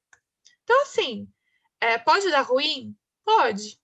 Então, 0.65 0.83
assim, 0.83 1.29
é, 1.81 1.99
pode 1.99 2.31
dar 2.31 2.43
ruim? 2.43 2.97
Pode. 3.25 3.79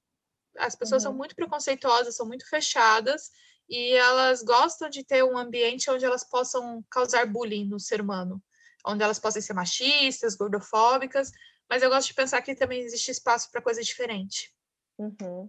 As 0.58 0.74
pessoas 0.74 1.02
uhum. 1.04 1.10
são 1.10 1.16
muito 1.16 1.34
preconceituosas, 1.36 2.16
são 2.16 2.26
muito 2.26 2.48
fechadas 2.48 3.30
e 3.68 3.92
elas 3.92 4.42
gostam 4.42 4.90
de 4.90 5.04
ter 5.04 5.22
um 5.22 5.38
ambiente 5.38 5.88
onde 5.90 6.04
elas 6.04 6.24
possam 6.24 6.84
causar 6.90 7.24
bullying 7.26 7.68
no 7.68 7.78
ser 7.78 8.00
humano, 8.00 8.42
onde 8.84 9.04
elas 9.04 9.18
possam 9.18 9.40
ser 9.40 9.54
machistas, 9.54 10.34
gordofóbicas, 10.34 11.30
mas 11.70 11.82
eu 11.82 11.88
gosto 11.88 12.08
de 12.08 12.14
pensar 12.14 12.42
que 12.42 12.54
também 12.54 12.80
existe 12.80 13.12
espaço 13.12 13.48
para 13.50 13.62
coisa 13.62 13.80
diferente. 13.80 14.52
Uhum. 14.98 15.48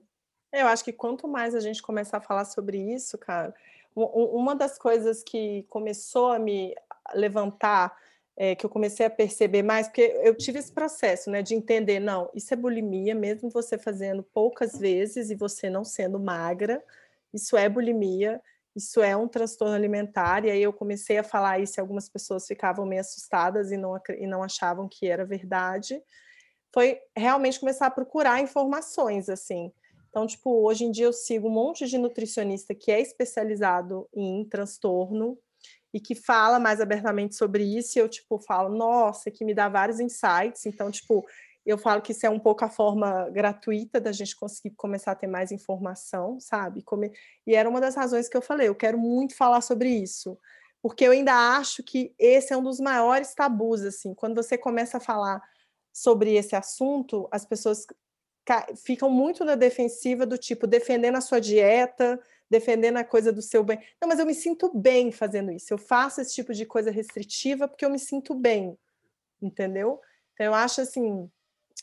Eu 0.53 0.67
acho 0.67 0.84
que 0.84 0.93
quanto 0.93 1.28
mais 1.28 1.55
a 1.55 1.59
gente 1.59 1.82
começar 1.82 2.17
a 2.17 2.22
falar 2.22 2.45
sobre 2.45 2.78
isso, 2.78 3.17
cara, 3.17 3.53
uma 3.95 4.55
das 4.55 4.78
coisas 4.78 5.24
que 5.24 5.63
começou 5.63 6.32
a 6.32 6.39
me 6.39 6.76
levantar, 7.13 7.97
é, 8.38 8.55
que 8.55 8.65
eu 8.65 8.69
comecei 8.69 9.05
a 9.05 9.09
perceber 9.09 9.63
mais, 9.63 9.88
porque 9.88 10.19
eu 10.24 10.36
tive 10.36 10.59
esse 10.59 10.72
processo, 10.72 11.30
né, 11.30 11.41
de 11.41 11.55
entender, 11.55 11.99
não, 11.99 12.30
isso 12.34 12.53
é 12.53 12.57
bulimia, 12.57 13.15
mesmo 13.15 13.49
você 13.49 13.78
fazendo 13.78 14.24
poucas 14.24 14.78
vezes 14.78 15.30
e 15.30 15.36
você 15.36 15.69
não 15.69 15.84
sendo 15.84 16.19
magra, 16.19 16.84
isso 17.34 17.57
é 17.57 17.67
bulimia, 17.67 18.41
isso 18.76 19.01
é 19.01 19.15
um 19.15 19.28
transtorno 19.28 19.76
alimentar, 19.76 20.45
e 20.45 20.51
aí 20.51 20.63
eu 20.63 20.72
comecei 20.72 21.17
a 21.17 21.24
falar 21.24 21.59
isso 21.59 21.80
e 21.80 21.82
algumas 21.82 22.07
pessoas 22.07 22.47
ficavam 22.47 22.86
meio 22.86 23.01
assustadas 23.01 23.72
e 23.72 23.78
não, 23.78 23.99
e 24.17 24.26
não 24.26 24.43
achavam 24.43 24.88
que 24.89 25.07
era 25.07 25.26
verdade, 25.26 26.01
foi 26.74 26.99
realmente 27.15 27.59
começar 27.59 27.88
a 27.88 27.91
procurar 27.91 28.41
informações, 28.41 29.28
assim. 29.28 29.72
Então, 30.09 30.26
tipo, 30.26 30.65
hoje 30.65 30.86
em 30.86 30.91
dia 30.91 31.05
eu 31.05 31.13
sigo 31.13 31.47
um 31.47 31.51
monte 31.51 31.88
de 31.88 31.97
nutricionista 31.97 32.74
que 32.74 32.91
é 32.91 32.99
especializado 33.01 34.07
em 34.13 34.45
transtorno 34.45 35.38
e 35.93 35.99
que 35.99 36.15
fala 36.15 36.59
mais 36.59 36.80
abertamente 36.80 37.36
sobre 37.36 37.63
isso, 37.63 37.97
e 37.97 38.01
eu, 38.01 38.07
tipo, 38.07 38.39
falo, 38.39 38.74
nossa, 38.74 39.30
que 39.30 39.43
me 39.43 39.53
dá 39.53 39.67
vários 39.67 39.99
insights, 39.99 40.65
então, 40.65 40.89
tipo, 40.89 41.26
eu 41.66 41.78
falo 41.78 42.01
que 42.01 42.12
isso 42.12 42.26
é 42.26 42.30
um 42.30 42.39
pouco 42.39 42.66
a 42.66 42.70
forma 42.70 43.30
gratuita 43.30 44.01
da 44.01 44.12
gente 44.12 44.36
conseguir 44.36 44.72
começar 44.72 45.12
a 45.12 45.16
ter 45.16 45.28
mais 45.28 45.51
informação, 45.51 46.39
sabe? 46.39 46.84
E 47.45 47.55
era 47.55 47.70
uma 47.70 47.80
das 47.80 47.95
razões 47.95 48.28
que 48.28 48.36
eu 48.36 48.41
falei, 48.41 48.68
eu 48.68 48.76
quero 48.76 48.97
muito 48.97 49.36
falar 49.36 49.62
sobre 49.62 49.89
isso, 49.89 50.38
porque 50.82 51.05
eu 51.05 51.12
ainda 51.12 51.34
acho 51.57 51.84
que 51.84 52.14
esse 52.18 52.51
é 52.51 52.57
um 52.57 52.64
dos 52.64 52.80
maiores 52.80 53.36
tabus, 53.36 53.84
assim, 53.84 54.16
quando 54.16 54.36
você 54.36 54.57
começa 54.57 54.97
a 54.97 55.01
falar 55.01 55.41
sobre 55.93 56.34
esse 56.34 56.55
assunto, 56.55 57.28
as 57.32 57.45
pessoas 57.45 57.86
ficam 58.84 59.09
muito 59.09 59.45
na 59.45 59.55
defensiva 59.55 60.26
do 60.26 60.38
tipo, 60.38 60.66
defendendo 60.66 61.18
a 61.18 61.22
sua 61.22 61.39
dieta, 61.39 62.20
defendendo 62.49 62.97
a 62.97 63.03
coisa 63.03 63.32
do 63.32 63.41
seu 63.41 63.64
bem. 63.64 63.80
Não, 64.01 64.09
mas 64.09 64.20
eu 64.20 64.26
me 64.26 64.34
sinto 64.34 64.72
bem 64.74 65.12
fazendo 65.12 65.51
isso, 65.51 65.72
eu 65.72 65.78
faço 65.78 66.20
esse 66.20 66.34
tipo 66.34 66.53
de 66.53 66.66
coisa 66.66 66.89
restritiva 66.89 67.68
porque 67.68 67.86
eu 67.86 67.89
me 67.89 67.99
sinto 67.99 68.34
bem, 68.34 68.76
entendeu? 69.39 70.01
Então, 70.34 70.47
eu 70.47 70.53
acho 70.55 70.82
assim, 70.82 71.30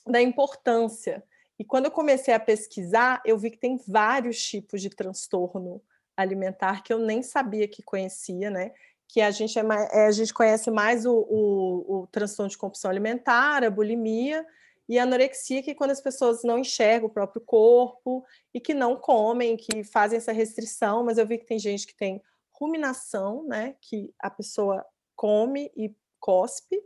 da 0.09 0.21
importância. 0.21 1.23
E 1.59 1.65
quando 1.65 1.87
eu 1.87 1.91
comecei 1.91 2.33
a 2.33 2.41
pesquisar, 2.41 3.21
eu 3.25 3.37
vi 3.37 3.51
que 3.51 3.59
tem 3.59 3.77
vários 3.87 4.41
tipos 4.43 4.81
de 4.81 4.91
transtorno 4.91 5.83
alimentar 6.17 6.83
que 6.83 6.93
eu 6.93 6.99
nem 6.99 7.23
sabia 7.23 7.69
que 7.69 7.83
conhecia, 7.83 8.51
né? 8.51 8.73
Que 9.07 9.21
a 9.21 9.31
gente, 9.31 9.59
é 9.59 9.63
mais, 9.63 9.89
é, 9.93 10.07
a 10.07 10.11
gente 10.11 10.35
conhece 10.35 10.71
mais 10.71 11.07
o, 11.07 11.15
o, 11.15 12.01
o 12.01 12.07
transtorno 12.09 12.51
de 12.51 12.59
compulsão 12.59 12.91
alimentar, 12.91 13.65
a 13.65 13.71
bulimia 13.71 14.45
e 14.89 14.99
a 14.99 15.03
anorexia, 15.03 15.63
que 15.63 15.71
é 15.71 15.75
quando 15.75 15.91
as 15.91 16.01
pessoas 16.01 16.43
não 16.43 16.59
enxergam 16.59 17.09
o 17.09 17.13
próprio 17.13 17.41
corpo 17.41 18.25
e 18.53 18.61
que 18.61 18.75
não 18.75 18.97
comem, 18.97 19.57
que 19.57 19.85
fazem 19.85 20.17
essa 20.17 20.33
restrição, 20.33 21.05
mas 21.05 21.19
eu 21.19 21.27
vi 21.27 21.39
que 21.39 21.47
tem 21.47 21.59
gente 21.59 21.87
que 21.87 21.95
tem 21.95 22.23
ruminação, 22.53 23.45
né? 23.45 23.77
Que 23.81 24.13
a 24.19 24.31
pessoa 24.31 24.85
come 25.15 25.71
e 25.77 25.95
cospe, 26.19 26.81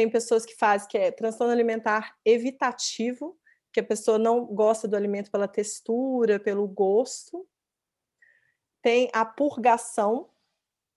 tem 0.00 0.08
pessoas 0.08 0.46
que 0.46 0.56
fazem 0.56 0.88
que 0.88 0.96
é 0.96 1.10
transtorno 1.10 1.52
alimentar 1.52 2.16
evitativo, 2.24 3.38
que 3.70 3.80
a 3.80 3.84
pessoa 3.84 4.18
não 4.18 4.46
gosta 4.46 4.88
do 4.88 4.96
alimento 4.96 5.30
pela 5.30 5.46
textura, 5.46 6.40
pelo 6.40 6.66
gosto. 6.66 7.46
Tem 8.80 9.10
a 9.12 9.26
purgação, 9.26 10.30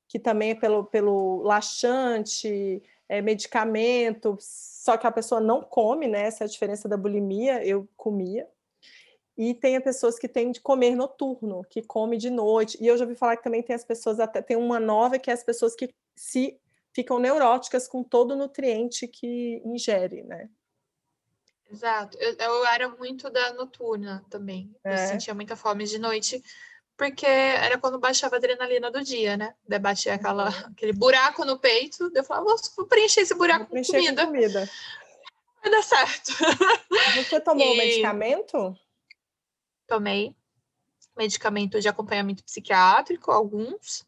que 0.07 0.17
também 0.17 0.51
é 0.51 0.55
pelo, 0.55 0.85
pelo 0.85 1.41
laxante, 1.41 2.81
é, 3.09 3.21
medicamento, 3.21 4.37
só 4.39 4.95
que 4.95 5.05
a 5.05 5.11
pessoa 5.11 5.41
não 5.41 5.61
come, 5.61 6.07
né? 6.07 6.21
Essa 6.21 6.45
é 6.45 6.47
a 6.47 6.49
diferença 6.49 6.87
da 6.87 6.95
bulimia, 6.95 7.61
eu 7.65 7.89
comia. 7.97 8.47
E 9.35 9.53
tem 9.53 9.75
as 9.75 9.83
pessoas 9.83 10.17
que 10.17 10.29
têm 10.29 10.49
de 10.49 10.61
comer 10.61 10.95
noturno, 10.95 11.65
que 11.69 11.81
come 11.81 12.15
de 12.15 12.29
noite. 12.29 12.77
E 12.79 12.87
eu 12.87 12.97
já 12.97 13.03
ouvi 13.03 13.15
falar 13.15 13.35
que 13.35 13.43
também 13.43 13.61
tem 13.61 13.75
as 13.75 13.83
pessoas, 13.83 14.21
até 14.21 14.41
tem 14.41 14.55
uma 14.55 14.79
nova 14.79 15.19
que 15.19 15.29
é 15.29 15.33
as 15.33 15.43
pessoas 15.43 15.75
que 15.75 15.93
se 16.15 16.57
ficam 16.93 17.19
neuróticas 17.19 17.87
com 17.87 18.03
todo 18.03 18.31
o 18.31 18.37
nutriente 18.37 19.07
que 19.07 19.61
ingere, 19.65 20.23
né? 20.23 20.49
Exato. 21.69 22.17
Eu, 22.19 22.35
eu 22.37 22.65
era 22.67 22.87
muito 22.89 23.29
da 23.29 23.53
noturna 23.53 24.23
também. 24.29 24.73
É. 24.83 24.93
Eu 24.93 25.07
sentia 25.07 25.33
muita 25.33 25.55
fome 25.55 25.85
de 25.85 25.97
noite, 25.97 26.43
porque 26.95 27.25
era 27.25 27.79
quando 27.79 27.99
baixava 27.99 28.35
a 28.35 28.37
adrenalina 28.37 28.91
do 28.91 29.03
dia, 29.03 29.35
né? 29.35 29.55
Debatia 29.67 30.11
uhum. 30.11 30.19
aquela, 30.19 30.49
aquele 30.49 30.93
buraco 30.93 31.43
no 31.43 31.57
peito. 31.57 32.11
Eu 32.13 32.23
falava, 32.23 32.55
vou 32.77 32.85
preencher 32.85 33.21
esse 33.21 33.33
buraco 33.33 33.65
com 33.65 33.81
comida. 33.81 34.25
com 34.25 34.31
comida. 34.31 34.69
Vai 35.63 35.71
dar 35.71 35.83
certo. 35.83 36.33
Você 37.15 37.39
tomou 37.39 37.65
e... 37.73 37.77
medicamento? 37.77 38.77
Tomei 39.87 40.35
medicamento 41.17 41.79
de 41.79 41.87
acompanhamento 41.87 42.43
psiquiátrico, 42.43 43.31
alguns. 43.31 44.05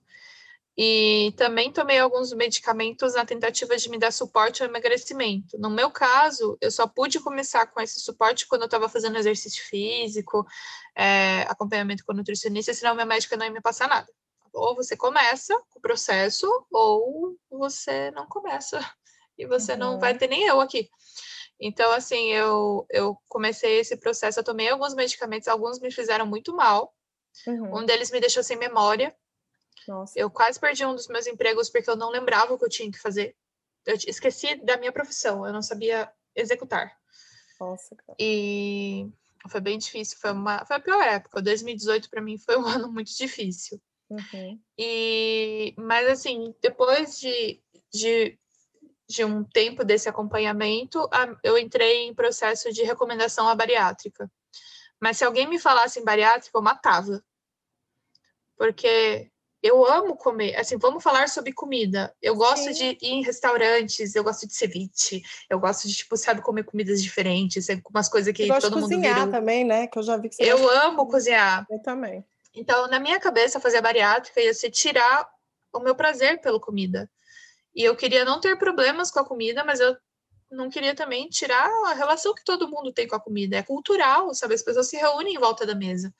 E 0.77 1.33
também 1.37 1.71
tomei 1.71 1.99
alguns 1.99 2.33
medicamentos 2.33 3.13
na 3.13 3.25
tentativa 3.25 3.77
de 3.77 3.89
me 3.89 3.97
dar 3.97 4.11
suporte 4.11 4.61
ao 4.61 4.67
emagrecimento. 4.67 5.57
No 5.57 5.69
meu 5.69 5.89
caso, 5.89 6.57
eu 6.59 6.69
só 6.69 6.85
pude 6.85 7.19
começar 7.21 7.65
com 7.67 7.79
esse 7.79 8.01
suporte 8.01 8.45
quando 8.45 8.63
eu 8.63 8.65
estava 8.65 8.89
fazendo 8.89 9.17
exercício 9.17 9.63
físico, 9.63 10.45
é, 10.93 11.43
acompanhamento 11.43 12.03
com 12.05 12.13
nutricionista, 12.13 12.73
senão 12.73 12.93
minha 12.93 13.05
médica 13.05 13.37
não 13.37 13.45
ia 13.45 13.51
me 13.51 13.61
passar 13.61 13.87
nada. 13.87 14.11
Ou 14.53 14.75
você 14.75 14.97
começa 14.97 15.55
o 15.75 15.79
processo, 15.79 16.47
ou 16.69 17.37
você 17.49 18.11
não 18.11 18.27
começa. 18.27 18.79
E 19.37 19.45
você 19.45 19.73
uhum. 19.73 19.79
não 19.79 19.99
vai 19.99 20.17
ter 20.17 20.27
nem 20.27 20.45
eu 20.45 20.61
aqui. 20.61 20.89
Então, 21.59 21.91
assim, 21.91 22.27
eu, 22.31 22.85
eu 22.89 23.17
comecei 23.27 23.79
esse 23.79 23.97
processo, 23.97 24.39
eu 24.39 24.43
tomei 24.43 24.69
alguns 24.69 24.93
medicamentos, 24.93 25.47
alguns 25.47 25.79
me 25.79 25.91
fizeram 25.91 26.25
muito 26.25 26.55
mal. 26.55 26.93
Uhum. 27.47 27.79
Um 27.79 27.85
deles 27.85 28.11
me 28.11 28.19
deixou 28.19 28.43
sem 28.43 28.57
memória, 28.57 29.15
nossa. 29.87 30.17
Eu 30.17 30.29
quase 30.29 30.59
perdi 30.59 30.85
um 30.85 30.95
dos 30.95 31.07
meus 31.07 31.27
empregos 31.27 31.69
porque 31.69 31.89
eu 31.89 31.95
não 31.95 32.09
lembrava 32.09 32.53
o 32.53 32.57
que 32.57 32.65
eu 32.65 32.69
tinha 32.69 32.91
que 32.91 32.99
fazer. 32.99 33.35
Eu 33.85 33.95
esqueci 33.95 34.55
da 34.63 34.77
minha 34.77 34.91
profissão, 34.91 35.45
eu 35.45 35.53
não 35.53 35.61
sabia 35.61 36.11
executar. 36.35 36.97
Nossa, 37.59 37.95
cara. 37.95 38.15
E 38.19 39.07
foi 39.49 39.61
bem 39.61 39.77
difícil, 39.77 40.17
foi 40.19 40.31
uma 40.31 40.65
foi 40.65 40.75
a 40.75 40.79
pior 40.79 41.01
época. 41.01 41.41
2018 41.41 42.09
para 42.09 42.21
mim 42.21 42.37
foi 42.37 42.57
um 42.57 42.65
ano 42.65 42.91
muito 42.91 43.15
difícil. 43.15 43.81
Uhum. 44.09 44.59
E 44.77 45.73
mas 45.77 46.07
assim, 46.07 46.53
depois 46.61 47.19
de, 47.19 47.61
de, 47.93 48.39
de 49.07 49.23
um 49.23 49.43
tempo 49.43 49.83
desse 49.83 50.09
acompanhamento, 50.09 51.07
eu 51.43 51.57
entrei 51.57 52.07
em 52.07 52.13
processo 52.13 52.71
de 52.71 52.83
recomendação 52.83 53.47
à 53.47 53.55
bariátrica. 53.55 54.29
Mas 54.99 55.17
se 55.17 55.25
alguém 55.25 55.47
me 55.47 55.59
falasse 55.59 55.99
em 55.99 56.03
bariátrica, 56.03 56.57
eu 56.57 56.61
matava. 56.61 57.23
Porque 58.57 59.29
eu 59.65 59.83
amo 59.83 60.15
comer. 60.15 60.55
Assim, 60.55 60.77
vamos 60.77 61.03
falar 61.03 61.27
sobre 61.27 61.51
comida. 61.51 62.15
Eu 62.21 62.35
gosto 62.35 62.71
Sim. 62.71 62.73
de 62.73 62.83
ir 63.01 63.11
em 63.13 63.23
restaurantes, 63.23 64.13
eu 64.13 64.23
gosto 64.23 64.45
de 64.47 64.53
ceviche, 64.53 65.23
eu 65.49 65.59
gosto 65.59 65.87
de, 65.87 65.95
tipo, 65.95 66.15
sabe, 66.15 66.41
comer 66.41 66.65
comidas 66.65 67.01
diferentes, 67.01 67.65
umas 67.89 68.07
coisas 68.07 68.31
que 68.31 68.43
eu 68.43 68.59
todo 68.59 68.75
mundo 68.75 68.89
cozinhar 68.89 69.15
virou. 69.15 69.31
também, 69.31 69.65
né? 69.65 69.87
Que 69.87 69.97
eu 69.97 70.03
já 70.03 70.17
vi 70.17 70.29
que 70.29 70.35
você 70.35 70.43
Eu 70.43 70.69
amo 70.69 71.07
cozinhar. 71.07 71.65
Eu 71.67 71.79
também. 71.79 72.23
Então, 72.53 72.87
na 72.87 72.99
minha 72.99 73.19
cabeça, 73.19 73.59
fazer 73.59 73.77
a 73.77 73.81
bariátrica 73.81 74.39
ia 74.39 74.53
ser 74.53 74.69
tirar 74.69 75.27
o 75.73 75.79
meu 75.79 75.95
prazer 75.95 76.39
pela 76.41 76.59
comida. 76.59 77.09
E 77.73 77.83
eu 77.83 77.95
queria 77.95 78.23
não 78.23 78.39
ter 78.39 78.55
problemas 78.59 79.09
com 79.09 79.19
a 79.19 79.25
comida, 79.25 79.63
mas 79.65 79.79
eu 79.79 79.97
não 80.51 80.69
queria 80.69 80.95
também 80.95 81.27
tirar 81.29 81.67
a 81.87 81.93
relação 81.93 82.33
que 82.33 82.43
todo 82.43 82.69
mundo 82.69 82.93
tem 82.93 83.07
com 83.07 83.15
a 83.15 83.19
comida. 83.19 83.57
É 83.57 83.63
cultural, 83.63 84.33
sabe? 84.33 84.53
As 84.53 84.61
pessoas 84.61 84.89
se 84.89 84.97
reúnem 84.97 85.35
em 85.35 85.39
volta 85.39 85.65
da 85.65 85.75
mesa. 85.75 86.13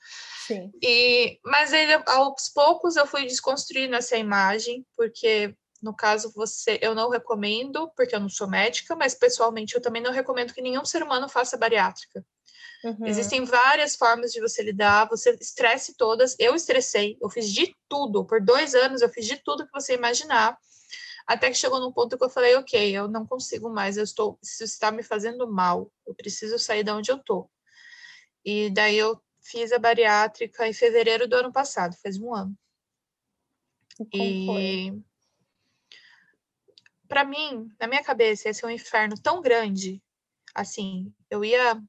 Sim. 0.46 0.70
E, 0.82 1.38
mas 1.44 1.72
ele, 1.72 1.92
aos 2.06 2.48
poucos 2.48 2.96
eu 2.96 3.06
fui 3.06 3.22
desconstruindo 3.22 3.96
essa 3.96 4.16
imagem, 4.16 4.84
porque 4.96 5.54
No 5.82 5.94
caso, 5.94 6.32
você, 6.34 6.78
eu 6.82 6.94
não 6.94 7.10
recomendo, 7.10 7.90
porque 7.96 8.14
eu 8.14 8.20
não 8.20 8.28
sou 8.28 8.48
médica, 8.48 8.96
mas 8.96 9.14
pessoalmente 9.14 9.74
eu 9.74 9.80
também 9.80 10.02
não 10.02 10.12
recomendo 10.12 10.52
que 10.52 10.62
nenhum 10.62 10.84
ser 10.84 11.02
humano 11.02 11.28
faça 11.28 11.56
bariátrica. 11.56 12.24
Uhum. 12.84 13.06
Existem 13.06 13.44
várias 13.44 13.96
formas 13.96 14.32
de 14.32 14.40
você 14.40 14.62
lidar, 14.62 15.08
você 15.08 15.36
estresse 15.40 15.94
todas. 15.96 16.36
Eu 16.38 16.54
estressei, 16.54 17.16
eu 17.20 17.28
fiz 17.28 17.52
de 17.52 17.74
tudo. 17.88 18.24
Por 18.24 18.40
dois 18.40 18.74
anos, 18.74 19.02
eu 19.02 19.08
fiz 19.08 19.26
de 19.26 19.36
tudo 19.36 19.66
que 19.66 19.72
você 19.72 19.94
imaginar. 19.94 20.56
Até 21.26 21.48
que 21.50 21.56
chegou 21.56 21.80
num 21.80 21.92
ponto 21.92 22.16
que 22.16 22.24
eu 22.24 22.30
falei, 22.30 22.54
ok, 22.54 22.96
eu 22.96 23.08
não 23.08 23.26
consigo 23.26 23.68
mais, 23.68 23.96
eu 23.96 24.04
estou, 24.04 24.38
isso 24.42 24.62
está 24.62 24.92
me 24.92 25.02
fazendo 25.02 25.50
mal, 25.50 25.92
eu 26.06 26.14
preciso 26.14 26.58
sair 26.58 26.84
de 26.84 26.90
onde 26.90 27.10
eu 27.10 27.16
estou. 27.16 27.50
E 28.44 28.70
daí 28.70 28.96
eu 28.96 29.20
fiz 29.40 29.72
a 29.72 29.78
bariátrica 29.78 30.68
em 30.68 30.72
fevereiro 30.72 31.26
do 31.26 31.34
ano 31.34 31.52
passado, 31.52 31.96
faz 32.00 32.16
um 32.16 32.32
ano. 32.32 32.56
E, 34.14 34.88
e 34.88 35.02
para 37.08 37.24
mim, 37.24 37.68
na 37.80 37.88
minha 37.88 38.04
cabeça, 38.04 38.48
ia 38.48 38.54
ser 38.54 38.66
um 38.66 38.70
inferno 38.70 39.20
tão 39.20 39.40
grande, 39.40 40.00
assim, 40.54 41.12
eu 41.28 41.44
ia 41.44 41.80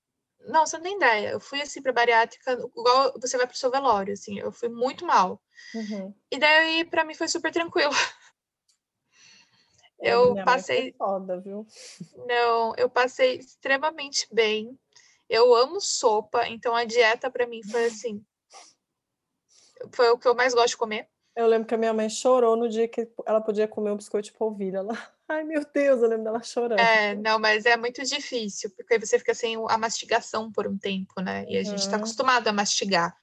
não, 0.48 0.66
você 0.66 0.78
não 0.78 0.84
tem 0.84 0.96
ideia. 0.96 1.30
Eu 1.30 1.40
fui 1.40 1.62
assim 1.62 1.82
para 1.82 1.92
bariátrica, 1.92 2.54
igual 2.54 3.14
você 3.20 3.38
vai 3.38 3.46
para 3.46 3.54
o 3.54 3.58
seu 3.58 3.70
velório, 3.70 4.14
assim, 4.14 4.40
eu 4.40 4.52
fui 4.52 4.70
muito 4.70 5.06
mal. 5.06 5.42
Uhum. 5.74 6.14
E 6.32 6.40
daí, 6.40 6.86
para 6.86 7.04
mim, 7.04 7.14
foi 7.14 7.28
super 7.28 7.52
tranquilo. 7.52 7.92
Eu 10.00 10.36
passei. 10.44 10.94
Foda, 10.98 11.40
viu? 11.40 11.66
Não, 12.28 12.74
eu 12.78 12.90
passei 12.90 13.38
extremamente 13.38 14.28
bem. 14.32 14.78
Eu 15.30 15.54
amo 15.54 15.82
sopa, 15.82 16.48
então 16.48 16.76
a 16.76 16.86
dieta 16.86 17.30
para 17.30 17.48
mim 17.48 17.62
foi 17.64 17.86
assim. 17.86 18.24
Foi 19.92 20.10
o 20.10 20.18
que 20.18 20.28
eu 20.28 20.36
mais 20.36 20.54
gosto 20.54 20.70
de 20.70 20.78
comer. 20.78 21.08
Eu 21.36 21.46
lembro 21.46 21.68
que 21.68 21.76
a 21.76 21.78
minha 21.78 21.94
mãe 21.94 22.10
chorou 22.10 22.56
no 22.56 22.68
dia 22.68 22.88
que 22.88 23.08
ela 23.26 23.40
podia 23.40 23.68
comer 23.68 23.92
um 23.92 23.98
biscoito 23.98 24.32
de 24.32 24.38
polvilha. 24.38 24.78
Ela, 24.78 24.94
ai 25.30 25.44
meu 25.44 25.64
Deus, 25.72 26.02
eu 26.02 26.10
lembro 26.10 26.24
dela 26.24 26.42
chorando. 26.42 26.80
É, 26.80 27.14
não, 27.16 27.38
mas 27.38 27.66
é 27.66 27.78
muito 27.78 28.04
difícil, 28.04 28.72
porque 28.72 28.98
você 28.98 29.20
fica 29.20 29.36
sem 29.36 29.56
a 29.70 29.78
mastigação 29.78 30.52
por 30.52 30.68
um 30.68 30.78
tempo, 30.78 31.22
né? 31.22 31.46
E 31.48 31.58
a 31.58 31.64
gente 31.64 31.80
está 31.80 31.98
acostumado 31.98 32.48
a 32.48 32.54
mastigar. 32.54 33.16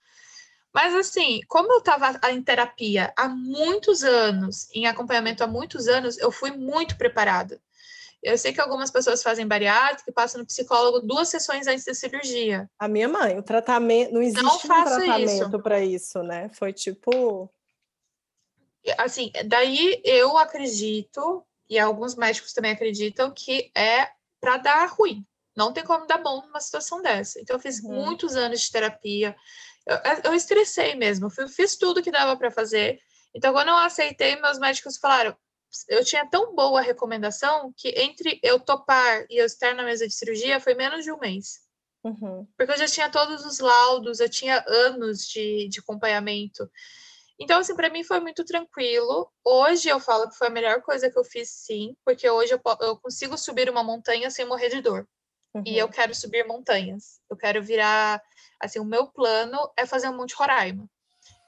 Mas 0.75 0.93
assim, 0.93 1.41
como 1.47 1.73
eu 1.73 1.79
estava 1.79 2.19
em 2.31 2.43
terapia 2.43 3.13
há 3.17 3.29
muitos 3.29 4.03
anos, 4.03 4.69
em 4.75 4.87
acompanhamento 4.87 5.45
há 5.45 5.47
muitos 5.47 5.87
anos, 5.87 6.19
eu 6.19 6.33
fui 6.33 6.51
muito 6.51 6.99
preparada. 6.99 7.61
Eu 8.21 8.37
sei 8.37 8.53
que 8.53 8.61
algumas 8.61 8.91
pessoas 8.91 9.23
fazem 9.23 9.47
bariátrica 9.47 10.11
e 10.11 10.13
passam 10.13 10.41
no 10.41 10.47
psicólogo 10.47 11.01
duas 11.01 11.29
sessões 11.29 11.67
antes 11.67 11.85
da 11.85 11.95
cirurgia. 11.95 12.69
A 12.79 12.89
minha 12.89 13.07
mãe, 13.07 13.39
o 13.39 13.43
tratamento 13.43 14.13
não 14.13 14.23
existe 14.23 14.43
não 14.43 14.57
um 14.57 14.59
tratamento 14.59 15.63
para 15.63 15.81
isso, 15.81 16.23
né? 16.23 16.51
Foi 16.55 16.73
tipo 16.73 17.49
assim, 18.99 19.31
daí 19.47 20.01
eu 20.05 20.37
acredito 20.37 21.45
e 21.69 21.79
alguns 21.79 22.15
médicos 22.17 22.53
também 22.53 22.73
acreditam 22.73 23.31
que 23.31 23.71
é 23.77 24.09
para 24.41 24.57
dar 24.57 24.87
ruim. 24.87 25.25
Não 25.57 25.73
tem 25.73 25.85
como 25.85 26.07
dar 26.07 26.19
bom 26.19 26.43
numa 26.45 26.61
situação 26.61 27.01
dessa. 27.01 27.41
Então 27.41 27.57
eu 27.57 27.61
fiz 27.61 27.83
uhum. 27.83 27.93
muitos 27.93 28.35
anos 28.35 28.61
de 28.61 28.73
terapia, 28.73 29.37
eu, 29.87 29.97
eu 30.25 30.35
estressei 30.35 30.95
mesmo, 30.95 31.31
eu 31.37 31.49
fiz 31.49 31.77
tudo 31.77 32.03
que 32.03 32.11
dava 32.11 32.37
para 32.37 32.51
fazer. 32.51 33.01
Então, 33.35 33.53
quando 33.53 33.69
eu 33.69 33.77
aceitei, 33.77 34.37
meus 34.37 34.59
médicos 34.59 34.97
falaram: 34.97 35.37
eu 35.89 36.05
tinha 36.05 36.27
tão 36.27 36.55
boa 36.55 36.81
recomendação 36.81 37.73
que 37.77 37.89
entre 37.89 38.39
eu 38.43 38.61
topar 38.61 39.27
e 39.29 39.41
eu 39.41 39.47
estar 39.47 39.75
na 39.75 39.83
mesa 39.83 40.07
de 40.07 40.15
cirurgia 40.15 40.61
foi 40.61 40.75
menos 40.75 41.05
de 41.05 41.13
um 41.13 41.19
mês. 41.19 41.65
Uhum. 42.05 42.47
Porque 42.57 42.73
eu 42.73 42.79
já 42.79 42.87
tinha 42.87 43.11
todos 43.11 43.45
os 43.45 43.59
laudos, 43.59 44.21
eu 44.21 44.29
tinha 44.29 44.63
anos 44.67 45.27
de, 45.27 45.69
de 45.69 45.81
acompanhamento. 45.81 46.71
Então, 47.39 47.59
assim, 47.59 47.75
para 47.75 47.91
mim 47.91 48.05
foi 48.05 48.21
muito 48.21 48.45
tranquilo. 48.45 49.33
Hoje 49.43 49.89
eu 49.89 49.99
falo 49.99 50.29
que 50.29 50.37
foi 50.37 50.47
a 50.47 50.51
melhor 50.51 50.83
coisa 50.83 51.11
que 51.11 51.19
eu 51.19 51.25
fiz, 51.25 51.51
sim, 51.51 51.97
porque 52.05 52.29
hoje 52.29 52.53
eu, 52.53 52.61
eu 52.81 52.97
consigo 52.99 53.37
subir 53.37 53.69
uma 53.69 53.83
montanha 53.83 54.31
sem 54.31 54.45
morrer 54.45 54.69
de 54.69 54.81
dor. 54.81 55.09
Uhum. 55.55 55.63
E 55.67 55.79
eu 55.79 55.87
uhum. 55.87 55.93
quero 55.93 56.15
subir 56.15 56.47
montanhas. 56.47 57.21
Eu 57.29 57.37
quero 57.37 57.63
virar 57.63 58.23
Assim, 58.65 58.79
o 58.79 58.85
meu 58.85 59.07
plano 59.07 59.59
é 59.77 59.87
fazer 59.87 60.09
um 60.09 60.17
Monte 60.17 60.35
Roraima. 60.35 60.89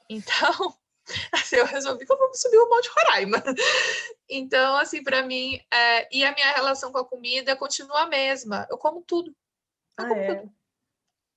Então, 0.09 0.75
assim, 1.33 1.57
eu 1.57 1.67
resolvi 1.67 2.07
que 2.07 2.12
eu 2.12 2.19
vou 2.19 2.35
subir 2.35 2.59
o 2.59 2.69
Monte 2.69 2.91
Roraima. 2.91 3.43
Então, 4.29 4.77
assim, 4.77 5.03
para 5.03 5.23
mim, 5.23 5.61
é... 5.73 6.09
e 6.17 6.25
a 6.25 6.35
minha 6.35 6.53
relação 6.53 6.91
com 6.91 6.99
a 6.99 7.05
comida 7.05 7.57
continua 7.57 8.03
a 8.03 8.07
mesma. 8.07 8.67
Eu 8.71 8.77
como 8.77 9.03
tudo. 9.03 9.35
Eu 9.99 10.05
ah, 10.05 10.09
como 10.09 10.21
é? 10.21 10.35
tudo. 10.35 10.53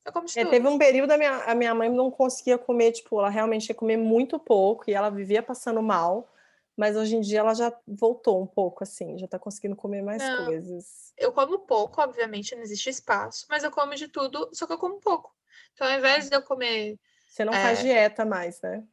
Eu 0.06 0.14
como 0.14 0.28
é, 0.36 0.46
teve 0.46 0.68
um 0.68 0.78
período 0.78 1.12
a 1.12 1.18
minha, 1.18 1.36
a 1.44 1.54
minha 1.54 1.76
mãe 1.76 1.90
não 1.90 2.10
conseguia 2.10 2.58
comer, 2.58 2.94
tipo, 2.94 3.20
ela 3.20 3.30
realmente 3.30 3.70
ia 3.70 3.76
comer 3.76 3.98
muito 3.98 4.40
pouco 4.40 4.90
e 4.90 4.94
ela 4.94 5.10
vivia 5.10 5.44
passando 5.44 5.82
mal. 5.82 6.28
Mas 6.76 6.96
hoje 6.96 7.18
em 7.18 7.20
dia 7.20 7.40
ela 7.40 7.54
já 7.54 7.78
voltou 7.86 8.42
um 8.42 8.48
pouco, 8.48 8.84
assim, 8.84 9.18
já 9.20 9.28
tá 9.28 9.38
conseguindo 9.38 9.76
comer 9.76 10.02
mais 10.02 10.24
não, 10.24 10.46
coisas. 10.46 11.14
Eu 11.18 11.34
como 11.34 11.60
pouco, 11.60 12.02
obviamente, 12.02 12.56
não 12.56 12.62
existe 12.62 12.90
espaço, 12.90 13.46
mas 13.50 13.66
eu 13.66 13.70
como 13.70 13.94
de 13.96 14.08
tudo, 14.08 14.50
só 14.54 14.66
que 14.66 14.72
eu 14.72 14.78
como 14.78 14.98
pouco. 15.02 15.36
Então, 15.74 15.88
ao 15.88 15.98
invés 15.98 16.30
de 16.30 16.36
eu 16.36 16.42
comer. 16.42 16.98
Você 17.28 17.46
não 17.46 17.54
é... 17.54 17.62
faz 17.62 17.80
dieta 17.80 18.26
mais, 18.26 18.62
né? 18.62 18.84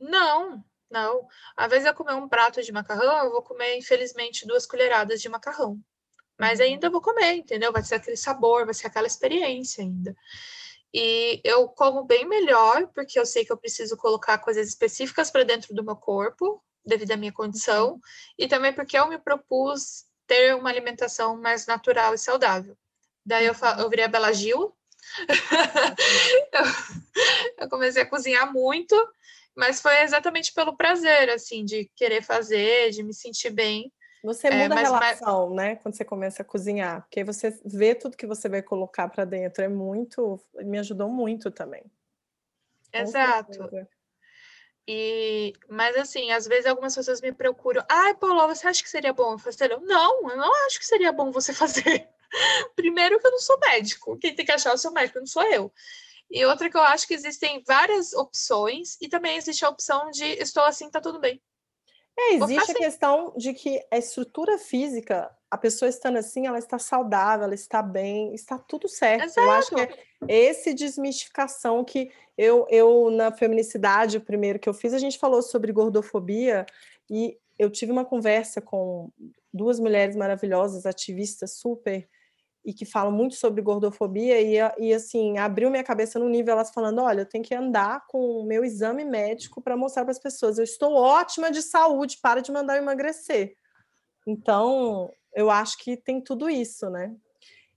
Não, 0.00 0.64
não. 0.90 1.26
Invés 1.58 1.82
de 1.82 1.88
eu 1.88 1.94
comer 1.94 2.14
um 2.14 2.28
prato 2.28 2.62
de 2.62 2.72
macarrão, 2.72 3.24
eu 3.24 3.30
vou 3.30 3.42
comer, 3.42 3.76
infelizmente, 3.76 4.46
duas 4.46 4.66
colheradas 4.66 5.20
de 5.20 5.28
macarrão. 5.28 5.80
Mas 6.38 6.60
uhum. 6.60 6.66
ainda 6.66 6.90
vou 6.90 7.00
comer, 7.00 7.34
entendeu? 7.34 7.72
Vai 7.72 7.82
ser 7.82 7.96
aquele 7.96 8.16
sabor, 8.16 8.64
vai 8.64 8.74
ser 8.74 8.86
aquela 8.86 9.06
experiência 9.06 9.82
ainda. 9.82 10.16
E 10.94 11.40
eu 11.44 11.68
como 11.68 12.04
bem 12.04 12.26
melhor, 12.26 12.86
porque 12.94 13.18
eu 13.18 13.26
sei 13.26 13.44
que 13.44 13.52
eu 13.52 13.56
preciso 13.56 13.96
colocar 13.96 14.38
coisas 14.38 14.66
específicas 14.68 15.30
para 15.30 15.44
dentro 15.44 15.74
do 15.74 15.84
meu 15.84 15.96
corpo, 15.96 16.62
devido 16.84 17.12
à 17.12 17.16
minha 17.16 17.32
condição, 17.32 17.94
uhum. 17.94 18.00
e 18.38 18.48
também 18.48 18.72
porque 18.72 18.98
eu 18.98 19.08
me 19.08 19.18
propus 19.18 20.06
ter 20.26 20.54
uma 20.54 20.70
alimentação 20.70 21.36
mais 21.40 21.66
natural 21.66 22.14
e 22.14 22.18
saudável. 22.18 22.76
Daí 23.24 23.46
eu, 23.46 23.54
eu 23.78 23.90
virei 23.90 24.04
a 24.06 24.08
Bela 24.08 24.32
Gil, 24.32 24.74
eu 27.58 27.68
comecei 27.68 28.02
a 28.02 28.08
cozinhar 28.08 28.52
muito, 28.52 28.94
mas 29.56 29.80
foi 29.80 30.02
exatamente 30.02 30.52
pelo 30.52 30.76
prazer, 30.76 31.30
assim, 31.30 31.64
de 31.64 31.90
querer 31.96 32.22
fazer, 32.22 32.90
de 32.90 33.02
me 33.02 33.14
sentir 33.14 33.50
bem. 33.50 33.92
Você 34.22 34.48
é, 34.48 34.50
muda 34.50 34.74
é, 34.74 34.78
mas, 34.82 34.90
a 34.90 34.98
relação, 34.98 35.48
mas... 35.48 35.56
né, 35.56 35.76
quando 35.76 35.94
você 35.94 36.04
começa 36.04 36.42
a 36.42 36.44
cozinhar, 36.44 37.02
porque 37.02 37.24
você 37.24 37.58
vê 37.64 37.94
tudo 37.94 38.16
que 38.16 38.26
você 38.26 38.48
vai 38.48 38.62
colocar 38.62 39.08
para 39.08 39.24
dentro, 39.24 39.62
é 39.62 39.68
muito, 39.68 40.40
me 40.54 40.78
ajudou 40.78 41.08
muito 41.08 41.50
também. 41.50 41.84
Exato. 42.92 43.70
E, 44.90 45.52
mas 45.68 45.94
assim, 45.96 46.30
às 46.30 46.46
vezes 46.46 46.64
algumas 46.64 46.94
pessoas 46.94 47.20
me 47.20 47.30
procuram. 47.30 47.84
Ai, 47.90 48.14
Paulo, 48.14 48.46
você 48.46 48.66
acha 48.66 48.82
que 48.82 48.88
seria 48.88 49.12
bom 49.12 49.36
fazer? 49.36 49.78
Não, 49.82 50.30
eu 50.30 50.36
não 50.36 50.66
acho 50.66 50.78
que 50.78 50.86
seria 50.86 51.12
bom 51.12 51.30
você 51.30 51.52
fazer. 51.52 52.08
Primeiro 52.76 53.18
que 53.18 53.26
eu 53.26 53.30
não 53.30 53.38
sou 53.38 53.58
médico, 53.58 54.18
quem 54.18 54.34
tem 54.34 54.44
que 54.44 54.52
achar 54.52 54.70
é 54.70 54.74
o 54.74 54.78
seu 54.78 54.92
médico 54.92 55.18
não 55.18 55.26
sou 55.26 55.42
eu. 55.44 55.72
E 56.30 56.44
outra 56.44 56.68
que 56.68 56.76
eu 56.76 56.82
acho 56.82 57.06
que 57.06 57.14
existem 57.14 57.62
várias 57.66 58.12
opções 58.12 58.98
e 59.00 59.08
também 59.08 59.36
existe 59.36 59.64
a 59.64 59.68
opção 59.68 60.10
de 60.10 60.24
estou 60.24 60.62
assim, 60.62 60.90
tá 60.90 61.00
tudo 61.00 61.18
bem. 61.18 61.40
É, 62.18 62.34
existe 62.34 62.58
assim. 62.58 62.72
a 62.72 62.74
questão 62.74 63.32
de 63.36 63.54
que 63.54 63.80
a 63.90 63.96
estrutura 63.96 64.58
física, 64.58 65.30
a 65.50 65.56
pessoa 65.56 65.88
estando 65.88 66.18
assim, 66.18 66.46
ela 66.46 66.58
está 66.58 66.78
saudável, 66.78 67.44
ela 67.44 67.54
está 67.54 67.80
bem, 67.80 68.34
está 68.34 68.58
tudo 68.58 68.88
certo. 68.88 69.24
Exato. 69.24 69.40
Eu 69.40 69.50
acho 69.52 69.74
que 69.74 69.80
é 69.80 69.94
esse 70.26 70.74
desmistificação 70.74 71.84
que 71.84 72.10
eu, 72.36 72.66
eu, 72.68 73.10
na 73.10 73.32
feminicidade, 73.32 74.18
o 74.18 74.20
primeiro 74.20 74.58
que 74.58 74.68
eu 74.68 74.74
fiz, 74.74 74.92
a 74.92 74.98
gente 74.98 75.18
falou 75.18 75.40
sobre 75.40 75.72
gordofobia 75.72 76.66
e 77.08 77.38
eu 77.58 77.70
tive 77.70 77.92
uma 77.92 78.04
conversa 78.04 78.60
com 78.60 79.10
duas 79.52 79.80
mulheres 79.80 80.14
maravilhosas, 80.14 80.86
ativistas 80.86 81.52
super 81.52 82.06
e 82.64 82.72
que 82.72 82.84
falam 82.84 83.12
muito 83.12 83.34
sobre 83.34 83.62
gordofobia 83.62 84.40
e, 84.40 84.56
e 84.78 84.92
assim, 84.92 85.38
abriu 85.38 85.70
minha 85.70 85.84
cabeça 85.84 86.18
no 86.18 86.28
nível 86.28 86.52
elas 86.52 86.70
falando, 86.70 87.00
olha, 87.00 87.22
eu 87.22 87.28
tenho 87.28 87.44
que 87.44 87.54
andar 87.54 88.04
com 88.08 88.18
o 88.18 88.44
meu 88.44 88.64
exame 88.64 89.04
médico 89.04 89.62
para 89.62 89.76
mostrar 89.76 90.04
para 90.04 90.12
as 90.12 90.18
pessoas, 90.18 90.58
eu 90.58 90.64
estou 90.64 90.94
ótima 90.94 91.50
de 91.50 91.62
saúde, 91.62 92.18
para 92.20 92.40
de 92.40 92.52
mandar 92.52 92.76
eu 92.76 92.82
emagrecer. 92.82 93.54
Então, 94.26 95.10
eu 95.34 95.50
acho 95.50 95.78
que 95.78 95.96
tem 95.96 96.20
tudo 96.20 96.50
isso, 96.50 96.90
né? 96.90 97.14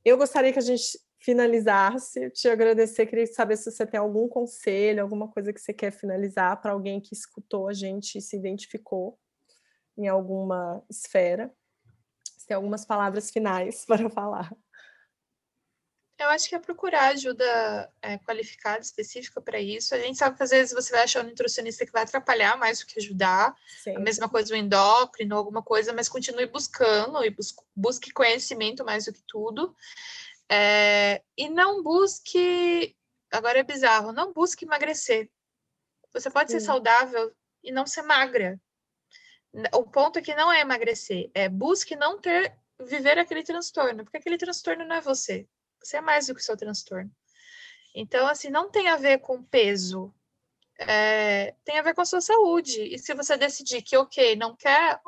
Eu 0.03 0.17
gostaria 0.17 0.51
que 0.51 0.59
a 0.59 0.63
gente 0.63 0.99
finalizasse, 1.21 2.31
te 2.31 2.49
agradecer, 2.49 3.05
queria 3.05 3.27
saber 3.27 3.55
se 3.55 3.71
você 3.71 3.85
tem 3.85 3.99
algum 3.99 4.27
conselho, 4.27 5.03
alguma 5.03 5.27
coisa 5.27 5.53
que 5.53 5.61
você 5.61 5.71
quer 5.71 5.91
finalizar 5.91 6.59
para 6.59 6.71
alguém 6.71 6.99
que 6.99 7.13
escutou 7.13 7.67
a 7.67 7.73
gente 7.73 8.17
e 8.17 8.21
se 8.21 8.35
identificou 8.35 9.19
em 9.95 10.07
alguma 10.07 10.83
esfera. 10.89 11.53
Se 12.23 12.47
tem 12.47 12.55
algumas 12.55 12.85
palavras 12.85 13.29
finais 13.29 13.85
para 13.87 14.09
falar. 14.09 14.51
Eu 16.21 16.29
acho 16.29 16.47
que 16.47 16.53
é 16.53 16.59
procurar 16.59 17.07
ajuda 17.07 17.91
é, 17.99 18.19
qualificada, 18.19 18.79
específica 18.79 19.41
para 19.41 19.59
isso. 19.59 19.95
A 19.95 19.97
gente 19.97 20.19
sabe 20.19 20.37
que 20.37 20.43
às 20.43 20.51
vezes 20.51 20.71
você 20.71 20.91
vai 20.91 21.03
achar 21.03 21.25
um 21.25 21.27
nutricionista 21.27 21.83
que 21.83 21.91
vai 21.91 22.03
atrapalhar 22.03 22.55
mais 22.57 22.79
do 22.79 22.85
que 22.85 22.99
ajudar. 22.99 23.55
Sim. 23.83 23.95
A 23.95 23.99
mesma 23.99 24.29
coisa 24.29 24.53
o 24.53 24.57
endócrino, 24.57 25.35
alguma 25.35 25.63
coisa, 25.63 25.91
mas 25.91 26.07
continue 26.07 26.45
buscando 26.45 27.25
e 27.25 27.31
bus 27.31 27.55
busque 27.75 28.11
conhecimento 28.11 28.85
mais 28.85 29.05
do 29.05 29.13
que 29.13 29.23
tudo. 29.27 29.75
É, 30.47 31.23
e 31.35 31.49
não 31.49 31.81
busque. 31.81 32.95
Agora 33.31 33.57
é 33.57 33.63
bizarro, 33.63 34.11
não 34.11 34.31
busque 34.31 34.63
emagrecer. 34.63 35.27
Você 36.13 36.29
pode 36.29 36.51
Sim. 36.51 36.59
ser 36.59 36.65
saudável 36.65 37.33
e 37.63 37.71
não 37.71 37.87
ser 37.87 38.03
magra. 38.03 38.61
o 39.73 39.83
ponto 39.83 40.19
aqui 40.19 40.35
não 40.35 40.51
é 40.51 40.61
emagrecer, 40.61 41.31
é 41.33 41.49
busque 41.49 41.95
não 41.95 42.19
ter 42.19 42.55
viver 42.79 43.17
aquele 43.17 43.43
transtorno, 43.43 44.03
porque 44.03 44.17
aquele 44.17 44.37
transtorno 44.37 44.85
não 44.85 44.95
é 44.95 45.01
você. 45.01 45.47
Você 45.81 45.97
é 45.97 46.01
mais 46.01 46.27
do 46.27 46.35
que 46.35 46.41
o 46.41 46.43
seu 46.43 46.57
transtorno. 46.57 47.11
Então, 47.93 48.27
assim, 48.27 48.49
não 48.49 48.69
tem 48.69 48.87
a 48.87 48.95
ver 48.95 49.19
com 49.19 49.43
peso, 49.43 50.13
é, 50.79 51.53
tem 51.63 51.77
a 51.77 51.81
ver 51.81 51.93
com 51.93 52.01
a 52.01 52.05
sua 52.05 52.21
saúde. 52.21 52.81
E 52.81 52.97
se 52.97 53.13
você 53.13 53.37
decidir 53.37 53.81
que, 53.81 53.97
ok, 53.97 54.35
não 54.35 54.55
quer, 54.55 54.99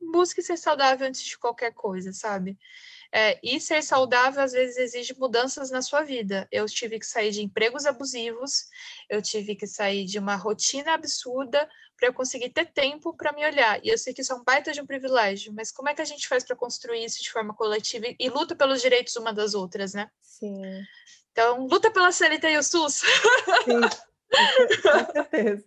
busque 0.00 0.42
ser 0.42 0.56
saudável 0.56 1.06
antes 1.06 1.22
de 1.22 1.38
qualquer 1.38 1.72
coisa, 1.72 2.12
sabe? 2.12 2.58
É, 3.12 3.40
e 3.42 3.60
ser 3.60 3.82
saudável 3.82 4.40
às 4.40 4.52
vezes 4.52 4.76
exige 4.76 5.18
mudanças 5.18 5.70
na 5.70 5.82
sua 5.82 6.02
vida. 6.02 6.46
Eu 6.50 6.66
tive 6.66 6.98
que 6.98 7.06
sair 7.06 7.32
de 7.32 7.42
empregos 7.42 7.84
abusivos, 7.84 8.66
eu 9.08 9.20
tive 9.20 9.56
que 9.56 9.66
sair 9.66 10.04
de 10.04 10.18
uma 10.18 10.36
rotina 10.36 10.94
absurda 10.94 11.68
para 12.00 12.08
eu 12.08 12.14
conseguir 12.14 12.48
ter 12.48 12.64
tempo 12.72 13.14
para 13.14 13.30
me 13.30 13.44
olhar. 13.44 13.78
E 13.84 13.90
eu 13.90 13.98
sei 13.98 14.14
que 14.14 14.22
isso 14.22 14.32
é 14.32 14.36
um 14.36 14.42
baita 14.42 14.72
de 14.72 14.80
um 14.80 14.86
privilégio, 14.86 15.52
mas 15.52 15.70
como 15.70 15.90
é 15.90 15.94
que 15.94 16.00
a 16.00 16.06
gente 16.06 16.26
faz 16.26 16.42
para 16.42 16.56
construir 16.56 17.04
isso 17.04 17.22
de 17.22 17.30
forma 17.30 17.54
coletiva 17.54 18.06
e, 18.06 18.16
e 18.18 18.30
luta 18.30 18.56
pelos 18.56 18.80
direitos 18.80 19.14
uma 19.16 19.34
das 19.34 19.52
outras, 19.52 19.92
né? 19.92 20.10
Sim. 20.22 20.62
Então, 21.30 21.66
luta 21.66 21.90
pela 21.90 22.10
CLT 22.10 22.48
e 22.48 22.56
o 22.56 22.62
SUS. 22.62 23.02
Sim, 23.64 23.80
com 24.82 25.12
certeza. 25.12 25.64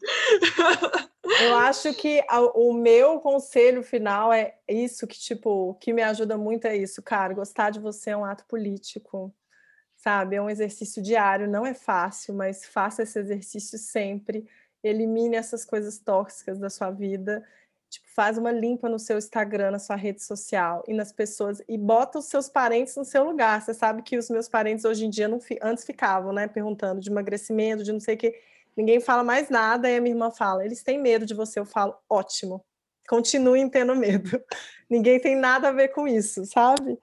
Eu 1.41 1.55
acho 1.55 1.93
que 1.93 2.21
o 2.55 2.73
meu 2.73 3.19
conselho 3.19 3.83
final 3.83 4.33
é 4.33 4.55
isso 4.67 5.05
que 5.05 5.17
tipo, 5.17 5.75
que 5.75 5.93
me 5.93 6.01
ajuda 6.01 6.35
muito 6.35 6.65
é 6.65 6.75
isso, 6.75 7.01
cara, 7.01 7.33
gostar 7.33 7.69
de 7.69 7.79
você 7.79 8.09
é 8.09 8.17
um 8.17 8.25
ato 8.25 8.43
político. 8.45 9.33
Sabe? 9.95 10.35
É 10.35 10.41
um 10.41 10.49
exercício 10.49 11.01
diário, 11.01 11.49
não 11.49 11.65
é 11.65 11.73
fácil, 11.73 12.33
mas 12.33 12.65
faça 12.65 13.03
esse 13.03 13.17
exercício 13.17 13.77
sempre. 13.77 14.45
Elimine 14.83 15.35
essas 15.35 15.63
coisas 15.63 15.99
tóxicas 15.99 16.59
da 16.59 16.69
sua 16.69 16.91
vida 16.91 17.43
Tipo, 17.93 18.07
faz 18.09 18.39
uma 18.39 18.51
limpa 18.51 18.89
no 18.89 18.97
seu 18.97 19.19
Instagram, 19.19 19.69
na 19.69 19.77
sua 19.77 19.95
rede 19.95 20.23
social 20.23 20.83
e 20.87 20.93
nas 20.95 21.11
pessoas 21.11 21.61
e 21.69 21.77
bota 21.77 22.17
os 22.17 22.25
seus 22.25 22.49
parentes 22.49 22.95
no 22.95 23.05
seu 23.05 23.23
lugar. 23.23 23.61
Você 23.61 23.71
sabe 23.71 24.01
que 24.01 24.17
os 24.17 24.31
meus 24.31 24.49
parentes 24.49 24.83
hoje 24.83 25.05
em 25.05 25.11
dia 25.11 25.27
não 25.27 25.39
antes 25.61 25.85
ficavam, 25.85 26.33
né, 26.33 26.47
perguntando 26.47 26.99
de 26.99 27.11
emagrecimento, 27.11 27.83
de 27.83 27.91
não 27.91 27.99
sei 27.99 28.15
o 28.15 28.17
que. 28.17 28.33
Ninguém 28.75 28.99
fala 28.99 29.23
mais 29.23 29.47
nada 29.47 29.87
e 29.87 29.95
a 29.95 30.01
minha 30.01 30.15
irmã 30.15 30.31
fala: 30.31 30.65
"Eles 30.65 30.81
têm 30.81 30.97
medo 30.97 31.23
de 31.23 31.35
você". 31.35 31.59
Eu 31.59 31.65
falo: 31.65 31.95
"Ótimo. 32.09 32.65
Continuem 33.07 33.69
tendo 33.69 33.95
medo. 33.95 34.41
Ninguém 34.89 35.19
tem 35.19 35.35
nada 35.35 35.67
a 35.67 35.71
ver 35.71 35.89
com 35.89 36.07
isso, 36.07 36.47
sabe?" 36.47 36.97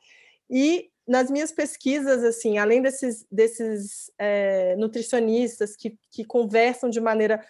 E 0.51 0.91
nas 1.07 1.31
minhas 1.31 1.53
pesquisas, 1.53 2.25
assim, 2.25 2.59
além 2.59 2.83
desses, 2.83 3.25
desses 3.31 4.11
é, 4.19 4.75
nutricionistas 4.75 5.77
que, 5.77 5.97
que 6.11 6.25
conversam 6.25 6.91
de 6.91 7.01
maneira 7.01 7.45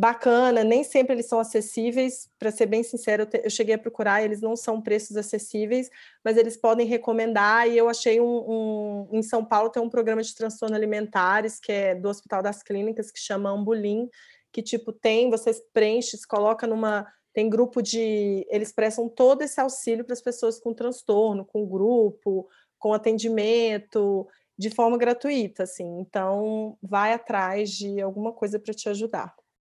bacana, 0.00 0.64
nem 0.64 0.82
sempre 0.82 1.14
eles 1.14 1.26
são 1.26 1.38
acessíveis, 1.38 2.26
para 2.38 2.50
ser 2.50 2.64
bem 2.64 2.82
sincero, 2.82 3.24
eu, 3.24 3.26
te, 3.26 3.42
eu, 3.44 3.50
cheguei 3.50 3.74
a 3.74 3.78
procurar, 3.78 4.22
eles 4.22 4.40
não 4.40 4.56
são 4.56 4.80
preços 4.80 5.14
acessíveis, 5.14 5.90
mas 6.24 6.38
eles 6.38 6.56
podem 6.56 6.86
recomendar, 6.86 7.68
e 7.68 7.76
eu 7.76 7.86
achei 7.86 8.18
um, 8.18 8.24
um, 8.24 9.08
em 9.12 9.22
São 9.22 9.44
Paulo 9.44 9.68
tem 9.68 9.82
um 9.82 9.90
programa 9.90 10.22
de 10.22 10.34
transtorno 10.34 10.74
alimentares, 10.74 11.60
que 11.60 11.70
é 11.70 11.94
do 11.94 12.08
Hospital 12.08 12.42
das 12.42 12.62
Clínicas, 12.62 13.10
que 13.10 13.20
chama 13.20 13.50
Ambulim, 13.50 14.08
que 14.50 14.62
tipo 14.62 14.90
tem, 14.90 15.28
você 15.28 15.52
preenche, 15.70 16.16
se 16.16 16.26
coloca 16.26 16.66
numa, 16.66 17.06
tem 17.34 17.50
grupo 17.50 17.82
de, 17.82 18.46
eles 18.48 18.72
prestam 18.72 19.06
todo 19.06 19.42
esse 19.42 19.60
auxílio 19.60 20.02
para 20.02 20.14
as 20.14 20.22
pessoas 20.22 20.58
com 20.58 20.72
transtorno, 20.72 21.44
com 21.44 21.68
grupo, 21.68 22.48
com 22.78 22.94
atendimento, 22.94 24.26
de 24.56 24.70
forma 24.70 24.96
gratuita, 24.96 25.64
assim, 25.64 26.00
então 26.00 26.78
vai 26.82 27.12
atrás 27.12 27.70
de 27.70 28.00
alguma 28.00 28.32
coisa 28.32 28.58
para 28.58 28.72
te 28.72 28.88
ajudar. 28.88 29.39